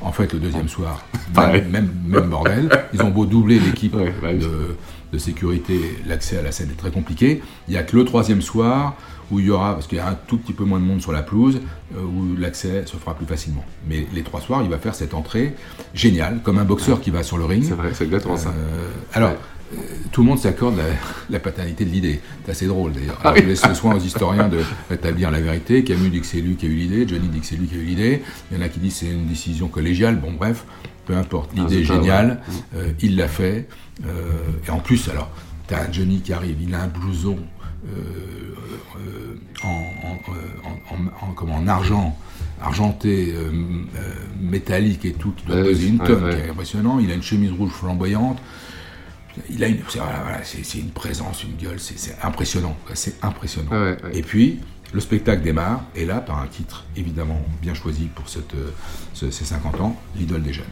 en 0.00 0.12
fait, 0.12 0.32
le 0.32 0.38
deuxième 0.38 0.68
soir, 0.68 1.04
même, 1.36 1.68
même, 1.68 1.90
même 2.06 2.30
bordel. 2.30 2.70
Ils 2.94 3.02
ont 3.02 3.10
beau 3.10 3.26
doubler 3.26 3.58
l'équipe 3.60 3.94
Ouais, 3.94 4.14
bah 4.22 4.32
de, 4.32 4.76
de 5.12 5.18
sécurité, 5.18 5.96
l'accès 6.06 6.38
à 6.38 6.42
la 6.42 6.52
scène 6.52 6.70
est 6.70 6.78
très 6.78 6.90
compliqué. 6.90 7.40
Il 7.66 7.72
n'y 7.72 7.76
a 7.76 7.82
que 7.82 7.96
le 7.96 8.04
troisième 8.04 8.42
soir 8.42 8.96
où 9.30 9.40
il 9.40 9.46
y 9.46 9.50
aura, 9.50 9.74
parce 9.74 9.86
qu'il 9.86 9.98
y 9.98 10.00
a 10.00 10.08
un 10.08 10.16
tout 10.26 10.38
petit 10.38 10.52
peu 10.52 10.64
moins 10.64 10.80
de 10.80 10.84
monde 10.84 11.02
sur 11.02 11.12
la 11.12 11.22
pelouse, 11.22 11.60
euh, 11.94 12.00
où 12.00 12.36
l'accès 12.36 12.84
se 12.86 12.96
fera 12.96 13.14
plus 13.14 13.26
facilement. 13.26 13.64
Mais 13.86 14.06
les 14.14 14.22
trois 14.22 14.40
soirs, 14.40 14.62
il 14.62 14.70
va 14.70 14.78
faire 14.78 14.94
cette 14.94 15.14
entrée 15.14 15.54
géniale, 15.94 16.40
comme 16.42 16.58
un 16.58 16.64
boxeur 16.64 17.00
qui 17.00 17.10
va 17.10 17.22
sur 17.22 17.38
le 17.38 17.44
ring. 17.44 17.62
C'est 17.62 17.74
vrai, 17.74 17.90
c'est 17.92 18.04
exactement 18.04 18.36
ça. 18.36 18.50
Euh, 18.50 18.88
alors, 19.12 19.34
euh, 19.74 19.76
tout 20.12 20.22
le 20.22 20.28
monde 20.28 20.38
s'accorde 20.38 20.78
la, 20.78 20.84
la 21.30 21.40
paternité 21.40 21.84
de 21.84 21.90
l'idée. 21.90 22.20
C'est 22.44 22.52
assez 22.52 22.66
drôle 22.66 22.92
d'ailleurs. 22.92 23.18
Ah 23.22 23.28
Alors. 23.28 23.42
Je 23.42 23.48
laisse 23.48 23.66
le 23.66 23.74
soin 23.74 23.94
aux 23.94 24.00
historiens 24.00 24.48
de 24.48 24.60
rétablir 24.90 25.30
la 25.30 25.40
vérité. 25.40 25.84
Camus 25.84 26.08
dit 26.08 26.20
que 26.20 26.26
c'est 26.26 26.40
lui 26.40 26.56
qui 26.56 26.66
a 26.66 26.68
eu 26.68 26.74
l'idée, 26.74 27.06
Johnny 27.06 27.28
dit 27.28 27.40
que 27.40 27.46
c'est 27.46 27.56
lui 27.56 27.66
qui 27.66 27.74
a 27.74 27.78
eu 27.78 27.84
l'idée. 27.84 28.22
Il 28.50 28.56
y 28.56 28.60
en 28.60 28.64
a 28.64 28.68
qui 28.68 28.80
disent 28.80 28.94
que 28.94 29.00
c'est 29.00 29.12
une 29.12 29.26
décision 29.26 29.68
collégiale. 29.68 30.16
Bon, 30.16 30.32
bref, 30.32 30.64
peu 31.08 31.16
importe. 31.16 31.50
Ah, 31.56 31.60
L'idée 31.62 31.80
est 31.80 31.84
géniale. 31.84 32.40
Euh, 32.76 32.92
il 33.00 33.16
l'a 33.16 33.26
fait. 33.28 33.66
Euh, 34.06 34.10
et 34.66 34.70
en 34.70 34.78
plus, 34.78 35.08
alors, 35.08 35.30
t'as 35.66 35.86
un 35.88 35.92
Johnny 35.92 36.20
qui 36.20 36.32
arrive, 36.32 36.58
il 36.62 36.72
a 36.74 36.82
un 36.82 36.86
blouson 36.86 37.38
euh, 37.88 39.34
en, 39.64 39.68
en, 39.68 40.94
en- 40.94 41.26
en- 41.28 41.32
comment, 41.32 41.56
en 41.56 41.66
argent 41.66 42.16
argenté, 42.60 43.34
métallique 44.40 45.04
et 45.04 45.12
tout, 45.12 45.30
qui 45.32 45.46
doit 45.46 45.56
peser 45.62 45.86
une 45.88 45.98
tonne, 45.98 46.24
ouais. 46.24 46.34
qui 46.34 46.40
est 46.42 46.50
impressionnant. 46.50 46.98
Il 46.98 47.10
a 47.10 47.14
une 47.14 47.22
chemise 47.22 47.52
rouge 47.52 47.70
flamboyante. 47.70 48.38
Il 49.48 49.62
a 49.62 49.68
une, 49.68 49.78
c'est, 49.88 50.00
voilà, 50.00 50.20
voilà, 50.24 50.42
c'est, 50.44 50.64
c'est 50.64 50.78
une 50.78 50.90
présence, 50.90 51.44
une 51.44 51.54
gueule, 51.56 51.78
c'est, 51.78 52.16
impressionnant, 52.24 52.76
c'est 52.94 53.22
impressionnant. 53.24 53.70
Ouais. 53.70 53.96
Et 54.12 54.22
puis, 54.22 54.58
le 54.92 54.98
spectacle 55.00 55.42
démarre, 55.42 55.84
et 55.94 56.04
là, 56.04 56.20
par 56.20 56.40
un 56.40 56.48
titre 56.48 56.84
évidemment 56.96 57.40
bien 57.62 57.74
choisi 57.74 58.06
pour 58.06 58.28
cette, 58.28 58.54
ce- 59.14 59.30
ces 59.30 59.44
50 59.44 59.80
ans, 59.80 59.96
L'idole 60.16 60.42
des 60.42 60.52
jeunes. 60.52 60.64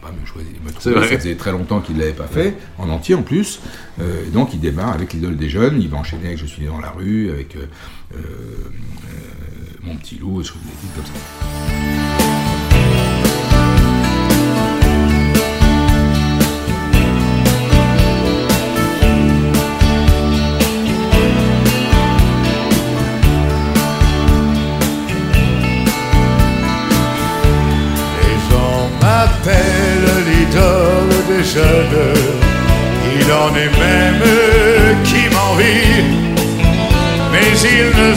Pas 0.00 0.12
me 0.12 0.24
trouver, 0.26 0.92
vrai. 0.92 1.08
ça 1.08 1.18
faisait 1.18 1.34
très 1.34 1.52
longtemps 1.52 1.80
qu'il 1.80 1.96
ne 1.96 2.00
l'avait 2.00 2.12
pas 2.12 2.26
fait, 2.26 2.56
en 2.78 2.88
entier 2.88 3.14
en 3.14 3.22
plus. 3.22 3.60
Euh, 4.00 4.26
et 4.26 4.30
donc, 4.30 4.54
il 4.54 4.60
démarre 4.60 4.92
avec 4.92 5.12
L'idole 5.12 5.36
des 5.36 5.50
jeunes, 5.50 5.80
il 5.80 5.88
va 5.88 5.98
enchaîner 5.98 6.28
avec 6.28 6.38
Je 6.38 6.46
suis 6.46 6.62
né 6.62 6.68
dans 6.68 6.80
la 6.80 6.90
rue, 6.90 7.30
avec 7.30 7.56
euh, 7.56 7.66
euh, 8.14 8.18
Mon 9.82 9.96
petit 9.96 10.16
loup, 10.16 10.40
des 10.40 10.48
choses 10.48 10.58
des 10.62 10.70
titres 10.80 10.94
comme 10.94 11.06
ça. 11.06 11.89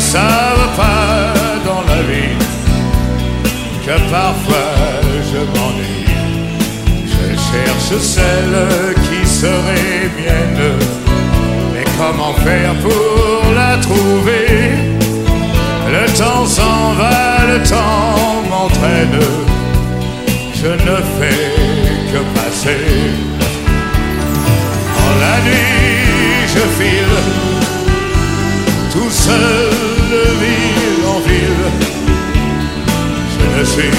Ne 0.03 0.09
savent 0.09 0.75
pas 0.75 1.33
dans 1.65 1.81
la 1.91 2.01
vie 2.03 2.37
que 3.85 3.95
parfois 4.11 4.73
je 5.31 5.39
m'ennuie. 5.53 6.05
Je 7.13 7.27
cherche 7.47 8.01
celle 8.01 8.57
qui 9.05 9.27
serait 9.27 10.09
mienne. 10.19 10.65
Mais 11.73 11.85
comment 11.97 12.33
faire 12.45 12.73
pour 12.81 13.53
la 13.55 13.77
trouver? 13.77 14.71
Le 15.95 16.05
temps 16.17 16.45
s'en 16.45 16.93
va, 16.93 17.45
le 17.51 17.59
temps 17.63 18.41
m'entraîne. 18.49 19.19
Je 20.55 20.71
ne 20.87 20.97
fais 21.15 21.51
que 22.11 22.19
passer. 22.35 22.85
En 25.05 25.11
la 25.23 25.35
nuit, 25.45 26.47
je 26.53 26.63
file 26.77 27.62
seul 29.13 29.69
de 30.13 30.23
ville 30.41 31.05
en 31.15 31.19
ville. 31.29 31.65
Je 33.33 33.59
ne 33.59 33.63
suis 33.73 33.93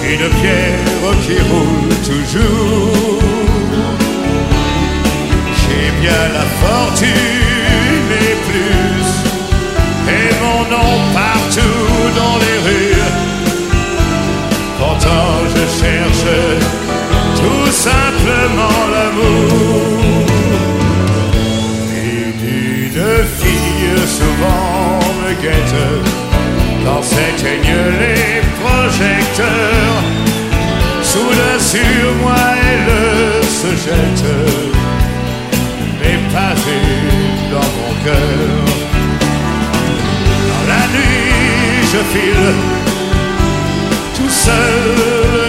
qu'une 0.00 0.28
pierre 0.40 1.12
qui 1.24 1.36
roule 1.50 1.94
toujours. 2.10 3.20
J'ai 5.60 5.88
bien 6.00 6.22
la 6.38 6.46
fortune 6.62 7.35
quand 26.84 27.02
s'éteignent 27.02 27.90
les 28.02 28.40
projecteurs. 28.62 30.02
Soudain 31.02 31.58
sur 31.58 32.14
moi 32.22 32.44
elle 32.70 33.44
se 33.44 33.70
jette, 33.84 34.26
pas 36.32 36.54
une 36.76 37.50
dans 37.52 37.70
mon 37.78 37.92
cœur. 38.04 38.64
Dans 40.50 40.64
la 40.72 40.84
nuit 40.94 41.86
je 41.92 42.00
file 42.12 42.54
tout 44.16 44.28
seul 44.28 44.96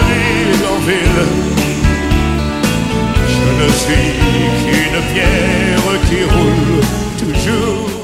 ville 0.10 0.66
en 0.74 0.80
ville. 0.88 1.26
Je 3.34 3.63
ne 3.63 3.70
suis 3.82 4.10
qu'une 4.63 5.02
pierre 5.13 6.02
qui 6.08 6.24
roule 6.34 6.82
toujours. 7.20 7.96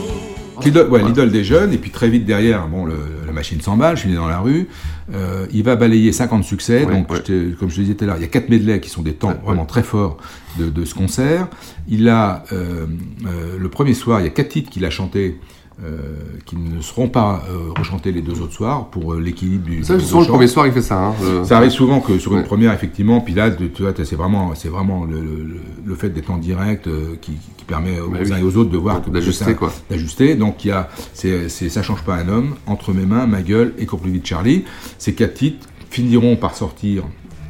L'idole, 0.65 0.89
ouais, 0.89 1.27
des 1.29 1.43
jeunes, 1.43 1.73
et 1.73 1.77
puis 1.77 1.91
très 1.91 2.09
vite 2.09 2.25
derrière, 2.25 2.67
bon, 2.67 2.85
le- 2.85 2.93
la 3.25 3.31
machine 3.31 3.59
s'emballe, 3.61 3.95
je 3.95 4.01
suis 4.01 4.09
né 4.09 4.15
dans 4.15 4.27
la 4.27 4.39
rue. 4.39 4.67
Euh, 5.13 5.45
il 5.53 5.63
va 5.63 5.75
balayer 5.75 6.11
50 6.11 6.43
succès, 6.43 6.85
Ouais, 6.85 6.93
donc 6.93 7.09
ouais. 7.11 7.17
je 7.17 7.21
t'ai- 7.21 7.55
comme 7.59 7.69
je 7.69 7.75
te 7.75 7.81
disais 7.81 7.93
tout 7.95 8.03
à 8.03 8.07
l'heure, 8.07 8.17
il 8.17 8.21
y 8.21 8.25
a 8.25 8.29
quatre 8.29 8.49
medleys 8.49 8.79
qui 8.79 8.89
sont 8.89 9.01
des 9.01 9.13
temps 9.13 9.33
vraiment 9.45 9.65
très 9.65 9.83
forts 9.83 10.17
de, 10.57 10.69
de 10.69 10.85
ce 10.85 10.93
concert. 10.95 11.47
Il 11.87 12.07
a 12.09 12.43
euh, 12.53 12.85
euh, 13.25 13.57
le 13.59 13.69
premier 13.69 13.93
soir, 13.93 14.19
il 14.21 14.23
y 14.23 14.27
a 14.27 14.31
quatre 14.31 14.49
titres 14.49 14.69
qu'il 14.69 14.85
a 14.85 14.89
chantés. 14.89 15.39
Euh, 15.83 15.99
qui 16.45 16.55
ne 16.55 16.81
seront 16.81 17.09
pas 17.09 17.43
euh, 17.49 17.71
rechantés 17.77 18.11
les 18.11 18.21
deux 18.21 18.41
autres 18.41 18.53
soirs 18.53 18.89
pour 18.89 19.13
euh, 19.13 19.19
l'équilibre 19.19 19.65
du. 19.65 19.83
Ça, 19.83 19.99
souvent, 19.99 20.21
le 20.21 20.27
premier 20.27 20.47
soir, 20.47 20.67
il 20.67 20.73
fait 20.73 20.81
ça. 20.83 21.07
hein, 21.07 21.13
le- 21.21 21.43
Ça 21.43 21.57
arrive 21.57 21.71
souvent 21.71 21.99
que 21.99 22.19
sur 22.19 22.33
une 22.33 22.39
Ouais. 22.39 22.43
première, 22.43 22.71
effectivement, 22.73 23.21
puis 23.21 23.33
là, 23.33 23.49
tu 23.49 23.81
vois, 23.81 23.91
c'est 23.95 24.15
vraiment, 24.15 24.53
c'est 24.55 24.69
vraiment 24.69 25.03
le, 25.05 25.19
le- 25.19 25.59
le 25.83 25.95
fait 25.95 26.09
d'être 26.09 26.29
en 26.29 26.37
direct 26.37 26.85
euh, 26.87 27.15
qui, 27.19 27.31
qui 27.57 27.65
permet 27.65 27.99
aux 27.99 28.09
Bah 28.09 28.19
uns 28.19 28.23
oui. 28.23 28.39
et 28.39 28.43
aux 28.43 28.55
autres 28.57 28.69
de 28.69 28.77
voir 28.77 29.01
que 29.01 29.09
D'ajuster, 29.09 29.45
que 29.45 29.51
ça- 29.51 29.57
quoi. 29.57 29.73
D'ajuster. 29.89 30.35
Donc 30.35 30.63
il 30.63 30.67
y 30.67 30.71
a, 30.71 30.89
c'est, 31.13 31.49
ça 31.49 31.81
change 31.81 32.03
pas 32.03 32.15
un 32.15 32.29
homme 32.29 32.55
entre 32.67 32.93
mes 32.93 33.05
mains, 33.05 33.25
ma 33.25 33.41
gueule 33.41 33.73
et 33.79 33.85
plus 33.87 34.11
vite 34.11 34.25
Charlie. 34.27 34.65
Ces 34.99 35.13
quatre 35.15 35.33
titres 35.33 35.67
finiront 35.89 36.35
par 36.35 36.55
sortir 36.55 37.03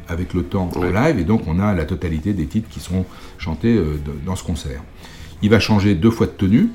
avec 0.08 0.32
le 0.34 0.42
temps 0.44 0.70
en 0.76 0.80
Ouais. 0.80 0.92
live, 0.92 1.18
et 1.18 1.24
donc 1.24 1.42
on 1.46 1.58
a 1.60 1.74
la 1.74 1.84
totalité 1.84 2.32
des 2.32 2.46
titres 2.46 2.68
qui 2.70 2.80
seront 2.80 3.04
chantés 3.38 3.78
dans 4.26 4.34
ce 4.36 4.44
concert. 4.44 4.82
Il 5.42 5.50
va 5.50 5.60
changer 5.60 5.94
deux 5.94 6.10
fois 6.10 6.26
de 6.26 6.32
tenue. 6.32 6.68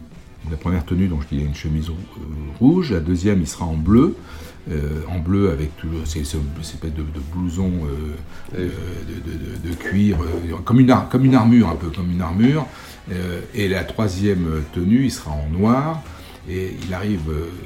La 0.49 0.57
première 0.57 0.85
tenue, 0.85 1.07
donc 1.07 1.21
je 1.23 1.27
dis, 1.27 1.41
il 1.41 1.45
a 1.45 1.47
une 1.47 1.55
chemise 1.55 1.89
euh, 1.89 1.93
rouge. 2.59 2.91
La 2.91 2.99
deuxième, 3.01 3.41
il 3.41 3.47
sera 3.47 3.65
en 3.65 3.75
bleu. 3.75 4.15
euh, 4.69 5.01
en 5.09 5.17
bleu 5.19 5.49
avec 5.51 5.71
le- 5.83 6.05
ces, 6.05 6.23
ces- 6.23 6.37
ces 6.61 6.73
espèces 6.73 6.93
de, 6.93 7.01
de 7.01 7.19
blouson 7.33 7.71
euh, 7.85 8.57
euh, 8.57 8.69
de, 9.07 9.31
de- 9.31 9.37
de- 9.63 9.69
de 9.69 9.75
cuir, 9.75 10.17
comme, 10.65 10.79
une 10.79 10.93
comme 11.09 11.25
une 11.25 11.33
armure, 11.33 11.69
un 11.69 11.75
peu 11.75 11.87
comme 11.89 12.11
une 12.11 12.21
armure. 12.21 12.67
Et 13.55 13.67
la 13.67 13.83
troisième 13.83 14.45
tenue, 14.73 15.05
il 15.05 15.11
sera 15.11 15.31
en 15.31 15.47
noir. 15.49 16.03
Et 16.47 16.75
il 16.85 16.93
arrive, 16.93 17.21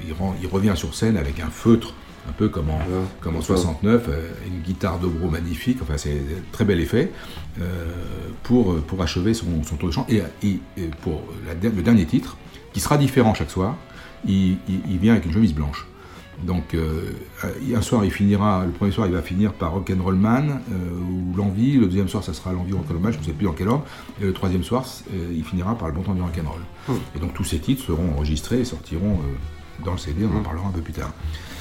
il, 0.07 0.13
rend- 0.13 0.36
il 0.41 0.47
revient 0.47 0.73
sur 0.75 0.93
scène 0.95 1.17
avec 1.17 1.39
un 1.41 1.49
feutre, 1.49 1.93
un 2.29 2.31
peu 2.31 2.47
comme 2.47 2.69
en, 2.69 2.79
comme 3.21 3.36
en 3.36 3.41
69, 3.41 4.05
euh, 4.07 4.29
une 4.47 4.62
guitare 4.62 4.99
dobro 4.99 5.29
magnifique, 5.29 5.79
enfin 5.81 5.97
c'est 5.97 6.12
un 6.12 6.43
très 6.53 6.63
bel 6.63 6.79
effet, 6.79 7.12
pour, 8.43 8.75
pour 8.81 9.01
achever 9.01 9.33
son, 9.33 9.63
son 9.63 9.75
tour 9.75 9.89
de 9.89 9.93
chant. 9.93 10.05
Et, 10.09 10.21
et- 10.43 10.59
et 10.77 10.88
pour 11.01 11.23
la 11.45 11.53
le 11.53 11.81
dernier 11.81 12.05
titre, 12.05 12.38
qui 12.73 12.79
sera 12.79 12.97
différent 12.97 13.33
chaque 13.33 13.51
soir, 13.51 13.75
il, 14.25 14.57
il- 14.67 14.81
il 14.89 14.97
vient 14.97 15.13
avec 15.13 15.25
une 15.25 15.33
chemise 15.33 15.53
blanche. 15.53 15.86
Donc 16.47 16.73
euh, 16.73 17.12
un 17.75 17.81
soir 17.81 18.03
il 18.03 18.12
finira, 18.12 18.65
le 18.65 18.71
premier 18.71 18.91
soir 18.91 19.05
il 19.07 19.13
va 19.13 19.21
finir 19.21 19.53
par 19.53 19.71
Rock'n'Roll 19.73 20.15
Man 20.15 20.62
euh, 20.71 20.75
ou 20.99 21.38
L'Envie, 21.38 21.73
le 21.73 21.86
deuxième 21.86 22.07
soir 22.09 22.23
ça 22.23 22.33
sera 22.33 22.51
L'Envie 22.51 22.73
Rock'n'Roll 22.73 22.99
Man, 23.01 23.13
je 23.13 23.19
ne 23.19 23.23
sais 23.23 23.31
plus 23.33 23.45
dans 23.45 23.51
quel 23.53 23.67
ordre, 23.69 23.86
et 24.19 24.25
le 24.25 24.33
troisième 24.33 24.63
soir 24.63 24.83
euh, 25.13 25.31
il 25.33 25.43
finira 25.43 25.77
par 25.77 25.88
Le 25.89 25.93
Bon 25.93 26.01
Temps 26.01 26.13
du 26.15 26.21
Rock'n'Roll. 26.21 26.59
Hmm. 26.89 26.93
Et 27.15 27.19
donc 27.19 27.33
tous 27.36 27.43
ces 27.43 27.59
titres 27.59 27.83
seront 27.83 28.12
enregistrés 28.15 28.59
et 28.62 28.65
sortiront 28.65 29.19
dans 29.86 29.91
le 29.93 29.97
CD, 29.97 30.25
on 30.31 30.38
en 30.38 30.41
parlera 30.41 30.67
un 30.67 30.71
peu 30.71 30.81
plus 30.81 30.93
tard. 30.93 31.12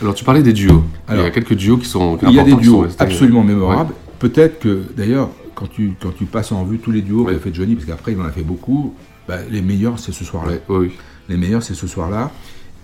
Alors, 0.01 0.14
tu 0.14 0.22
parlais 0.25 0.42
des 0.42 0.53
duos. 0.53 0.83
Alors, 1.09 1.22
il 1.22 1.27
y 1.27 1.29
a 1.29 1.31
quelques 1.31 1.55
duos 1.55 1.79
qui 1.79 1.87
sont. 1.87 2.18
Il 2.22 2.31
y 2.33 2.38
a 2.40 2.44
des 2.44 2.55
duos 2.55 2.88
sont 2.88 3.01
absolument 3.01 3.42
mémorables. 3.42 3.94
Peut-être 4.18 4.59
que, 4.61 4.85
d'ailleurs, 4.96 5.31
quand 5.55 5.66
tu, 5.68 5.94
quand 6.01 6.14
tu 6.14 6.25
passes 6.27 6.53
en 6.53 6.64
vue 6.64 6.79
tous 6.79 6.90
les 6.90 7.01
duos 7.03 7.25
qu'a 7.25 7.38
fait 7.38 7.55
Johnny, 7.55 7.75
parce 7.75 7.87
qu'après 7.87 8.12
il 8.12 8.20
en 8.20 8.25
a 8.25 8.31
fait 8.31 8.42
beaucoup, 8.42 8.94
bah, 9.37 9.42
Les 9.51 9.62
meilleurs, 9.62 9.99
c'est 9.99 10.12
ce 10.12 10.25
soir-là. 10.25 10.53
oui. 10.68 10.92
Les 11.29 11.37
meilleurs, 11.37 11.62
c'est 11.62 11.75
ce 11.75 11.87
soir-là. 11.87 12.31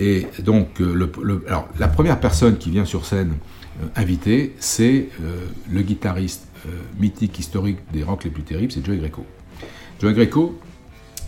Et 0.01 0.27
donc, 0.41 0.81
euh, 0.81 0.95
le, 0.95 1.11
le- 1.23 1.45
alors, 1.49 1.69
la 1.79 1.89
première 1.89 2.21
personne 2.21 2.57
qui 2.57 2.71
vient 2.71 2.85
sur 2.85 3.05
scène 3.05 3.33
euh, 3.83 3.87
invitée, 3.97 4.55
c'est 4.61 5.09
euh, 5.23 5.47
le 5.71 5.83
guitariste 5.83 6.47
euh, 6.67 6.71
mythique, 7.01 7.39
historique 7.39 7.79
des 7.93 8.05
rocks 8.05 8.23
les 8.25 8.31
plus 8.31 8.45
terribles, 8.45 8.71
c'est 8.73 8.85
Joey 8.85 8.99
Greco. 8.99 9.27
Joey 10.01 10.13
Greco, 10.15 10.57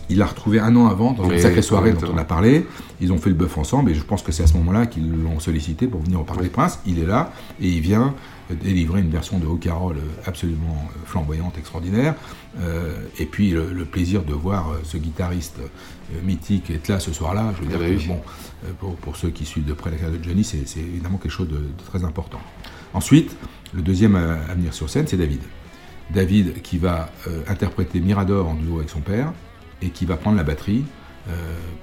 il 0.09 0.19
l'a 0.19 0.27
retrouvé 0.27 0.61
un 0.61 0.75
an 0.77 0.87
avant 0.87 1.13
dans 1.13 1.25
une 1.25 1.33
Oui, 1.33 1.41
sacrée 1.41 1.63
soirée 1.63 1.93
dont 1.93 2.07
on 2.13 2.17
a 2.19 2.25
parlé. 2.25 2.65
Ils 3.01 3.13
ont 3.13 3.19
fait 3.19 3.31
le 3.31 3.37
bœuf 3.37 3.59
ensemble 3.59 3.91
et 3.91 3.95
je 3.95 4.03
pense 4.03 4.23
que 4.23 4.31
c'est 4.33 4.45
à 4.45 4.47
ce 4.47 4.55
moment-là 4.55 4.87
qu'ils 4.87 5.11
l'ont 5.23 5.41
sollicité 5.41 5.87
pour 5.89 6.01
venir 6.03 6.21
au 6.21 6.25
Parc 6.25 6.41
des 6.43 6.49
Princes. 6.49 6.79
Il 6.87 6.99
est 7.01 7.07
là 7.07 7.33
et 7.61 7.69
il 7.69 7.81
vient 7.81 8.15
délivrer 8.55 9.01
une 9.01 9.11
version 9.11 9.39
de 9.39 9.47
Carole 9.59 9.97
euh, 9.99 10.23
absolument 10.27 10.89
euh, 10.91 10.99
flamboyante, 11.07 11.59
extraordinaire. 11.59 12.15
Euh, 12.61 13.07
et 13.19 13.27
puis 13.27 13.51
le, 13.51 13.73
le 13.73 13.85
plaisir 13.85 14.23
de 14.23 14.33
voir 14.33 14.73
ce 14.85 14.97
guitariste 14.97 15.59
mythique 16.25 16.71
être 16.71 16.89
là 16.89 16.99
ce 17.01 17.13
soir-là. 17.13 17.53
Je 17.57 17.63
veux 17.63 17.69
Ah 17.75 17.77
dire 17.77 17.79
bah 17.79 17.89
que, 17.89 18.01
oui. 18.01 18.07
bon, 18.07 18.21
pour, 18.79 18.97
pour 18.97 19.17
ceux 19.17 19.31
qui 19.31 19.45
suivent 19.45 19.65
de 19.67 19.73
près 19.73 19.91
la 19.91 19.97
carrière 19.97 20.19
de 20.19 20.25
Johnny, 20.25 20.45
c'est 20.45 20.81
évidemment 20.81 21.19
quelque 21.19 21.31
chose 21.33 21.49
de, 21.49 21.57
de 21.59 21.85
très 21.87 22.05
important. 22.05 22.41
Ensuite, 22.93 23.37
le 23.73 23.83
deuxième 23.83 24.17
à, 24.17 24.33
à 24.51 24.55
venir 24.55 24.75
sur 24.75 24.91
scène, 24.91 25.07
c'est 25.07 25.17
David. 25.17 25.41
David 26.13 26.61
qui 26.63 26.79
va 26.79 27.11
euh, 27.29 27.43
interpréter 27.47 28.01
Mirador 28.01 28.49
en 28.49 28.55
duo 28.55 28.79
avec 28.79 28.91
son 28.91 29.01
père 29.01 29.33
et 29.81 29.91
qui 29.91 30.07
va 30.07 30.17
prendre 30.17 30.37
la 30.37 30.43
batterie 30.43 30.85
euh, 31.29 31.33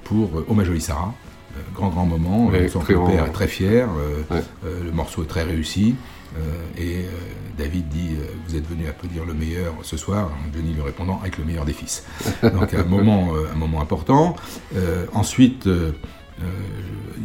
pour 0.04 0.38
euh, 0.38 0.46
Oh 0.48 0.54
ma 0.54 0.64
jolie 0.64 0.82
Sarah. 0.82 1.14
Euh, 1.56 1.60
grand 1.74 1.88
grand 1.88 2.06
moment, 2.06 2.46
Ouais, 2.46 2.64
on 2.66 2.68
sent 2.68 2.78
que 2.80 2.84
très 2.84 2.92
le 2.94 2.98
grand, 3.00 3.08
père 3.10 3.26
est 3.26 3.32
très 3.32 3.48
fier, 3.48 3.88
euh, 3.88 4.22
Ouais. 4.34 4.42
euh, 4.64 4.84
le 4.84 4.92
morceau 4.92 5.22
est 5.22 5.26
très 5.26 5.42
réussi 5.44 5.94
euh, 6.36 6.40
et 6.76 7.04
euh, 7.06 7.08
David 7.56 7.88
dit 7.88 8.10
euh, 8.12 8.26
vous 8.46 8.54
êtes 8.56 8.68
venu 8.68 8.86
applaudir 8.86 9.24
le 9.24 9.32
meilleur 9.34 9.72
ce 9.82 9.96
soir, 9.96 10.30
Johnny 10.54 10.74
lui 10.74 10.82
répondant 10.82 11.18
avec 11.20 11.38
le 11.38 11.44
meilleur 11.44 11.64
des 11.64 11.72
fils. 11.72 12.04
Donc 12.42 12.74
un 12.74 12.84
moment, 12.84 13.34
euh, 13.34 13.46
un 13.52 13.56
moment 13.56 13.80
important. 13.80 14.36
Euh, 14.76 15.06
ensuite, 15.14 15.66
euh, 15.66 15.92
euh, 16.40 16.44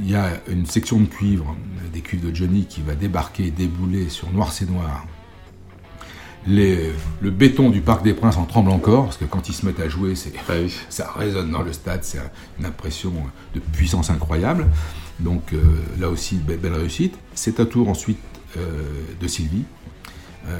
il 0.01 0.09
y 0.09 0.15
a 0.15 0.29
une 0.49 0.65
section 0.65 0.99
de 0.99 1.05
cuivre, 1.05 1.53
euh, 1.83 1.89
des 1.93 2.01
cuivres 2.01 2.29
de 2.29 2.33
Johnny 2.35 2.65
qui 2.65 2.81
va 2.81 2.95
débarquer, 2.95 3.51
débouler 3.51 4.09
sur 4.09 4.31
Noir 4.31 4.51
c'est 4.53 4.69
Noir. 4.69 5.05
Les- 6.45 6.91
le 7.21 7.31
béton 7.31 7.69
du 7.69 7.79
Parc 7.81 8.03
des 8.03 8.13
Princes 8.13 8.35
en 8.37 8.45
tremble 8.45 8.69
encore, 8.71 9.05
parce 9.05 9.17
que 9.17 9.25
quand 9.25 9.47
ils 9.47 9.53
se 9.53 9.65
mettent 9.65 9.79
à 9.79 9.87
jouer, 9.87 10.15
c'est, 10.15 10.33
ça 10.89 11.11
résonne 11.15 11.51
dans 11.51 11.61
le 11.61 11.71
stade, 11.71 12.03
c'est 12.03 12.19
un- 12.19 12.29
une 12.59 12.65
impression 12.65 13.13
de 13.55 13.59
puissance 13.59 14.09
incroyable. 14.09 14.67
Donc 15.19 15.53
euh, 15.53 15.61
là 15.99 16.09
aussi, 16.09 16.35
be- 16.35 16.57
belle 16.57 16.73
réussite. 16.73 17.15
C'est 17.33 17.59
à 17.59 17.65
tour 17.65 17.87
ensuite 17.87 18.17
euh, 18.57 18.81
de 19.21 19.27
Sylvie 19.27 19.63
euh, 20.47 20.59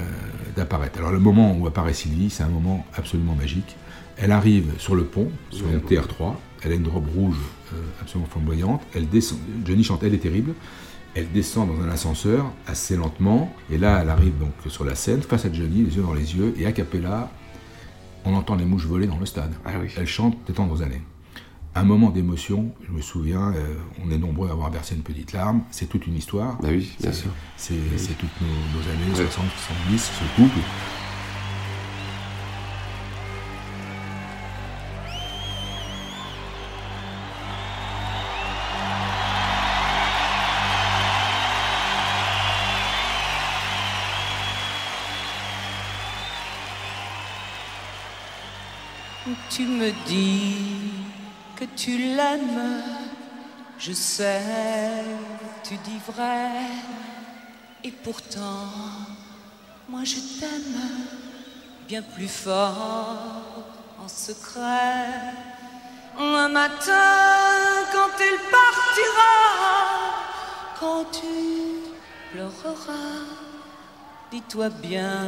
d'apparaître. 0.56 1.00
Alors 1.00 1.12
le 1.12 1.20
moment 1.20 1.54
où 1.58 1.68
apparaît 1.68 1.94
Sylvie, 1.94 2.30
c'est 2.30 2.44
un 2.44 2.50
moment 2.50 2.86
absolument 2.96 3.36
magique. 3.36 3.76
Elle 4.18 4.32
arrive 4.32 4.72
sur 4.78 4.96
le 4.96 5.04
pont, 5.04 5.30
sur 5.50 5.68
une 5.68 5.80
TR3, 5.80 6.36
elle 6.64 6.72
a 6.72 6.76
une 6.76 6.88
robe 6.88 7.10
rouge 7.14 7.36
absolument 8.00 8.30
flamboyante, 8.30 8.82
elle 8.94 9.10
descend, 9.10 9.40
Johnny 9.66 9.84
chante 9.84 10.04
Elle 10.04 10.14
est 10.14 10.20
terrible, 10.20 10.54
elle 11.16 11.32
descend 11.32 11.68
dans 11.68 11.84
un 11.84 11.90
ascenseur 11.90 12.52
assez 12.68 12.96
lentement, 12.96 13.54
et 13.72 13.78
là 13.78 14.00
elle 14.02 14.10
arrive 14.10 14.38
donc 14.40 14.52
sur 14.68 14.84
la 14.84 14.96
scène, 14.96 15.22
face 15.22 15.46
à 15.46 15.54
Johnny, 15.54 15.84
les 15.84 15.96
yeux 15.96 16.02
dans 16.04 16.14
les 16.14 16.36
yeux, 16.36 16.54
et 16.58 16.66
a 16.66 16.72
cappella, 16.72 17.30
on 18.26 18.34
entend 18.34 18.56
les 18.56 18.66
mouches 18.66 18.86
voler 18.86 19.06
dans 19.08 19.18
le 19.20 19.26
stade. 19.26 19.54
Elle 19.98 20.08
chante 20.08 20.38
Des 20.48 20.54
tendres 20.54 20.82
années. 20.82 21.02
Un 21.76 21.84
moment 21.84 22.12
d'émotion, 22.12 22.72
je 22.88 22.92
me 22.92 23.02
souviens, 23.02 23.52
euh, 23.56 23.74
on 24.06 24.12
est 24.12 24.18
nombreux 24.20 24.48
à 24.48 24.52
avoir 24.52 24.70
versé 24.70 24.94
une 24.96 25.02
petite 25.02 25.34
larme, 25.34 25.62
c'est 25.72 25.88
toute 25.88 26.06
une 26.06 26.16
histoire. 26.16 26.58
Bah 26.62 26.68
oui, 26.72 26.92
bien 27.02 27.12
C'est- 27.12 27.22
sûr. 27.24 27.32
C'est 27.58 27.74
c'est 27.98 28.16
toutes 28.18 28.30
nos, 28.42 28.48
nos 28.48 28.88
années, 28.90 29.10
Ouais. 29.10 29.16
60, 29.26 29.46
70, 29.90 30.12
ce 30.20 30.36
couple. 30.42 30.60
Tu 49.56 49.68
me 49.68 49.92
dis 50.08 50.56
que 51.56 51.66
tu 51.76 51.96
l'aimes, 52.16 52.82
je 53.78 53.92
sais, 53.92 54.42
tu 55.64 55.76
dis 55.76 56.00
vrai, 56.08 56.50
et 57.84 57.92
pourtant, 57.92 58.66
moi 59.88 60.00
je 60.06 60.16
t'aime 60.40 60.82
bien 61.88 62.02
plus 62.02 62.28
fort 62.28 63.44
en 64.04 64.08
secret. 64.08 65.06
Un 66.18 66.50
matin, 66.50 67.86
quand 67.92 68.10
elle 68.20 68.40
partira, 68.50 69.36
quand 70.80 71.06
tu 71.12 71.92
pleureras, 72.32 73.22
dis-toi 74.32 74.70
bien 74.70 75.28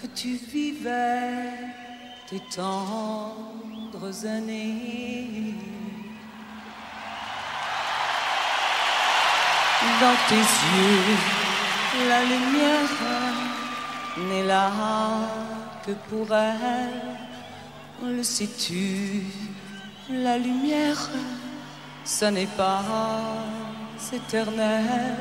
que 0.00 0.06
tu 0.06 0.36
vivais 0.36 1.87
tes 2.30 2.40
tendres 2.40 4.26
années. 4.26 5.54
Dans 10.00 10.16
tes 10.28 10.46
yeux, 10.74 11.16
la 12.08 12.22
lumière 12.24 12.90
n'est 14.28 14.44
là 14.44 14.70
que 15.86 15.92
pour 16.08 16.34
elle. 16.34 17.16
Le 18.04 18.22
sais-tu, 18.22 19.24
la 20.10 20.36
lumière, 20.36 20.98
ça 22.04 22.30
n'est 22.30 22.46
pas 22.46 22.82
éternel. 24.12 25.16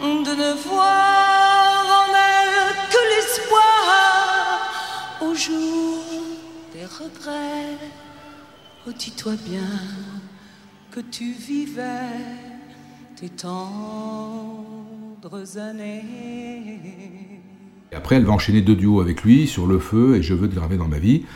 De 0.00 0.34
ne 0.34 0.52
voir 0.68 1.55
des 5.36 6.86
regrets. 6.86 7.76
Oh, 8.86 8.90
dis-toi 8.98 9.34
bien 9.44 9.60
que 10.90 11.00
tu 11.00 11.32
vivais 11.32 11.82
tes 13.16 13.28
tendres 13.28 13.58
années. 15.58 17.42
Et 17.92 17.94
après, 17.94 18.16
elle 18.16 18.24
va 18.24 18.32
enchaîner 18.32 18.62
deux 18.62 18.76
duos 18.76 19.02
avec 19.02 19.24
lui 19.24 19.46
sur 19.46 19.66
Le 19.66 19.78
Feu 19.78 20.16
et 20.16 20.22
Je 20.22 20.32
veux 20.32 20.48
te 20.48 20.54
graver 20.54 20.78
dans 20.78 20.88
ma 20.88 20.98
vie, 20.98 21.26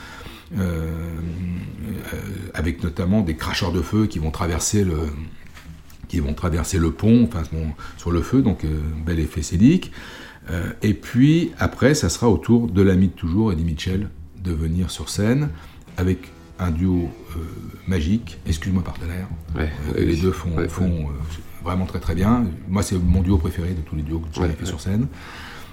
euh, 0.57 0.87
euh, 2.15 2.17
avec 2.55 2.83
notamment 2.83 3.21
des 3.21 3.37
cracheurs 3.37 3.73
de 3.73 3.83
feu 3.83 4.07
qui 4.07 4.19
vont 4.19 4.31
traverser 4.31 4.83
le, 4.83 5.11
qui 6.11 6.19
vont 6.19 6.35
traverser 6.35 6.79
le 6.79 6.91
pont, 6.91 7.23
enfin 7.23 7.43
bon, 7.53 7.69
sur 7.97 8.11
le 8.11 8.21
feu, 8.21 8.43
donc 8.43 8.65
euh, 8.65 8.81
bel 9.07 9.21
effet 9.21 9.43
scénique. 9.43 9.93
Euh, 10.51 10.73
et 10.83 10.93
puis 10.93 11.53
après, 11.61 11.95
ça 11.95 12.09
sera 12.09 12.29
au 12.29 12.37
tour 12.37 12.67
de 12.67 12.83
l'ami 12.83 13.07
de 13.09 13.13
toujours, 13.13 13.53
Eddie 13.53 13.63
Mitchell, 13.63 14.09
de 14.43 14.53
venir 14.53 14.91
sur 14.91 15.09
scène 15.09 15.51
avec 15.97 16.19
un 16.59 16.73
duo 16.73 17.09
euh, 17.37 17.41
magique, 17.87 18.39
Excuse-moi 18.45 18.83
partenaire. 18.83 19.29
Ouais, 19.57 19.71
oui, 19.97 20.07
les 20.07 20.17
deux 20.17 20.33
font, 20.33 20.57
Ouais, 20.57 20.69
font, 20.69 21.05
ouais. 21.05 21.13
vraiment 21.63 21.87
très 21.87 22.01
très 22.01 22.17
bien. 22.17 22.45
Moi, 22.69 22.83
c'est 22.83 22.97
mon 22.99 23.23
duo 23.23 23.39
préféré 23.39 23.69
de 23.69 23.81
tous 23.81 23.95
les 23.95 24.03
duos 24.03 24.19
que 24.19 24.27
j'ai 24.35 24.49
fait 24.49 24.67
sur 24.67 24.81
scène. 24.81 25.07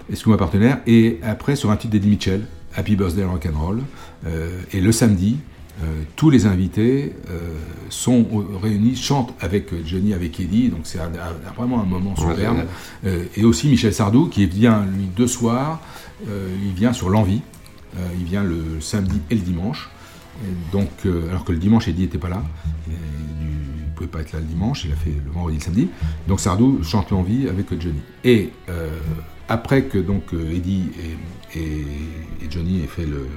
Excuse-moi 0.08 0.38
partenaire. 0.38 0.82
Et 0.86 1.18
après, 1.24 1.56
sur 1.56 1.72
un 1.72 1.78
titre 1.78 1.94
d'Eddie 1.94 2.10
Mitchell, 2.10 2.46
Happy 2.76 2.96
Birthday 2.96 3.24
Rock'n'Roll. 3.24 3.82
Euh, 4.28 4.62
et 4.72 4.82
le 4.82 4.92
samedi, 4.92 5.38
euh, 5.84 6.02
tous 6.16 6.30
les 6.30 6.46
invités 6.48 7.14
euh, 7.30 7.54
sont 7.90 8.26
réunis, 8.62 8.96
chantent 8.96 9.34
avec 9.40 9.72
euh, 9.74 9.82
Johnny, 9.86 10.14
avec 10.14 10.40
Eddie. 10.40 10.70
Donc 10.70 10.82
c'est 10.84 11.00
vraiment 11.56 11.82
un 11.82 11.86
moment 11.86 12.16
superbe. 12.16 12.58
Euh, 13.06 13.26
et 13.36 13.44
aussi 13.46 13.68
Michel 13.70 13.94
Sardou, 13.94 14.28
qui 14.28 14.46
vient, 14.48 14.86
lui, 14.86 15.06
deux 15.16 15.28
soirs. 15.28 15.82
Il 16.26 16.74
vient 16.74 16.94
sur 16.94 17.10
l'envie. 17.10 17.42
Il 18.20 18.26
vient 18.26 18.44
le 18.44 18.80
samedi 18.82 19.20
et 19.30 19.36
le 19.36 19.42
dimanche. 19.42 19.90
Et 20.44 20.72
donc, 20.72 20.90
alors 21.30 21.44
que 21.46 21.52
le 21.52 21.58
dimanche, 21.60 21.88
Eddie 21.88 22.04
n'était 22.04 22.18
pas 22.18 22.30
là. 22.30 22.44
Il 22.88 22.94
ne 22.94 23.96
pouvait 23.96 24.08
pas 24.10 24.22
être 24.22 24.34
là 24.34 24.40
le 24.40 24.46
dimanche, 24.46 24.86
il 24.86 24.92
a 24.92 24.96
fait 24.96 25.14
le 25.26 25.32
vendredi 25.32 25.56
et 25.56 25.60
le 25.60 25.64
samedi. 25.66 25.88
Donc 26.28 26.40
Sardou 26.40 26.84
chante 26.84 27.10
l'envie 27.12 27.48
avec 27.48 27.68
Johnny. 27.82 28.02
Et 28.24 28.50
après 29.48 29.84
que 29.86 29.98
donc 29.98 30.24
Eddie 30.34 30.90
et, 31.56 31.60
et- 31.60 31.82
et 32.44 32.52
Johnny 32.52 32.82
aient 32.84 32.88
fait 32.88 33.06
le 33.06 33.28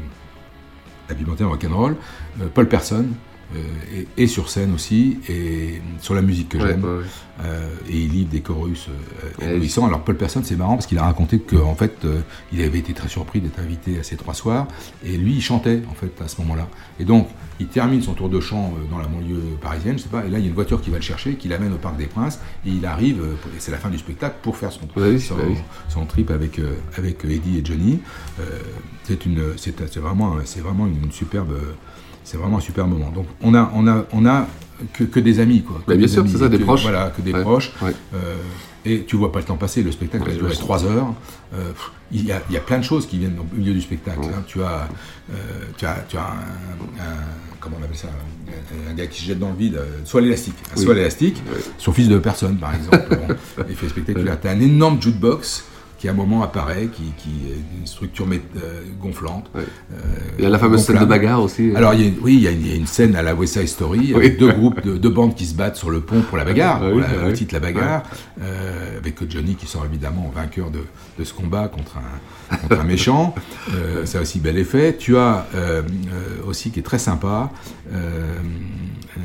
Birthday 1.19 1.45
Rock'n'Roll, 1.45 1.97
euh, 2.41 2.47
Paul 2.53 2.69
Person 2.69 3.05
euh, 3.57 4.03
est 4.17 4.27
sur 4.27 4.49
scène 4.51 4.73
aussi, 4.75 5.19
et 5.29 5.81
sur 6.01 6.15
la 6.15 6.23
musique 6.23 6.51
que 6.51 6.59
Ouais, 6.59 6.69
j'aime. 6.69 6.85
ouais. 6.85 7.05
Euh, 7.43 7.71
et 7.89 7.97
il 7.97 8.11
livre 8.11 8.29
des 8.29 8.43
chorus 8.43 8.89
euh, 9.43 9.55
éblouissants. 9.55 9.87
Alors 9.87 10.05
Paul 10.05 10.15
Person, 10.17 10.43
c'est 10.45 10.57
marrant 10.57 10.75
parce 10.75 10.87
qu'il 10.87 10.99
a 10.99 11.05
raconté 11.05 11.39
qu'en 11.39 11.75
fait, 11.75 12.05
euh, 12.05 12.21
il 12.53 12.61
avait 12.61 12.81
été 12.81 12.93
très 12.93 13.09
surpris 13.09 13.41
d'être 13.41 13.59
invité 13.59 13.99
à 13.99 14.03
ces 14.03 14.17
trois 14.17 14.35
soirs, 14.35 14.69
et 15.05 15.17
lui, 15.17 15.35
il 15.37 15.41
chantait 15.41 15.81
en 15.91 15.95
fait 15.95 16.13
à 16.23 16.29
ce 16.29 16.39
moment-là. 16.43 16.69
Et 16.99 17.05
donc, 17.05 17.29
il 17.59 17.67
termine 17.69 18.03
son 18.03 18.13
tour 18.13 18.29
de 18.29 18.41
chant 18.41 18.75
euh, 18.77 18.91
dans 18.91 18.99
la 18.99 19.07
banlieue 19.07 19.41
parisienne, 19.63 19.97
je 19.97 20.03
sais 20.03 20.09
pas, 20.11 20.27
et 20.27 20.29
là, 20.31 20.39
il 20.39 20.43
y 20.43 20.45
a 20.45 20.49
une 20.49 20.55
voiture 20.55 20.83
qui 20.83 20.91
va 20.91 20.97
le 20.97 21.03
chercher, 21.03 21.37
qui 21.37 21.49
l'amène 21.49 21.73
au 21.73 21.79
Parc 21.79 21.97
des 21.97 22.07
Princes, 22.07 22.41
et 22.67 22.71
il 22.71 22.85
arrive, 22.85 23.23
euh, 23.23 23.35
et 23.57 23.59
c'est 23.59 23.73
la 23.73 23.79
fin 23.79 23.89
du 23.89 23.99
spectacle, 23.99 24.37
pour 24.43 24.59
faire 24.59 24.71
son, 24.71 24.83
Ouais, 24.97 25.13
oui, 25.13 25.21
son, 25.21 25.37
bah 25.37 25.43
oui. 25.49 25.57
son 25.89 26.05
trip 26.05 26.31
avec, 26.31 26.59
euh, 26.59 26.75
avec 26.99 27.25
Eddie 27.25 27.59
et 27.59 27.65
Johnny. 27.65 28.01
Euh, 28.39 28.59
c'est 29.57 29.99
vraiment, 29.99 30.37
c'est 30.45 30.61
vraiment 30.61 30.87
une, 30.87 31.11
superbe, 31.11 31.53
c'est 32.31 32.37
vraiment 32.37 32.59
un 32.59 32.61
super 32.61 32.87
moment. 32.87 33.11
Donc 33.11 33.27
on 33.43 33.55
a, 33.55 33.71
on 33.75 33.87
a, 33.89 34.05
on 34.13 34.25
a 34.27 34.47
que, 34.93 35.05
que 35.05 35.19
des 35.21 35.41
amis, 35.41 35.63
quoi. 35.63 35.79
Que 35.85 35.91
Bah, 35.93 35.97
bien 35.97 36.07
des 36.07 36.13
sûr, 36.13 36.25
c'est 36.29 36.39
ça, 36.39 36.49
des 36.49 36.59
que- 36.59 36.63
proches. 36.63 36.83
Voilà, 36.83 37.11
que 37.17 37.23
des 37.23 37.33
Ouais, 37.33 37.43
proches. 37.43 37.73
ouais. 37.83 37.93
Euh, 38.15 38.37
et 38.87 39.05
tu 39.07 39.17
vois 39.17 39.31
pas 39.33 39.41
le 39.41 39.45
temps 39.45 39.57
passer, 39.57 39.83
le 39.83 39.91
spectacle 39.93 40.27
va 40.31 40.35
durer 40.35 40.55
je 40.55 40.59
trois 40.59 40.85
heures. 40.87 41.13
Euh, 41.55 41.73
il, 42.13 42.25
y 42.25 42.33
a, 42.33 42.41
il 42.49 42.55
y 42.55 42.57
a 42.57 42.61
plein 42.61 42.79
de 42.79 42.85
choses 42.85 43.07
qui 43.07 43.19
viennent 43.19 43.37
au 43.39 43.57
milieu 43.57 43.75
du 43.75 43.81
spectacle. 43.83 44.21
hein. 44.25 44.43
Tu 44.47 44.63
as, 44.63 44.89
euh, 45.33 45.35
tu 45.77 45.85
as, 45.85 45.97
tu 46.09 46.17
as 46.17 46.23
un, 46.23 47.03
un- 47.03 47.59
comment 47.61 47.77
on 47.81 47.85
appelle 47.85 47.97
ça, 47.97 48.09
un, 48.89 48.95
gars 48.95 49.07
qui 49.07 49.21
se 49.21 49.27
jette 49.27 49.39
dans 49.39 49.51
le 49.51 49.57
vide, 49.57 49.79
soit 50.05 50.21
l'élastique, 50.23 50.55
soit 50.77 50.95
l'élastique, 50.95 51.43
son 51.79 51.93
fils 51.93 52.09
de 52.09 52.17
personne 52.19 52.57
par 52.57 52.75
exemple, 52.75 53.07
bon, 53.59 53.65
effet 53.69 53.89
spectaculaire. 53.89 54.41
Tu 54.41 54.49
as 54.49 54.53
un 54.53 54.61
énorme 54.61 55.03
jukebox 55.03 55.65
qui 56.01 56.09
à 56.09 56.13
un 56.13 56.15
moment 56.15 56.43
apparaît, 56.43 56.87
qui, 56.87 57.13
qui 57.19 57.29
est 57.51 57.79
une 57.79 57.87
structure 57.87 58.27
euh, 58.33 58.81
gonflante. 58.99 59.51
Euh, 59.55 59.61
Il 60.39 60.45
y 60.45 60.47
a 60.47 60.49
la 60.49 60.59
fameuse 60.59 60.83
scène 60.83 60.99
de 60.99 61.05
bagarre 61.05 61.43
aussi. 61.43 61.73
Alors 61.77 61.93
il 61.93 62.01
y 62.01 62.05
a 62.05 62.07
une- 62.07 62.17
oui, 62.23 62.37
il 62.37 62.41
y, 62.41 62.49
a 62.49 62.53
une, 62.53 62.61
il 62.63 62.69
y 62.69 62.73
a 62.73 62.77
une 62.77 62.87
scène 62.87 63.15
à 63.17 63.21
la 63.23 63.35
West 63.35 63.53
Side 63.59 63.69
Story, 63.69 64.15
avec 64.15 64.39
deux 64.39 64.51
groupes, 64.51 64.81
de, 64.83 64.97
deux 64.97 65.11
bandes 65.11 65.35
qui 65.35 65.45
se 65.45 65.55
battent 65.55 65.77
sur 65.77 65.91
le 65.91 66.01
pont 66.01 66.23
pour 66.23 66.39
la 66.39 66.45
bagarre, 66.47 66.81
Oui, 66.85 66.93
pour 66.93 67.01
la- 67.03 67.09
oui. 67.09 67.27
le 67.27 67.33
titre 67.35 67.53
La 67.53 67.61
Bagarre, 67.61 68.03
euh, 68.41 68.97
avec 68.97 69.31
Johnny 69.31 69.57
qui 69.57 69.67
sort 69.67 69.85
évidemment 69.85 70.33
vainqueur 70.35 70.71
de, 70.71 70.81
de 71.19 71.25
ce 71.25 71.35
combat 71.35 71.69
contre 71.69 71.99
un, 71.99 72.57
contre 72.57 72.81
un 72.81 72.85
méchant. 72.85 73.35
Euh, 73.75 74.05
ça 74.07 74.19
a 74.19 74.23
aussi 74.23 74.41
bel 74.41 74.59
effet. 74.59 74.97
Tu 74.99 75.17
as 75.17 75.47
euh, 75.55 75.83
euh, 75.83 76.49
aussi 76.49 76.71
qui 76.71 76.81
est 76.81 76.83
très 76.83 76.99
sympa. 76.99 77.51
euh, 77.93 77.95
euh, 79.17 79.21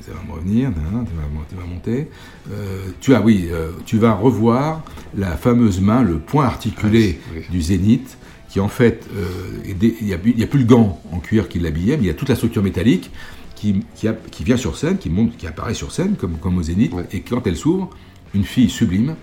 ça 0.00 0.12
va 0.12 0.20
me 0.26 0.32
revenir, 0.38 0.68
hein, 0.70 1.04
tu, 1.06 1.14
vas, 1.14 1.44
tu 1.48 1.54
vas 1.56 1.66
monter. 1.66 2.08
Euh, 2.50 2.88
tu 3.00 3.14
as, 3.14 3.20
oui, 3.20 3.48
euh, 3.50 3.70
tu 3.84 3.98
vas 3.98 4.12
revoir 4.14 4.82
la 5.16 5.36
fameuse 5.36 5.80
main, 5.80 6.02
le 6.02 6.18
point 6.18 6.44
articulé 6.46 7.18
du 7.50 7.62
zénith, 7.62 8.18
qui 8.48 8.60
en 8.60 8.68
fait, 8.68 9.06
euh, 9.16 9.24
il 9.66 10.06
n'y 10.06 10.12
a, 10.14 10.18
plus- 10.18 10.30
il 10.32 10.38
y 10.38 10.44
a 10.44 10.46
plus 10.46 10.60
le 10.60 10.66
gant 10.66 11.00
en 11.12 11.18
cuir 11.18 11.48
qui 11.48 11.58
l'habillait, 11.58 11.96
mais 11.96 12.04
il 12.04 12.06
y 12.06 12.10
a 12.10 12.14
toute 12.14 12.28
la 12.28 12.36
structure 12.36 12.62
métallique 12.62 13.10
qui, 13.54 13.82
qui, 13.94 14.08
a- 14.08 14.16
qui 14.30 14.44
vient 14.44 14.56
sur 14.56 14.76
scène, 14.76 14.98
qui, 14.98 15.10
monte, 15.10 15.36
qui 15.36 15.46
apparaît 15.46 15.74
sur 15.74 15.90
scène, 15.92 16.16
comme, 16.16 16.36
comme 16.38 16.58
au 16.58 16.62
zénith, 16.62 16.92
et 17.12 17.20
quand 17.20 17.46
elle 17.46 17.56
s'ouvre, 17.56 17.90
une 18.34 18.44
fille 18.44 18.68
sublime, 18.70 19.16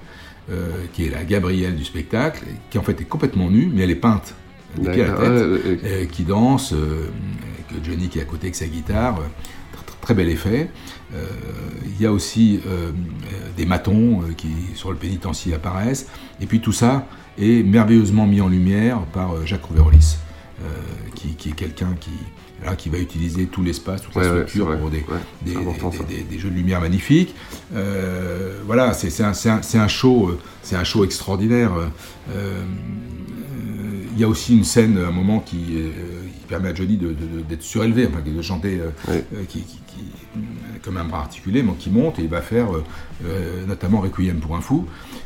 euh, 0.52 0.72
qui 0.94 1.06
est 1.06 1.10
la 1.10 1.24
Gabrielle 1.24 1.76
du 1.76 1.86
spectacle, 1.86 2.44
qui 2.70 2.78
en 2.78 2.84
fait 2.84 3.00
est 3.00 3.06
complètement 3.06 3.50
nue, 3.50 3.70
mais 3.74 3.84
elle 3.84 3.92
est 3.92 3.96
peinte 3.96 4.34
des 4.78 4.90
pieds 4.92 5.04
à 5.04 5.08
la 5.08 5.14
tête, 5.14 5.30
euh, 5.86 6.06
qui 6.06 6.24
danse, 6.24 6.74
euh, 6.74 7.06
avec 7.72 7.86
Johnny 7.86 8.10
qui 8.10 8.18
est 8.20 8.24
à 8.24 8.26
côté 8.26 8.48
avec 8.48 8.56
sa 8.56 8.66
guitare, 8.68 9.20
très 10.04 10.14
bel 10.14 10.30
effet. 10.30 10.70
Euh, 11.16 11.26
Il 11.86 12.02
y 12.02 12.06
a 12.06 12.12
aussi 12.12 12.60
euh, 12.68 12.92
des 13.58 13.66
matons 13.66 14.22
euh, 14.22 14.34
qui 14.36 14.50
sur 14.76 14.92
le 14.92 14.98
pénitencier 14.98 15.54
apparaissent, 15.54 16.08
et 16.42 16.46
puis 16.46 16.60
tout 16.60 16.74
ça 16.74 17.08
est 17.38 17.64
merveilleusement 17.64 18.28
mis 18.28 18.42
en 18.42 18.50
lumière 18.50 19.00
par 19.14 19.46
Jacques 19.46 19.66
Rouvérolis, 19.66 20.18
qui, 21.16 21.30
qui 21.36 21.50
est 21.50 21.54
quelqu'un 21.54 21.96
qui, 22.00 22.12
là, 22.64 22.76
qui 22.76 22.90
va 22.90 22.98
utiliser 22.98 23.46
tout 23.46 23.64
l'espace, 23.64 24.02
toute 24.02 24.16
la 24.16 24.22
Ouais, 24.22 24.28
structure 24.28 24.78
pour 24.80 24.90
des, 24.90 25.04
Ouais, 25.08 26.40
jeux 26.40 26.50
de 26.50 26.56
lumière 26.56 26.82
magnifiques. 26.82 27.36
Euh, 27.76 28.62
voilà, 28.66 28.94
c'est 28.94 29.24
un, 29.24 29.34
show, 29.88 30.38
c'est 30.62 30.76
un 30.76 30.84
show 30.84 31.04
extraordinaire. 31.04 31.74
Euh, 31.74 31.88
euh, 32.36 32.64
Il 34.16 34.20
y 34.20 34.24
a 34.24 34.28
aussi 34.28 34.56
une 34.56 34.64
scène, 34.64 35.00
à 35.00 35.08
un 35.08 35.12
moment, 35.12 35.40
qui, 35.40 35.58
qui 35.58 35.74
permet 36.54 36.70
à 36.70 36.76
Johnny 36.76 36.98
d'être 37.50 37.64
surélevé, 37.64 38.08
enfin, 38.08 38.20
de 38.24 38.42
chanter 38.42 38.80
euh, 38.80 38.90
euh, 39.10 39.44
qui, 39.50 39.62
qui- 39.62 39.80
qui- 39.88 40.40
comme 40.84 40.98
un 40.98 41.06
bras 41.06 41.20
articulé, 41.22 41.64
mais 41.64 41.74
qui 41.80 41.90
monte 41.90 42.20
et 42.20 42.24
il 42.24 42.30
va 42.30 42.42
faire 42.42 42.68
euh, 42.76 43.66
notamment 43.68 44.02
Requiem 44.02 44.38
pour 44.40 44.56
un 44.56 44.62
fou. 44.62 44.86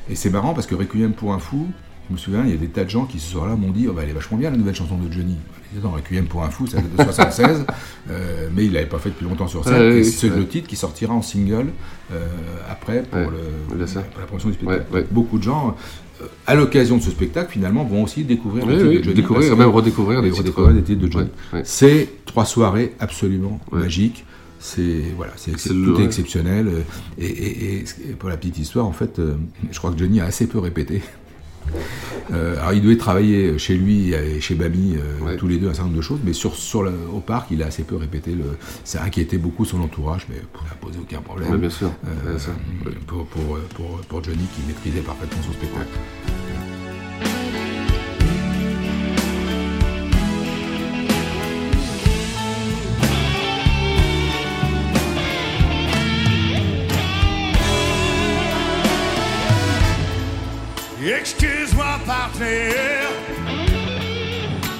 Et 0.09 0.15
c'est 0.15 0.29
marrant 0.29 0.53
parce 0.53 0.67
que 0.67 0.75
Requiem 0.75 1.11
pour 1.13 1.33
un 1.33 1.39
fou, 1.39 1.67
je 2.09 2.13
me 2.13 2.17
souviens, 2.17 2.43
il 2.45 2.51
y 2.51 2.53
a 2.53 2.57
des 2.57 2.67
tas 2.69 2.85
de 2.85 2.89
gens 2.89 3.05
qui 3.05 3.19
ce 3.19 3.29
soir-là 3.31 3.55
m'ont 3.57 3.71
dit 3.71 3.87
oh, 3.89 3.93
bah, 3.93 4.01
elle 4.03 4.09
est 4.09 4.13
vachement 4.13 4.37
bien 4.37 4.49
la 4.51 4.57
nouvelle 4.57 4.75
chanson 4.75 4.97
de 4.97 5.11
Johnny. 5.11 5.35
Dis, 5.73 5.79
Attends, 5.79 5.91
Requiem 5.91 6.27
pour 6.27 6.43
un 6.43 6.49
fou, 6.49 6.65
ça 6.67 6.77
date 6.77 6.95
de 6.95 7.03
76, 7.03 7.65
euh, 8.09 8.47
mais 8.55 8.65
il 8.65 8.71
l'avait 8.73 8.85
pas 8.85 8.99
fait 8.99 9.09
depuis 9.09 9.25
longtemps 9.25 9.47
sur 9.47 9.63
scène. 9.65 9.73
Ah, 9.77 9.93
oui, 9.95 10.05
c'est 10.05 10.29
le 10.29 10.47
titre 10.47 10.67
qui 10.67 10.77
sortira 10.77 11.13
en 11.13 11.21
single 11.21 11.67
euh, 12.13 12.25
après 12.69 13.03
pour, 13.03 13.19
Ouais, 13.19 13.27
le, 13.71 13.75
bien 13.75 13.87
sûr. 13.87 14.03
pour 14.03 14.21
la 14.21 14.25
promotion 14.27 14.49
du 14.49 14.55
spectacle. 14.55 14.85
Ouais, 14.93 14.99
ouais. 15.01 15.07
Beaucoup 15.11 15.37
de 15.37 15.43
gens, 15.43 15.75
à 16.45 16.55
l'occasion 16.55 16.97
de 16.97 17.01
ce 17.03 17.11
spectacle, 17.11 17.51
finalement, 17.53 17.83
vont 17.83 18.03
aussi 18.03 18.23
découvrir 18.23 18.65
Oui, 18.65 18.71
les 18.73 18.77
titres 18.77 18.89
oui, 18.89 18.97
de 18.97 19.03
Johnny. 19.03 19.15
découvrir, 19.15 19.57
même 19.57 19.69
redécouvrir 19.69 20.21
titres. 20.23 20.37
redécouvrir 20.37 20.73
des 20.75 20.81
titres 20.83 21.01
de 21.01 21.11
Johnny. 21.11 21.29
Ouais, 21.53 21.59
ouais. 21.59 21.63
C'est 21.65 22.09
trois 22.25 22.45
soirées 22.45 22.93
absolument 22.99 23.59
magiques. 23.71 24.25
C'est 24.59 25.03
voilà, 25.15 25.33
c'est 25.35 25.51
tout 25.51 25.99
est 26.01 26.03
exceptionnel. 26.03 26.67
Et, 27.19 27.25
et- 27.27 27.75
et- 27.75 27.85
et 28.09 28.13
pour 28.17 28.29
la 28.29 28.37
petite 28.37 28.57
histoire, 28.57 28.87
en 28.87 28.91
fait, 28.91 29.19
euh, 29.19 29.35
je 29.71 29.77
crois 29.77 29.91
que 29.91 29.99
Johnny 29.99 30.19
a 30.19 30.25
assez 30.25 30.47
peu 30.47 30.57
répété. 30.59 31.01
Euh, 32.33 32.57
alors 32.59 32.73
il 32.73 32.81
devait 32.81 32.97
travailler 32.97 33.57
chez 33.57 33.75
lui 33.77 34.13
et 34.13 34.41
chez 34.41 34.53
Bami 34.55 34.97
euh, 34.97 35.37
tous 35.37 35.47
les 35.47 35.57
deux 35.57 35.67
un 35.69 35.73
certain 35.73 35.85
nombre 35.85 35.97
de 35.97 36.01
choses, 36.01 36.19
mais 36.25 36.33
sur, 36.33 36.55
sur 36.55 36.83
le- 36.83 36.91
au 37.13 37.19
parc 37.19 37.47
il 37.51 37.63
a 37.63 37.67
assez 37.67 37.83
peu 37.83 37.95
répété. 37.95 38.31
Le, 38.31 38.57
ça 38.83 39.01
a 39.01 39.05
inquiété 39.05 39.37
beaucoup 39.37 39.63
son 39.65 39.79
entourage, 39.81 40.25
mais 40.29 40.35
ça 40.35 40.65
n'a 40.65 40.75
posé 40.75 40.99
aucun 41.01 41.21
problème. 41.21 41.51
Ouais, 41.51 41.57
bien 41.57 41.69
sûr, 41.69 41.91
Euh, 42.05 42.29
bien 42.31 42.39
sûr. 42.39 42.51
pour, 43.07 43.25
pour, 43.27 43.57
pour, 43.75 43.97
pour 44.09 44.23
Johnny 44.23 44.43
qui 44.55 44.61
maîtrisait 44.67 45.01
parfaitement 45.01 45.41
son 45.43 45.53
spectacle. 45.53 45.87
Partenaire, 62.37 63.09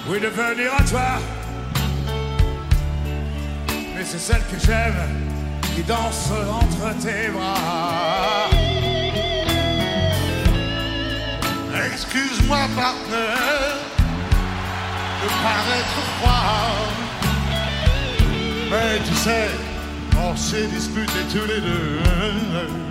oui 0.07 0.19
de 0.19 0.27
venir 0.27 0.71
à 0.77 0.83
toi. 0.83 1.19
Mais 3.95 4.03
c'est 4.03 4.19
celle 4.19 4.41
que 4.51 4.59
j'aime 4.63 4.93
qui 5.75 5.83
danse 5.83 6.31
entre 6.31 6.95
tes 6.99 7.29
bras. 7.29 8.49
Excuse-moi, 11.91 12.59
partenaire, 12.75 13.77
de 15.21 15.27
paraître 15.43 16.01
froid. 16.19 16.87
Mais 18.69 18.99
tu 19.07 19.15
sais, 19.15 19.49
on 20.19 20.35
s'est 20.35 20.67
disputé 20.67 21.19
tous 21.31 21.45
les 21.47 21.61
deux. 21.61 22.86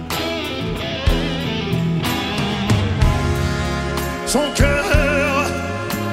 Son 4.37 4.53
cœur 4.53 5.47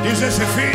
disait 0.01 0.32
c'est 0.32 0.47
fini. 0.55 0.71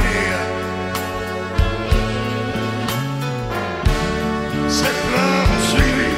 Suivi. 5.70 6.10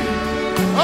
Oh, 0.76 0.80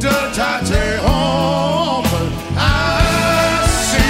de 0.00 0.14
t'interrompre 0.36 2.18
ainsi. 2.56 4.08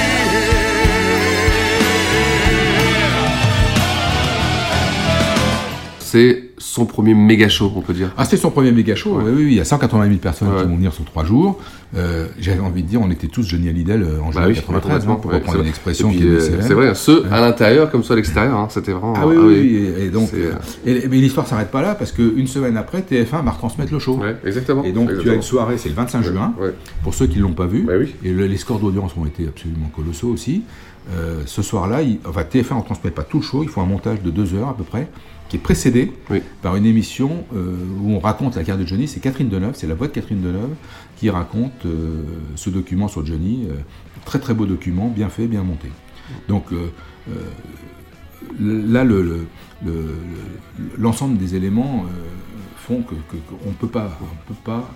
C'est 6.01 6.48
son 6.79 6.87
premier 6.87 7.15
méga 7.15 7.49
show, 7.49 7.73
on 7.75 7.81
peut 7.81 7.93
dire. 7.93 8.11
Ah, 8.17 8.25
c'était 8.25 8.37
son 8.37 8.51
premier 8.51 8.73
méga 8.73 8.95
show. 8.95 9.19
Oui, 9.23 9.31
oui, 9.35 9.43
il 9.49 9.55
y 9.55 9.61
a 9.61 9.65
180 9.65 10.07
000 10.07 10.17
personnes 10.19 10.49
qui 10.57 10.65
vont 10.65 10.77
venir 10.77 10.93
sur 10.93 11.05
trois 11.05 11.25
jours. 11.25 11.59
Euh, 11.97 12.27
J'avais 12.39 12.61
envie 12.61 12.83
de 12.83 12.89
dire, 12.89 13.01
on 13.03 13.11
était 13.11 13.27
tous 13.29 13.43
Johnny 13.49 13.69
Hallyday 13.69 13.93
euh, 13.95 14.21
en 14.21 14.27
Bah 14.27 14.43
juillet 14.43 14.47
oui, 14.49 14.55
93, 14.55 14.83
complètement, 14.83 15.13
hein, 15.15 15.17
pour 15.21 15.31
ouais, 15.31 15.37
reprendre 15.39 15.61
une 15.63 15.67
expression 15.69 16.09
puis, 16.11 16.19
qui 16.19 16.25
est 16.25 16.29
euh. 16.29 16.59
C'est 16.61 16.75
vrai, 16.75 16.95
ceux 16.95 17.25
à 17.31 17.41
l'intérieur 17.41 17.91
comme 17.91 18.03
ceux 18.05 18.13
à 18.13 18.17
l'extérieur, 18.17 18.57
hein, 18.59 18.69
c'était 18.71 18.93
vraiment. 18.93 19.15
Ah 19.17 19.27
oui, 19.27 19.37
oui, 19.39 19.55
oui, 19.97 20.03
et, 20.05 20.11
donc, 20.11 20.31
euh, 20.35 20.53
et- 20.87 21.09
mais 21.09 21.17
l'histoire 21.17 21.47
s'arrête 21.47 21.71
pas 21.71 21.83
là 21.83 21.95
parce 21.95 22.13
qu'une 22.13 22.47
semaine 22.47 22.77
après, 22.77 23.01
TF1 23.01 23.43
va 23.43 23.51
retransmettre 23.53 23.93
le 23.93 23.99
show. 23.99 24.21
exactement. 24.45 24.85
Et 24.85 24.93
donc 24.93 25.11
tu 25.21 25.31
as 25.31 25.35
une 25.35 25.43
soirée, 25.43 25.79
c'est 25.79 25.89
le 25.89 25.95
25 25.95 26.23
juin, 26.23 26.55
pour 27.03 27.15
ceux 27.15 27.27
qui 27.27 27.39
ne 27.39 27.43
l'ont 27.43 27.53
pas 27.53 27.67
vu. 27.67 27.83
Bah 27.83 27.95
Et 28.25 28.31
le- 28.33 28.47
les 28.47 28.57
scores 28.59 28.79
d'audience 28.81 29.13
ont 29.17 29.27
été 29.27 29.47
absolument 29.49 29.91
colossaux 29.95 30.29
aussi. 30.29 30.63
Euh, 31.11 31.41
ce 31.47 31.63
soir-là, 31.63 32.01
enfin, 32.29 32.43
TF1 32.43 32.77
ne 32.77 32.83
transmet 32.83 33.11
pas 33.11 33.23
tout 33.23 33.39
le 33.39 33.43
show, 33.43 33.63
il 33.63 33.71
faut 33.71 33.81
un 33.81 33.87
montage 33.87 34.21
de 34.23 34.31
deux 34.31 34.53
heures 34.55 34.69
à 34.69 34.77
peu 34.77 34.85
près, 34.85 35.09
qui 35.49 35.57
est 35.57 35.61
précédé 35.61 36.13
par 36.63 36.77
une 36.77 36.85
émission 36.87 37.45
euh, 37.55 37.75
où 38.01 38.13
on 38.13 38.19
raconte 38.19 38.57
la 38.57 38.65
carrière 38.65 38.83
de 38.85 38.87
Johnny. 38.89 39.09
C'est 39.09 39.21
Catherine 39.21 39.49
Deneuve, 39.49 39.75
c'est 39.75 39.87
la 39.87 39.95
voix 39.95 40.07
de 40.09 40.13
Catherine 40.13 40.41
Deneuve 40.43 40.75
qui 41.17 41.31
raconte 41.31 41.87
euh, 41.87 42.23
ce 42.55 42.71
document 42.71 43.09
sur 43.09 43.25
Johnny. 43.25 43.67
euh, 43.71 43.75
très 44.25 44.39
très 44.41 44.53
beau 44.53 44.67
document, 44.67 45.09
bien 45.09 45.31
fait, 45.31 45.47
bien 45.47 45.63
monté. 45.63 45.89
Donc 46.49 46.67
là, 48.61 49.05
le- 49.05 49.23
le- 49.23 49.47
le- 49.85 49.93
le- 49.93 50.15
l'ensemble 50.99 51.39
des 51.39 51.55
éléments 51.55 52.05
font 52.77 53.03
que 53.03 53.15
que- 53.15 53.37
qu'on 53.49 53.69
ne 53.71 53.75
peut 53.75 53.87
pas, 53.89 54.19
on 54.23 54.53
peut 54.53 54.61
pas 54.65 54.91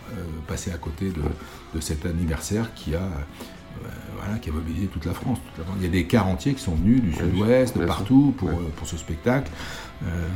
passer 0.46 0.70
à 0.70 0.76
côté 0.76 1.06
de, 1.10 1.22
de 1.74 1.80
cet 1.80 2.04
anniversaire 2.06 2.74
qui 2.74 2.94
a, 2.94 3.08
voilà, 4.18 4.38
qui 4.38 4.50
a 4.50 4.52
mobilisé 4.52 4.86
toute 4.86 5.06
la 5.06 5.12
France. 5.14 5.38
toute 5.46 5.58
la 5.58 5.64
France. 5.64 5.76
Il 5.80 5.84
y 5.84 5.88
a 5.88 5.92
des 5.92 6.04
cars 6.04 6.26
entiers 6.26 6.54
qui 6.54 6.62
sont 6.62 6.74
venus 6.74 7.00
du 7.00 7.12
sud-ouest, 7.14 7.74
de 7.76 7.80
partout, 7.86 8.34
pour, 8.36 8.50
pour 8.76 8.86
ce 8.86 8.96
spectacle. 8.96 9.50
Euh, 10.06 10.28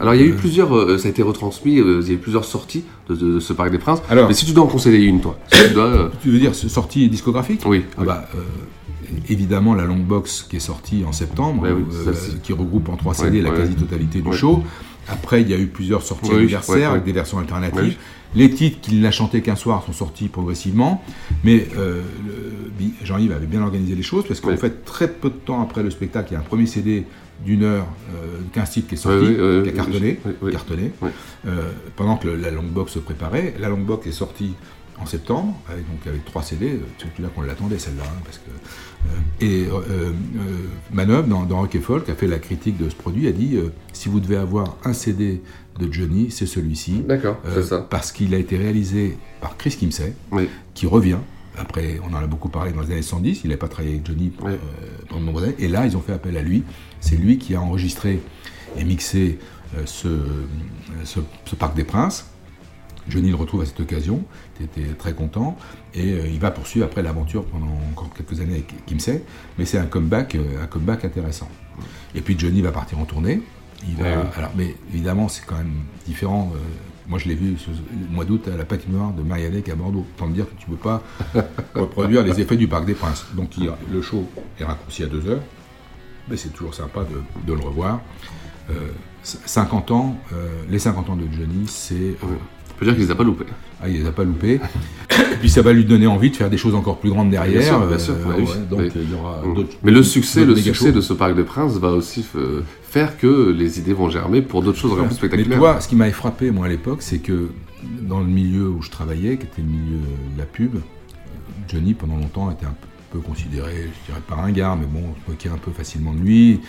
Alors 0.00 0.14
il 0.14 0.20
y 0.20 0.24
a 0.24 0.26
eu 0.26 0.34
plusieurs, 0.34 0.74
euh, 0.76 0.96
ça 0.98 1.08
a 1.08 1.10
été 1.10 1.22
retransmis, 1.22 1.80
euh, 1.80 2.00
il 2.02 2.08
y 2.08 2.10
a 2.12 2.14
eu 2.14 2.18
plusieurs 2.18 2.44
sorties 2.44 2.84
de, 3.08 3.16
de- 3.16 3.34
de 3.34 3.40
ce 3.40 3.52
Parc 3.52 3.70
des 3.72 3.78
Princes. 3.78 4.00
Alors- 4.08 4.28
Mais 4.28 4.34
si 4.34 4.46
tu 4.46 4.52
dois 4.52 4.64
en 4.64 4.68
conseiller 4.68 5.04
une, 5.06 5.20
toi, 5.20 5.36
si 5.52 5.68
tu 5.68 5.74
dois, 5.74 5.84
euh, 5.86 6.08
Tu 6.22 6.30
veux 6.30 6.38
dire 6.38 6.54
sortie 6.54 7.08
discographique 7.08 7.62
Oui, 7.66 7.84
Ah 7.96 8.00
oui. 8.00 8.06
bah, 8.06 8.28
évidemment 9.28 9.74
la 9.74 9.84
long 9.86 9.96
box 9.98 10.46
qui 10.48 10.56
est 10.56 10.60
sortie 10.60 11.02
en 11.06 11.12
septembre, 11.12 11.66
oui, 11.66 11.84
qui 12.42 12.52
regroupe 12.52 12.88
en 12.90 12.96
trois 12.96 13.14
CD 13.14 13.38
Ouais, 13.38 13.44
la 13.44 13.50
ouais. 13.50 13.56
quasi-totalité 13.58 14.20
du 14.20 14.28
Ouais. 14.28 14.36
show. 14.36 14.62
Après, 15.08 15.40
il 15.40 15.48
y 15.48 15.54
a 15.54 15.58
eu 15.58 15.66
plusieurs 15.66 16.02
sorties 16.02 16.30
anniversaires 16.32 16.90
avec 16.92 17.04
des 17.04 17.12
versions 17.12 17.38
alternatives. 17.38 17.96
Les 18.34 18.50
titres 18.50 18.78
qu'il 18.82 19.00
n'a 19.00 19.10
chantés 19.10 19.40
qu'un 19.40 19.56
soir 19.56 19.82
sont 19.86 19.94
sortis 19.94 20.28
progressivement, 20.28 21.02
mais 21.44 21.66
Jean-Yves 23.02 23.32
avait 23.32 23.46
bien 23.46 23.62
organisé 23.62 23.94
les 23.94 24.02
choses 24.02 24.24
parce 24.28 24.40
qu'en 24.40 24.56
fait, 24.56 24.84
très 24.84 25.08
peu 25.08 25.30
de 25.30 25.34
temps 25.34 25.60
après 25.62 25.82
le 25.82 25.90
spectacle, 25.90 26.28
il 26.30 26.34
y 26.34 26.36
a 26.36 26.40
un 26.40 26.42
premier 26.44 26.66
CD 26.66 27.04
d'une 27.44 27.62
heure, 27.62 27.86
euh, 28.14 28.38
15 28.52 28.70
titres 28.70 28.88
qui 28.88 28.94
est 28.94 28.98
sorti, 28.98 29.34
qui 29.62 29.68
a 29.68 29.72
cartonné, 29.72 30.92
euh, 31.46 31.70
pendant 31.96 32.16
que 32.16 32.28
la 32.28 32.50
long 32.50 32.62
box 32.64 32.92
se 32.92 32.98
préparait. 32.98 33.54
La 33.60 33.68
long 33.68 33.78
box 33.80 34.06
est 34.06 34.12
sortie 34.12 34.54
en 35.00 35.06
septembre, 35.06 35.54
avec, 35.68 35.88
donc 35.88 36.04
avec 36.08 36.24
trois 36.24 36.42
CD, 36.42 36.66
euh, 36.70 36.78
c'est 36.98 37.06
celui-là 37.12 37.28
qu'on 37.34 37.42
l'attendait 37.42 37.78
celle-là, 37.78 38.02
hein, 38.04 38.20
parce 38.24 38.38
que 38.38 38.50
euh, 38.50 39.46
et 39.46 39.66
euh, 39.70 39.80
euh, 39.90 40.10
Manœuvre 40.92 41.28
dans, 41.28 41.44
dans 41.44 41.58
Rock 41.60 41.76
et 41.76 41.80
Folk 41.80 42.08
a 42.08 42.14
fait 42.16 42.26
la 42.26 42.40
critique 42.40 42.76
de 42.78 42.88
ce 42.90 42.96
produit, 42.96 43.28
a 43.28 43.32
dit 43.32 43.56
si 43.92 44.08
vous 44.08 44.18
devez 44.18 44.36
avoir 44.36 44.76
un 44.84 44.92
CD 44.92 45.40
de 45.78 45.92
Johnny, 45.92 46.32
c'est 46.32 46.46
celui-ci, 46.46 47.04
D'accord, 47.06 47.40
c'est 47.54 47.62
ça. 47.62 47.86
parce 47.88 48.10
qu'il 48.10 48.34
a 48.34 48.38
été 48.38 48.56
réalisé 48.56 49.16
par 49.40 49.56
Chris 49.56 49.76
Kimsey, 49.78 50.14
Oui. 50.32 50.48
qui 50.74 50.86
revient. 50.88 51.18
Après, 51.58 52.00
on 52.04 52.14
en 52.14 52.18
a 52.18 52.26
beaucoup 52.26 52.48
parlé 52.48 52.72
dans 52.72 52.82
les 52.82 52.92
années 52.92 53.02
110, 53.02 53.40
il 53.44 53.48
n'avait 53.48 53.58
pas 53.58 53.68
travaillé 53.68 53.94
avec 53.94 54.06
Johnny 54.06 54.32
euh, 54.44 54.56
pendant 55.08 55.20
de 55.20 55.26
nombreuses 55.26 55.44
années, 55.44 55.56
et 55.58 55.68
là, 55.68 55.86
ils 55.86 55.96
ont 55.96 56.00
fait 56.00 56.12
appel 56.12 56.36
à 56.36 56.42
lui. 56.42 56.62
C'est 57.00 57.16
lui 57.16 57.38
qui 57.38 57.54
a 57.54 57.60
enregistré 57.60 58.20
et 58.76 58.84
mixé 58.84 59.38
euh, 59.76 59.82
ce, 59.84 60.08
ce, 61.04 61.20
ce 61.44 61.54
Parc 61.54 61.74
des 61.74 61.84
Princes. 61.84 62.26
Johnny 63.08 63.30
le 63.30 63.36
retrouve 63.36 63.62
à 63.62 63.66
cette 63.66 63.80
occasion, 63.80 64.22
il 64.60 64.66
était 64.66 64.94
très 64.94 65.14
content, 65.14 65.56
et 65.94 66.12
euh, 66.12 66.28
il 66.28 66.38
va 66.38 66.50
poursuivre 66.50 66.84
après 66.84 67.02
l'aventure 67.02 67.44
pendant 67.46 67.72
encore 67.90 68.10
quelques 68.14 68.40
années 68.40 68.54
avec 68.54 68.84
Kimsey, 68.86 69.22
mais 69.58 69.64
c'est 69.64 69.78
un 69.78 69.86
comeback, 69.86 70.36
un 70.36 70.66
comeback 70.66 71.04
intéressant. 71.04 71.48
Et 72.14 72.20
puis 72.20 72.38
Johnny 72.38 72.60
va 72.60 72.70
partir 72.70 72.98
en 72.98 73.04
tournée. 73.04 73.40
Il 73.88 74.04
alors, 74.04 74.50
mais 74.56 74.74
évidemment, 74.92 75.28
c'est 75.28 75.46
quand 75.46 75.56
même 75.56 75.72
différent. 76.04 76.52
Euh, 77.08 77.10
moi, 77.10 77.18
je 77.18 77.28
l'ai 77.28 77.34
vu 77.34 77.56
ce, 77.58 77.70
mois 78.10 78.24
d'août 78.24 78.48
à 78.52 78.56
la 78.56 78.64
patinoire 78.64 79.12
de 79.12 79.22
Marianec 79.22 79.68
à 79.68 79.74
Bordeaux. 79.74 80.06
Tant 80.16 80.28
dire 80.28 80.46
que 80.46 80.54
tu 80.60 80.70
ne 80.70 80.76
peux 80.76 80.82
pas 80.82 81.02
reproduire 81.74 82.22
les 82.22 82.40
effets 82.40 82.56
du 82.56 82.68
Parc 82.68 82.84
des 82.84 82.94
Princes. 82.94 83.26
Donc, 83.34 83.50
le 83.92 84.02
show 84.02 84.28
est 84.60 84.64
raccourci 84.64 85.02
à 85.02 85.06
deux 85.06 85.26
heures, 85.28 85.42
mais 86.28 86.36
c'est 86.36 86.50
toujours 86.50 86.74
sympa 86.74 87.04
de, 87.04 87.20
de 87.46 87.52
le 87.58 87.64
revoir. 87.64 88.00
Euh, 88.70 88.74
c- 89.22 89.38
50 89.44 89.90
ans, 89.92 90.16
euh, 90.32 90.48
les 90.68 90.78
50 90.78 91.10
ans 91.10 91.16
de 91.16 91.24
Johnny, 91.32 91.66
c'est. 91.66 91.94
euh, 91.94 92.36
peut 92.78 92.86
dire 92.86 92.94
qu'il 92.94 93.04
les 93.04 93.10
a 93.10 93.14
pas 93.14 93.24
loupés. 93.24 93.44
ah, 93.82 93.88
il 93.88 94.00
les 94.00 94.06
a 94.06 94.12
pas 94.12 94.24
loupés. 94.24 94.60
Et 95.10 95.36
puis 95.40 95.50
ça 95.50 95.62
va 95.62 95.72
lui 95.72 95.84
donner 95.84 96.06
envie 96.06 96.30
de 96.30 96.36
faire 96.36 96.48
des 96.50 96.56
choses 96.56 96.74
encore 96.74 96.98
plus 96.98 97.10
grandes 97.10 97.30
derrière. 97.30 97.60
Bien 97.60 97.68
sûr, 97.68 97.86
bien 97.86 97.98
sûr, 97.98 98.14
Euh, 98.14 98.24
ouais, 98.36 98.42
ouais, 98.42 98.56
donc 98.70 98.80
Oui. 98.80 98.88
il 98.94 99.10
y 99.10 99.14
aura 99.14 99.42
Mm. 99.44 99.54
d'autres. 99.54 99.76
Mais 99.82 99.90
le 99.90 100.02
succès, 100.02 100.44
le 100.44 100.54
succès 100.56 100.92
de 100.92 101.00
ce 101.00 101.12
Parc 101.12 101.34
des 101.34 101.42
Princes 101.44 101.76
va 101.78 101.90
aussi 101.90 102.24
euh, 102.36 102.60
faire 102.82 103.18
que 103.18 103.50
les 103.50 103.78
idées 103.78 103.92
vont 103.94 104.08
germer 104.10 104.42
pour 104.42 104.62
d'autres 104.62 104.78
choses 104.78 104.92
encore 104.92 105.04
plus 105.06 105.14
Mais 105.14 105.18
spectaculaires. 105.18 105.52
tu 105.52 105.58
vois, 105.58 105.80
ce 105.80 105.88
qui 105.88 105.96
m'avait 105.96 106.12
frappé, 106.12 106.50
moi, 106.50 106.66
à 106.66 106.68
l'époque, 106.68 107.02
c'est 107.02 107.18
que 107.18 107.48
dans 108.02 108.20
le 108.20 108.26
milieu 108.26 108.68
où 108.68 108.82
je 108.82 108.90
travaillais, 108.90 109.36
qui 109.36 109.44
était 109.46 109.62
le 109.62 109.68
milieu 109.68 109.98
de 110.34 110.38
la 110.38 110.44
pub, 110.46 110.76
euh, 110.76 110.78
Johnny, 111.68 111.94
pendant 111.94 112.16
longtemps, 112.16 112.50
était 112.50 112.66
un 112.66 112.74
peu 113.12 113.18
considéré, 113.20 113.88
je 114.02 114.06
dirais 114.12 114.22
pas 114.26 114.36
ringard, 114.36 114.76
mais 114.76 114.86
bon, 114.86 115.00
on 115.10 115.14
se 115.26 115.30
moquait 115.30 115.48
un 115.48 115.58
peu 115.58 115.70
facilement 115.72 116.12
de 116.12 116.20
lui. 116.20 116.60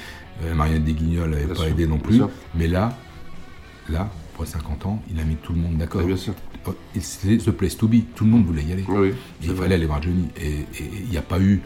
Euh, 0.45 0.53
Marianne 0.55 0.83
Desguignols 0.83 1.29
n'avait 1.31 1.43
pas 1.45 1.55
sûr, 1.55 1.65
aidé 1.65 1.85
non 1.85 1.97
plus. 1.97 2.15
sûr. 2.15 2.29
Mais 2.55 2.67
là, 2.67 2.97
là, 3.89 4.09
pour 4.39 4.47
50 4.47 4.85
ans, 4.85 5.03
il 5.13 5.19
a 5.19 5.23
mis 5.25 5.35
tout 5.35 5.51
le 5.51 5.59
monde 5.59 5.75
d'accord. 5.77 5.99
Ouais, 6.01 6.07
bien 6.07 6.15
sûr. 6.15 6.33
Oh, 6.65 6.73
C'était 7.01 7.37
The 7.37 7.51
Place 7.51 7.75
to 7.75 7.87
Be, 7.89 7.95
tout 8.15 8.23
le 8.23 8.29
monde 8.31 8.45
voulait 8.45 8.63
y 8.63 8.71
aller. 8.71 8.85
Oui, 8.87 9.09
Et 9.09 9.13
il 9.43 9.51
vrai. 9.51 9.63
fallait 9.63 9.75
aller 9.75 9.85
voir 9.85 10.01
Johnny. 10.01 10.29
Et 10.41 10.65
il 11.03 11.09
n'y 11.09 11.17
a 11.17 11.21
pas 11.21 11.39
eu. 11.41 11.61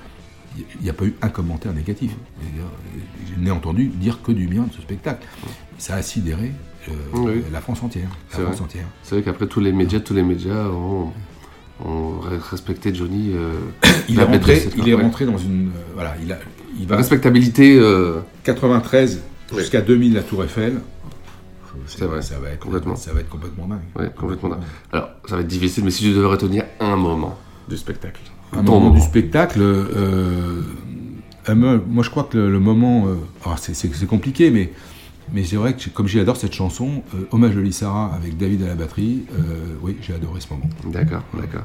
Il 0.58 0.84
n'y 0.84 0.90
a 0.90 0.94
pas 0.94 1.06
eu 1.06 1.14
un 1.22 1.30
commentaire 1.30 1.72
négatif. 1.74 2.12
Je 2.42 3.40
n'ai 3.44 3.52
entendu 3.52 3.86
dire 3.88 4.22
que 4.24 4.32
du 4.32 4.48
bien 4.48 4.64
de 4.64 4.74
ce 4.74 4.82
spectacle. 4.82 5.26
Ça 5.78 5.96
a 5.96 6.02
sidéré 6.02 6.52
euh, 6.90 6.92
Oui. 7.14 7.44
la 7.52 7.62
France 7.62 7.84
entière. 7.84 8.10
La 8.32 8.38
C'est 8.38 8.42
France 8.44 8.56
vrai. 8.56 8.66
entière. 8.66 8.86
C'est 9.04 9.16
vrai 9.16 9.24
qu'après 9.24 9.46
tous 9.48 9.60
les 9.60 9.72
médias, 9.72 10.00
tous 10.00 10.14
les 10.16 10.24
médias 10.24 10.68
ont, 10.70 11.12
ont 11.86 12.20
re- 12.22 12.40
respecté 12.50 12.94
Johnny. 12.94 13.34
euh, 13.36 13.54
Il 14.10 14.20
est 14.20 14.24
rentré, 14.24 14.68
il 14.78 14.90
est 14.90 14.94
ouais. 14.96 15.02
rentré 15.04 15.26
dans 15.28 15.38
une. 15.38 15.68
euh, 15.68 15.92
voilà, 15.94 16.16
il, 16.24 16.32
a, 16.32 16.40
il 16.80 16.88
va. 16.88 16.98
respectabilité. 16.98 17.78
euh, 17.78 18.20
93 18.44 19.22
Oui. 19.52 19.60
jusqu'à 19.60 19.82
2000, 19.82 20.14
la 20.16 20.24
Tour 20.24 20.44
Eiffel. 20.44 20.82
C'est 21.88 22.06
vrai, 22.06 22.22
Ça 22.22 22.40
va 22.40 22.50
être 22.50 22.60
complètement. 22.60 22.96
Ça 22.96 23.14
va 23.14 23.20
être 23.22 23.30
complètement 23.30 23.68
dingue. 23.68 23.80
ouais, 23.98 24.12
complètement 24.16 24.50
dingue. 24.50 24.60
Alors, 24.92 25.10
ça 25.26 25.36
va 25.36 25.42
être 25.42 25.48
difficile, 25.48 25.84
mais 25.84 25.92
si 25.92 26.04
tu 26.04 26.14
devais 26.14 26.28
retenir 26.28 26.66
un 26.80 26.96
moment 26.96 27.38
du 27.68 27.78
spectacle. 27.78 28.22
Un 28.52 28.62
moment 28.62 28.92
du 28.92 29.02
spectacle. 29.02 29.60
euh, 29.62 30.62
euh, 31.50 31.56
moi, 31.88 32.04
je 32.04 32.10
crois 32.10 32.24
que 32.26 32.38
le, 32.38 32.52
le 32.52 32.60
moment. 32.60 33.08
euh, 33.08 33.16
c'est 33.58 34.06
compliqué, 34.08 34.52
mais, 34.52 34.72
mais 35.34 35.44
c'est 35.44 35.56
vrai 35.56 35.76
que 35.76 35.90
comme 35.90 36.08
j'adore 36.08 36.38
cette 36.38 36.54
chanson, 36.54 37.04
euh, 37.16 37.28
Hommage 37.32 37.56
de 37.56 37.60
Lissara 37.62 38.14
avec 38.14 38.38
David 38.38 38.64
à 38.64 38.68
la 38.68 38.76
batterie, 38.76 39.24
euh, 39.34 39.76
oui, 39.82 39.98
j'ai 40.02 40.14
adoré 40.14 40.40
ce 40.40 40.48
moment. 40.54 40.70
D'accord, 40.86 41.24
d'accord. 41.34 41.64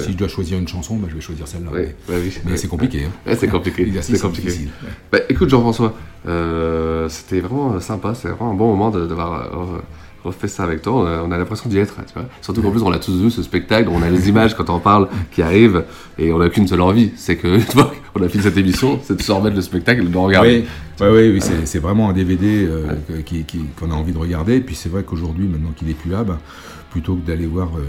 Si 0.00 0.12
je 0.12 0.16
dois 0.16 0.28
choisir 0.28 0.58
une 0.58 0.68
chanson, 0.68 0.96
bah, 0.96 1.06
je 1.10 1.14
vais 1.14 1.20
choisir 1.20 1.46
celle-là. 1.48 1.70
Oui, 1.72 1.80
mais 1.80 1.94
bah 2.08 2.14
oui, 2.22 2.32
mais 2.44 2.56
c'est 2.56 2.68
compliqué. 2.68 3.04
hein. 3.04 3.10
C'est 3.38 3.48
compliqué. 3.48 3.84
C'est 4.02 4.12
compliqué. 4.20 4.68
Bah, 5.12 5.18
écoute, 5.28 5.48
Jean-François, 5.48 5.94
euh, 6.26 7.08
c'était 7.08 7.40
vraiment 7.40 7.78
sympa. 7.80 8.14
C'est 8.14 8.28
vraiment 8.28 8.50
un 8.50 8.54
bon 8.54 8.68
moment 8.68 8.90
de- 8.90 9.06
d'avoir 9.06 9.82
euh, 10.24 10.28
refait 10.28 10.48
ça 10.48 10.64
avec 10.64 10.82
toi. 10.82 10.92
On 10.94 11.06
a, 11.06 11.22
on 11.22 11.30
a 11.32 11.38
l'impression 11.38 11.68
d'y 11.68 11.78
être, 11.78 11.96
tu 12.06 12.12
vois. 12.14 12.24
Surtout 12.40 12.62
qu'en 12.62 12.70
plus, 12.70 12.82
on 12.82 12.90
l'a 12.90 12.98
tous 12.98 13.16
vu, 13.20 13.30
ce 13.30 13.42
spectacle. 13.42 13.88
On 13.92 14.02
a 14.02 14.10
les 14.10 14.28
images 14.28 14.54
quand 14.54 14.70
on 14.70 14.78
parle 14.78 15.08
qui 15.30 15.42
arrivent 15.42 15.84
et 16.18 16.32
on 16.32 16.38
n'a 16.38 16.48
qu'une 16.48 16.66
seule 16.68 16.80
envie. 16.80 17.12
C'est 17.16 17.36
que, 17.36 17.58
tu 17.70 17.72
vois, 17.76 17.92
on 18.14 18.22
a 18.22 18.28
fini 18.28 18.42
cette 18.42 18.56
émission, 18.56 18.98
c'est 19.02 19.16
de 19.16 19.22
se 19.22 19.32
remettre 19.32 19.56
le 19.56 19.62
spectacle 19.62 20.02
et 20.02 20.06
de 20.06 20.12
le 20.12 20.18
regarder. 20.18 20.64
Oui, 21.00 21.06
ouais, 21.06 21.30
oui, 21.30 21.40
c'est- 21.64 21.78
vraiment 21.78 22.08
un 22.08 22.12
DVD 22.12 22.66
euh, 22.68 22.86
qui- 23.26 23.44
qu'on 23.78 23.90
a 23.90 23.94
envie 23.94 24.12
de 24.12 24.18
regarder. 24.18 24.56
Et 24.56 24.60
puis 24.60 24.74
c'est 24.74 24.88
vrai 24.88 25.02
qu'aujourd'hui, 25.02 25.46
maintenant 25.46 25.72
qu'il 25.76 25.90
est 25.90 25.94
plus 25.94 26.10
là, 26.10 26.22
ben, 26.24 26.38
plutôt 26.90 27.16
que 27.16 27.26
d'aller 27.26 27.46
voir 27.46 27.70
euh, 27.76 27.80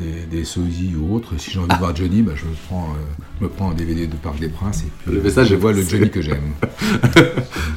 des, 0.00 0.36
des 0.36 0.44
sosies 0.44 0.94
ou 0.96 1.14
autres, 1.14 1.38
si 1.38 1.50
j'ai 1.50 1.58
envie 1.58 1.68
de 1.68 1.78
voir 1.78 1.94
Johnny, 1.94 2.22
ben, 2.22 2.34
je 2.34 2.44
me 2.44 2.54
prends, 2.68 2.88
euh, 2.90 3.44
me 3.44 3.48
prends 3.48 3.70
un 3.70 3.74
DVD 3.74 4.06
de 4.06 4.16
Parc 4.16 4.38
des 4.40 4.48
Princes 4.48 4.82
et 4.82 4.90
puis 5.02 5.12
Le 5.12 5.20
euh, 5.20 5.22
message 5.22 5.48
je 5.48 5.54
vois 5.54 5.72
le. 5.72 5.82
Johnny 5.82 6.10
que 6.10 6.20
j'aime. 6.20 6.52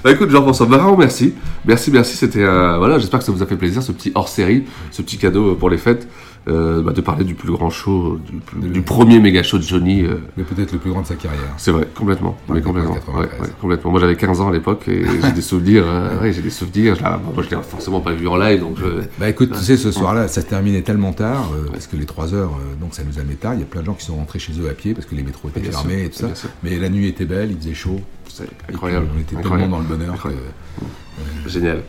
Bah 0.04 0.12
écoute 0.12 0.30
Jean-François, 0.30 0.68
bah, 0.68 0.78
vraiment 0.78 0.98
merci. 0.98 1.34
Merci, 1.66 1.92
merci, 1.92 2.16
c'était 2.16 2.44
euh, 2.44 2.78
voilà, 2.78 3.00
j'espère 3.00 3.20
que 3.20 3.26
ça 3.26 3.32
vous 3.32 3.44
a 3.44 3.46
fait 3.46 3.58
plaisir 3.58 3.82
ce 3.82 3.92
petit 3.92 4.12
hors-série, 4.16 4.66
ce 4.92 5.02
petit 5.02 5.18
cadeau 5.18 5.56
pour 5.56 5.70
les 5.70 5.78
fêtes, 5.78 6.08
euh, 6.48 6.82
bah, 6.82 6.94
de 6.94 7.02
parler 7.02 7.24
du 7.26 7.34
plus 7.36 7.52
grand 7.52 7.70
show, 7.70 8.18
du, 8.26 8.38
plus- 8.38 8.70
du 8.70 8.82
premier 8.82 9.20
méga 9.20 9.44
show 9.44 9.58
de 9.58 9.64
Johnny. 9.64 10.04
euh, 10.04 10.16
Mais 10.38 10.44
peut-être 10.44 10.72
le 10.72 10.80
plus 10.80 10.92
grand 10.92 11.02
de 11.02 11.08
sa 11.08 11.16
carrière. 11.16 11.42
c'est 11.58 11.72
vrai, 11.72 11.88
complètement, 11.94 12.38
mais 12.50 12.62
complètement, 12.62 12.94
93. 12.94 13.16
ouais, 13.40 13.42
ouais, 13.48 13.54
complètement. 13.62 13.92
Moi 13.92 14.00
j'avais 14.00 14.16
15 14.16 14.42
ans 14.42 14.50
à 14.50 14.54
l'époque 14.54 14.88
et 14.88 15.04
j'ai 15.22 15.32
des 15.32 15.42
souvenirs, 15.42 15.84
euh, 15.86 16.22
ouais, 16.22 16.32
j'ai 16.34 16.42
des 16.42 16.50
souvenirs. 16.50 16.96
Je 16.96 17.04
bon, 17.04 17.34
moi 17.36 17.44
je 17.44 17.56
l'ai 17.56 17.62
forcément 17.62 18.00
pas 18.00 18.14
vu 18.14 18.28
en 18.28 18.38
live, 18.38 18.62
donc 18.62 18.78
je... 18.80 19.04
Bah 19.20 19.30
écoute, 19.30 19.52
tu 19.54 19.60
sais, 19.60 19.78
ce 19.78 19.92
soir-là, 19.92 20.28
ça 20.28 20.42
se 20.42 20.46
terminait 20.48 20.82
tellement 20.82 21.14
tard, 21.14 21.50
euh, 21.54 21.70
parce 21.72 21.88
que 21.88 21.96
les 21.98 22.06
3 22.06 22.34
heures, 22.34 22.52
euh, 22.54 22.76
donc 22.82 22.94
ça 22.94 23.04
nous 23.04 23.20
a 23.20 23.24
mis 23.24 23.36
tard. 23.36 23.54
Il 23.56 23.60
y 23.60 23.64
a 23.64 23.66
plein 23.66 23.82
de 23.82 23.86
gens 23.88 23.94
qui 23.94 24.06
sont 24.06 24.16
rentrés 24.16 24.40
chez 24.40 24.54
eux 24.60 24.70
à 24.70 24.74
pied, 24.74 24.94
parce 24.94 25.06
que 25.06 25.16
les 25.16 25.24
métros 25.24 25.50
étaient 25.50 25.64
sûr, 25.64 25.72
fermés 25.82 26.04
et 26.06 26.10
tout 26.10 26.18
ça. 26.20 26.26
bien 26.28 26.36
sûr. 26.36 26.50
Mais 26.64 26.78
la 26.80 26.90
nuit 26.90 27.08
était 27.08 27.26
belle, 27.26 27.52
il 27.52 27.58
faisait 27.58 27.74
chaud. 27.74 28.00
c'est 28.30 28.48
incroyable. 28.72 29.08
On 29.16 29.20
était 29.20 29.36
incroyable. 29.36 29.62
tellement 29.64 29.78
dans 29.78 29.84
le 29.84 29.98
bonheur. 29.98 30.22
Que- 30.24 31.50
Génial. 31.50 31.82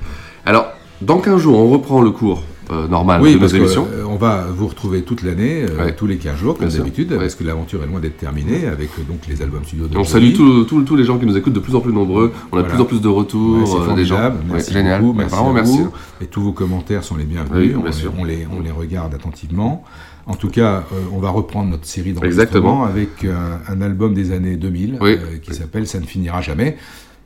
Alors, 0.46 0.72
dans 1.02 1.18
15 1.18 1.40
jours, 1.40 1.58
on 1.58 1.68
reprend 1.70 2.00
le 2.02 2.10
cours 2.10 2.42
euh, 2.70 2.86
normal 2.88 3.20
Oui, 3.22 3.30
de 3.30 3.34
nos 3.34 3.40
parce 3.40 3.54
émissions. 3.54 3.86
qu'on 4.04 4.16
va 4.16 4.46
vous 4.54 4.66
retrouver 4.68 5.02
toute 5.02 5.22
l'année, 5.22 5.64
euh, 5.68 5.84
Ouais. 5.86 5.94
tous 5.96 6.06
les 6.06 6.16
15 6.16 6.36
jours, 6.36 6.56
comme 6.58 6.68
d'habitude, 6.68 7.12
Ouais. 7.12 7.18
parce 7.18 7.34
que 7.34 7.44
l'aventure 7.44 7.82
est 7.82 7.86
loin 7.86 8.00
d'être 8.00 8.16
terminée, 8.18 8.66
avec 8.66 8.90
euh, 8.98 9.02
donc 9.08 9.26
les 9.28 9.40
albums 9.42 9.64
studio 9.64 9.86
de 9.88 9.96
On 9.96 10.04
salue 10.04 10.32
tous 10.34 10.96
les 10.96 11.04
gens 11.04 11.18
qui 11.18 11.26
nous 11.26 11.36
écoutent 11.36 11.52
de 11.52 11.60
plus 11.60 11.74
en 11.74 11.80
plus 11.80 11.92
nombreux. 11.92 12.32
On 12.52 12.58
a 12.58 12.62
de 12.62 12.66
Voilà. 12.66 12.68
plus 12.68 12.80
en 12.80 12.84
plus 12.84 13.00
de 13.00 13.08
retours, 13.08 13.58
Ouais, 13.60 13.66
c'est 13.86 13.90
euh, 13.92 13.94
des 13.94 14.04
gens. 14.04 14.32
Merci 14.50 14.72
génial. 14.72 15.00
beaucoup, 15.02 15.18
merci 15.18 15.34
vraiment. 15.36 15.92
Et 16.20 16.26
tous 16.26 16.40
vos 16.42 16.52
commentaires 16.52 17.04
sont 17.04 17.16
les 17.16 17.24
bienvenus. 17.24 17.68
Oui, 17.68 17.74
on, 17.76 17.80
bien 17.80 17.90
les- 17.90 17.96
sûr. 17.96 18.12
on 18.18 18.24
les, 18.24 18.46
on 18.56 18.60
les 18.60 18.70
regarde 18.70 19.14
attentivement. 19.14 19.84
En 20.26 20.34
tout 20.34 20.48
cas, 20.50 20.84
euh, 20.92 20.96
on 21.14 21.18
va 21.20 21.30
reprendre 21.30 21.70
notre 21.70 21.86
série 21.86 22.10
Exactement. 22.22 22.80
d'enregistrements 22.80 22.84
avec 22.84 23.24
un, 23.24 23.72
un 23.72 23.80
album 23.80 24.12
des 24.12 24.30
années 24.32 24.56
2000 24.56 24.98
Oui. 25.00 25.12
euh, 25.12 25.38
qui 25.40 25.54
s'appelle 25.54 25.86
Ça 25.86 26.00
ne 26.00 26.04
finira 26.04 26.42
jamais. 26.42 26.76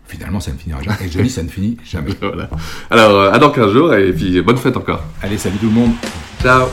Finalement, 0.07 0.41
ça 0.41 0.53
ne 0.53 0.59
finira 0.59 0.83
jamais. 0.83 0.97
Et 1.05 1.09
je 1.11 1.21
dis 1.21 1.31
ça 1.31 1.43
ne 1.43 1.49
finit 1.49 1.77
jamais. 1.85 2.13
Voilà. 2.21 2.51
Alors, 2.91 3.19
euh, 3.19 3.33
à 3.33 3.39
dans 3.39 3.51
15 3.51 3.73
jours 3.73 3.95
et 3.95 4.13
puis 4.13 4.41
bonne 4.43 4.59
fête 4.59 4.77
encore. 4.77 5.03
Allez, 5.23 5.39
salut 5.39 5.57
tout 5.57 5.67
le 5.67 5.73
monde. 5.73 5.93
Ciao 6.43 6.67